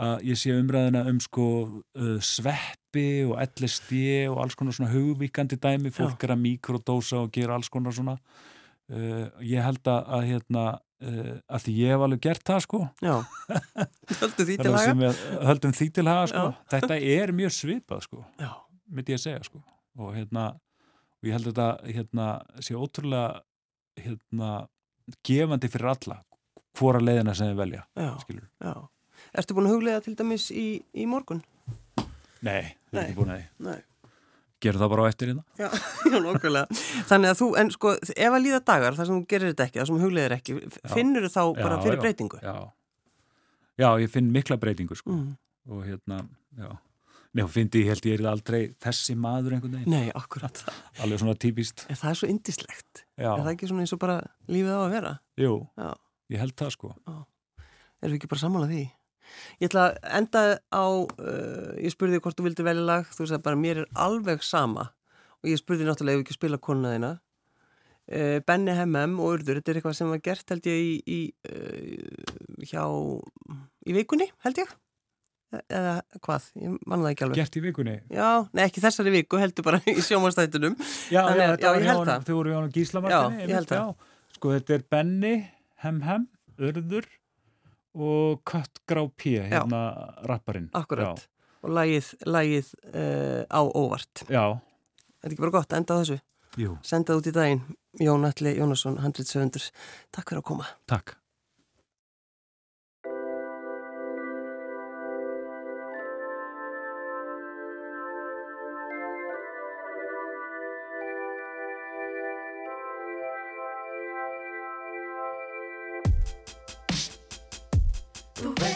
að 0.00 0.22
ég 0.30 0.38
sé 0.40 0.54
umræðina 0.56 1.02
um 1.10 1.18
sko 1.20 1.46
uh, 1.68 2.14
sveppi 2.24 3.08
og 3.28 3.34
LSD 3.42 3.98
og 4.30 4.38
alls 4.44 4.54
konar 4.56 4.72
svona 4.76 4.92
hugvíkandi 4.94 5.58
dæmi 5.60 5.90
fólk 5.92 6.22
er 6.24 6.32
að 6.36 6.40
mikrodósa 6.46 7.18
og 7.24 7.32
gera 7.34 7.58
alls 7.58 7.68
konar 7.72 7.92
svona 7.92 8.14
uh, 8.16 9.26
ég 9.44 9.60
held 9.66 9.82
að, 9.90 10.00
að 10.16 10.24
hérna 10.30 10.64
uh, 11.04 11.34
að 11.52 11.66
því 11.66 11.74
ég 11.82 11.92
hef 11.94 12.06
alveg 12.06 12.22
gert 12.30 12.46
það 12.48 12.64
sko 12.64 12.80
Já, 13.04 13.14
höldu 14.22 14.48
því 14.48 14.56
til 14.62 14.74
haga. 14.78 15.12
höldum 15.50 15.76
því 15.76 15.90
til 15.98 16.06
haga 16.08 16.26
sko. 16.32 16.46
Já. 16.48 16.64
þetta 16.78 16.98
er 17.18 17.34
mjög 17.42 17.54
svipað 17.58 18.06
sko 18.08 18.24
Já, 18.40 18.50
myndi 18.88 19.14
ég 19.16 19.20
að 19.20 19.26
segja 19.28 19.44
sko 19.50 19.60
og 20.00 20.14
hérna 20.16 20.48
og 21.20 21.28
ég 21.28 21.34
held 21.36 21.46
að 21.46 21.52
þetta 21.52 21.94
hérna 21.96 22.26
sé 22.64 22.74
ótrúlega 22.78 23.42
hérna 24.00 24.50
gefandi 25.26 25.68
fyrir 25.72 25.90
alla 25.92 26.18
hvora 26.78 27.00
leiðina 27.02 27.34
sem 27.36 27.50
þið 27.50 27.58
velja 27.60 27.84
já, 27.98 28.10
já. 28.64 28.74
Ertu 29.36 29.54
búin 29.56 29.66
að 29.68 29.74
huglega 29.76 30.00
til 30.04 30.14
dæmis 30.16 30.46
í, 30.54 30.66
í 30.96 31.04
morgun? 31.10 31.42
Nei, 32.40 32.72
Nei. 32.92 32.92
erum 32.92 33.00
ekki 33.04 33.16
búin 33.18 33.32
að 33.34 33.42
Nei. 33.66 33.78
Gerðu 34.60 34.80
það 34.82 34.90
bara 34.92 35.04
á 35.04 35.10
eftir 35.10 35.30
hérna 35.32 35.44
Já, 35.60 35.68
já, 36.12 36.16
nokkulega. 36.20 36.78
Þannig 37.08 37.30
að 37.32 37.38
þú, 37.40 37.46
en 37.60 37.70
sko, 37.74 37.92
ef 38.12 38.34
að 38.36 38.42
líða 38.44 38.60
dagar 38.68 38.96
þar 38.96 39.08
sem 39.10 39.18
þú 39.20 39.26
gerir 39.32 39.52
þetta 39.52 39.66
ekki, 39.68 39.78
þar 39.80 39.88
sem 39.90 39.96
þú 39.98 40.04
huglegir 40.06 40.34
ekki, 40.36 40.56
finnur 40.94 41.26
þú 41.26 41.30
þá 41.36 41.42
bara 41.60 41.76
Já, 41.78 41.82
fyrir 41.84 41.96
já. 41.98 42.02
breytingu? 42.04 42.40
Já, 42.44 42.56
já 43.80 43.88
ég 44.04 44.12
finn 44.12 44.32
mikla 44.34 44.58
breytingu 44.60 44.96
sko 45.00 45.10
Mm. 45.16 45.30
og 45.70 45.84
hérna, 45.88 46.22
já 46.60 46.70
Hún 47.30 47.46
fyndi, 47.52 47.84
ég 47.84 47.92
held 47.92 48.06
ég 48.10 48.16
er 48.18 48.26
aldrei 48.26 48.60
þessi 48.82 49.14
maður 49.14 49.54
einhvern 49.54 49.76
veginn, 49.78 49.92
Nei, 49.94 50.08
akkurat. 50.18 50.64
alveg 51.04 51.20
svona 51.22 51.36
típist 51.38 51.84
En 51.86 51.98
það 52.00 52.10
er 52.10 52.18
svo 52.18 52.28
indislegt. 52.32 53.04
Já, 53.14 53.28
Er 53.36 53.44
það 53.44 53.52
ekki 53.52 53.68
svona 53.70 53.84
eins 53.84 53.94
og 53.94 54.00
bara 54.02 54.16
lífið 54.50 54.72
á 54.74 54.80
að 54.82 54.94
vera? 54.96 55.12
jú, 55.38 55.52
Já. 55.78 55.90
ég 56.34 56.42
held 56.42 56.56
það 56.58 56.72
sko 56.74 56.90
Erum 58.00 58.14
við 58.14 58.16
ekki 58.18 58.30
bara 58.32 58.42
sammálað 58.42 58.74
því? 58.74 58.82
Ég 59.62 59.68
ætla 59.70 59.82
að 59.86 59.96
enda 60.18 60.42
á, 60.74 60.84
uh, 60.90 61.72
ég 61.78 61.92
spurði 61.94 62.18
hvort 62.24 62.38
þú 62.40 62.46
vildi 62.48 62.64
velja 62.66 62.82
lag, 62.88 63.10
þú 63.14 63.26
sagði 63.28 63.44
bara 63.46 63.58
mér 63.60 63.82
er 63.84 63.90
alveg 63.94 64.42
sama 64.42 64.88
og 65.40 65.50
ég 65.52 65.60
spurði 65.60 65.86
náttúrulega 65.86 66.18
ef 66.18 66.22
við 66.22 66.26
ekki 66.26 66.36
spila 66.40 66.58
konuna 66.58 66.94
þína. 66.96 67.10
Uh, 68.10 68.38
Benny 68.42 68.74
Hemmem 68.74 69.14
og 69.22 69.36
Urður, 69.36 69.60
þetta 69.60 69.70
er 69.70 69.78
eitthvað 69.78 69.94
sem 70.00 70.10
var 70.10 70.22
gert 70.24 70.50
held 70.50 70.66
ég 70.66 70.80
í, 70.82 70.94
í 71.06 71.20
uh, 71.46 72.64
hjá, 72.66 72.82
í 73.86 73.94
vikunni 74.00 74.26
held 74.42 74.58
ég? 74.64 74.72
Eða 75.50 75.94
hvað, 76.22 76.44
ég 76.62 76.74
manna 76.86 77.04
það 77.08 77.12
ekki 77.14 77.24
alveg. 77.26 77.38
Gert 77.40 77.56
í 77.58 77.60
vikunni 77.64 77.94
Já, 78.14 78.26
nei 78.54 78.62
ekki 78.68 78.82
þessari 78.84 79.10
viku, 79.16 79.38
heldur 79.42 79.64
bara 79.66 79.80
í 79.90 79.96
sjómanstættunum. 80.06 80.76
Já, 81.10 81.24
Þannig 81.26 81.42
já, 81.42 81.50
að- 81.50 81.64
já, 81.64 81.70
var 81.72 81.80
ég 81.80 81.88
held 81.90 82.06
það. 82.10 82.26
þau 82.28 82.36
voru 82.38 82.52
hjá 82.52 82.58
honum 82.60 82.74
Gísla 82.76 83.02
Já, 83.10 83.20
ég 83.40 83.54
held 83.58 83.72
það. 83.72 83.90
Sko, 84.36 84.52
þetta 84.54 84.76
er 84.78 84.84
Benny, 84.94 85.32
Hem 85.82 86.00
Hem, 86.06 86.28
Urður 86.60 87.08
og 87.98 88.44
Kött 88.46 88.78
Grá 88.86 89.02
P, 89.10 89.34
hérna 89.50 89.80
rapparinn. 90.30 90.70
Akkurat. 90.78 91.26
Og 91.66 91.74
lagið, 91.76 92.14
lagið 92.30 92.70
uh, 92.94 93.42
á 93.50 93.60
óvart. 93.66 94.22
Já, 94.30 94.38
já, 94.38 94.60
Þetta 95.20 95.26
er 95.28 95.34
ekki 95.34 95.42
bara 95.44 95.56
gott, 95.58 95.74
enda 95.76 95.92
á 95.92 96.00
þessu. 96.00 96.20
jú, 96.56 96.78
Senda 96.86 97.16
út 97.18 97.26
í 97.28 97.32
daginn, 97.34 97.60
Jón 98.00 98.24
Alli 98.24 98.54
Jónasson, 98.56 98.96
100 99.02 99.66
Takk 100.14 100.30
fyrir 100.30 100.40
að 100.40 100.46
koma. 100.46 100.66
takk. 100.88 101.16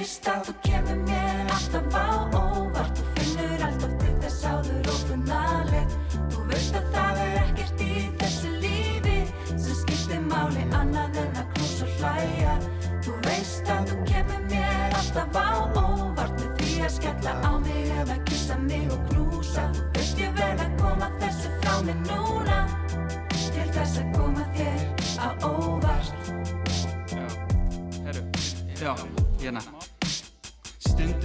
Að 0.05 0.41
þú 0.45 0.53
kemur 0.67 0.99
mér 1.07 1.49
alltaf 1.55 1.97
á 1.97 2.34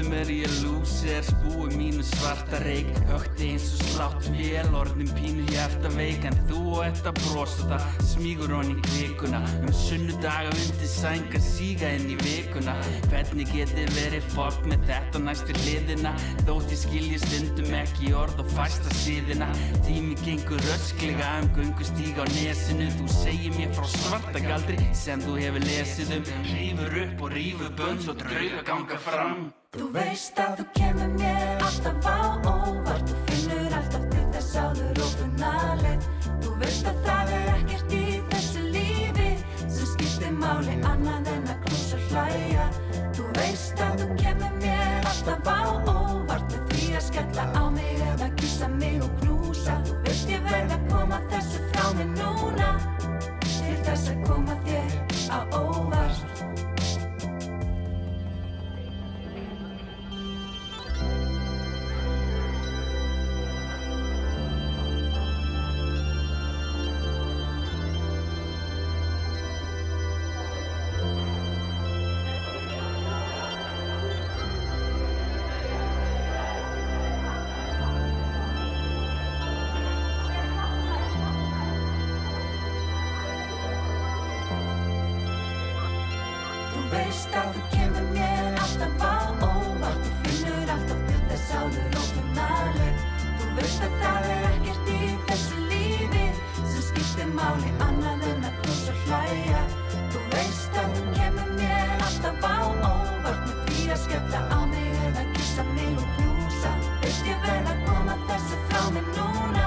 Stundum 0.09 0.27
er 0.27 0.78
lúser, 0.99 1.23
spúi 1.23 1.69
mínu 1.75 2.03
svarta 2.03 2.59
reik 2.63 2.87
Högti 3.07 3.53
eins 3.53 3.73
og 3.73 3.85
slátt 3.87 4.29
vél, 4.35 4.67
orðin 4.75 5.09
pínu 5.15 5.45
hjarta 5.51 5.89
veik 5.95 6.25
En 6.25 6.35
þú 6.49 6.59
og 6.75 6.83
þetta 6.85 7.13
brosa 7.19 7.67
það, 7.69 7.85
smígur 8.09 8.53
hon 8.53 8.71
í 8.73 8.75
kvikuna. 8.87 9.39
Um 9.63 9.73
sunnudaga 9.73 10.51
undir 10.51 10.89
sænga, 10.89 11.39
síga 11.43 11.91
inn 11.97 12.09
í 12.13 12.17
vikuna. 12.19 12.75
Hvernig 13.09 13.51
geti 13.53 13.85
verið 13.95 14.27
fólk 14.33 14.65
með 14.69 14.85
þetta 14.89 15.21
næstu 15.23 15.55
hliðina? 15.61 16.13
Þótt 16.47 16.73
ég 16.73 16.81
skilji 16.83 17.21
stundum 17.23 17.77
ekki 17.79 18.13
orð 18.17 18.43
og 18.43 18.51
fæsta 18.57 18.95
síðina. 19.01 19.49
Tími 19.87 20.17
gengur 20.23 20.63
rösklega 20.67 21.31
um 21.43 21.51
göngustíg 21.57 22.19
á 22.19 22.25
nesinu. 22.35 22.89
Þú 22.99 23.07
segir 23.19 23.55
mér 23.57 23.71
frá 23.77 23.87
svarta 23.95 24.43
galdri 24.43 24.81
sem 24.97 25.23
þú 25.23 25.37
hefur 25.39 25.69
lesið 25.69 26.17
um. 26.19 26.27
Rífur 26.49 26.99
upp 27.05 27.23
og 27.25 27.33
rífur 27.37 27.73
bönn 27.79 28.03
svo 28.03 28.17
drauga 28.19 28.65
ganga 28.67 29.01
fram. 29.07 29.49
Þú 29.69 29.91
veist 29.93 30.39
að 30.41 30.55
þú 30.57 30.63
kemur 30.73 30.88
mér 30.95 31.57
alltaf 31.61 32.05
á 32.05 32.39
óvart 32.45 33.28
skella 104.09 104.41
á 104.49 104.65
mig 104.65 104.89
eða 105.05 105.23
kissa 105.33 105.63
mig 105.75 105.93
og 106.01 106.07
knúsa. 106.17 106.71
Veist 107.01 107.25
ég 107.29 107.37
verð 107.45 107.69
að 107.73 107.79
koma 107.85 108.15
þessu 108.29 108.57
frá 108.69 108.81
mig 108.95 109.05
núna? 109.17 109.65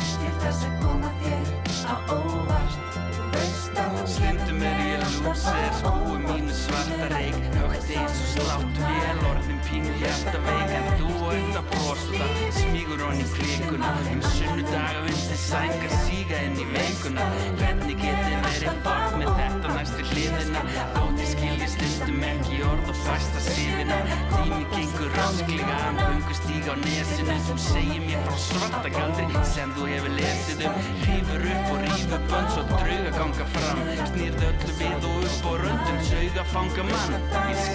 Til 0.00 0.32
þess 0.42 0.64
að 0.68 0.78
koma 0.84 1.10
þér 1.20 1.46
á 1.92 1.94
óvart. 2.16 2.78
Þú 3.16 3.28
veist 3.36 3.80
að 3.84 3.98
þú 3.98 4.06
Stundum 4.14 4.62
er 4.70 4.84
ég 4.86 5.06
lúser, 5.20 5.72
spúi 5.82 6.18
mínu 6.24 6.60
svarta 6.64 7.12
reik 7.12 7.67
eins 7.96 8.20
og 8.22 8.28
slátt 8.34 8.80
vel, 8.82 9.22
orðin 9.30 9.60
pínu 9.68 9.94
hjarta 10.02 10.40
veik 10.44 10.74
En 10.78 10.88
þú 11.00 11.12
ert 11.32 11.60
að 11.60 11.70
brosta, 11.72 12.30
smígur 12.60 13.04
honni 13.06 13.28
klikuna 13.36 13.94
Um 14.12 14.22
sunnudaga 14.34 15.04
undir 15.06 15.38
sængar 15.48 15.94
síga 16.04 16.40
inn 16.44 16.58
í 16.60 16.66
veikuna. 16.72 17.24
Hvernig 17.60 18.00
geti 18.02 18.38
verið 18.44 18.80
fag 18.84 19.16
með 19.20 19.30
þetta 19.38 19.72
næstu 19.76 20.06
hliðina? 20.10 20.64
Þótt 20.96 21.22
ég 21.22 21.30
skilji 21.32 21.68
stundum 21.74 22.24
ekki 22.28 22.60
orð 22.68 22.92
og 22.92 23.00
fæsta 23.06 23.44
síðina 23.46 23.98
Tími 24.34 24.60
gengur 24.74 25.16
rasklega, 25.16 25.78
hann 25.84 26.00
bungur 26.02 26.38
stíga 26.40 26.74
á 26.74 26.76
nesinu. 26.82 27.38
Þú 27.48 27.58
segir 27.68 28.04
mér 28.04 28.24
frá 28.26 28.38
svarta 28.48 28.92
galdri 28.98 29.44
sem 29.54 29.74
þú 29.78 29.88
hefur 29.92 30.16
lesið 30.18 30.64
um. 30.68 30.80
Rífur 31.06 31.48
upp 31.54 31.72
og 31.72 31.82
rífur 31.86 32.28
bönn 32.32 32.52
svo 32.54 32.66
drauga 32.74 33.14
ganga 33.16 33.48
fram. 33.56 33.84
Snýrð 34.12 34.46
öllu 34.50 34.78
við 34.82 35.08
og 35.12 35.28
upp 35.30 35.50
og 35.52 35.60
röndum 35.64 36.02
sauga 36.10 36.48
fanga 36.52 36.88
mann 36.92 37.18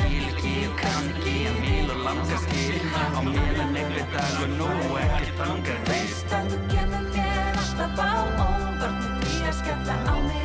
skil 0.04 0.24
ekki 0.30 0.54
og 0.68 0.76
kann 0.82 1.10
ekki 1.14 1.36
að 1.50 1.60
mil 1.64 1.92
og 1.94 2.04
langa 2.08 2.40
skil 2.44 2.88
á 3.00 3.22
milan 3.28 3.78
einhver 3.82 4.08
dag 4.16 4.38
og 4.44 4.56
nú 4.60 4.70
ekkert 5.06 5.44
langar 5.44 5.84
veist 5.90 6.38
að 6.40 6.54
þú 6.54 6.62
gerði 6.76 7.04
mér 7.10 7.62
alltaf 7.64 8.02
á 8.04 8.12
óvart 8.48 9.04
með 9.04 9.28
því 9.28 9.44
að 9.52 9.62
skella 9.62 10.00
á 10.04 10.16
mig. 10.28 10.43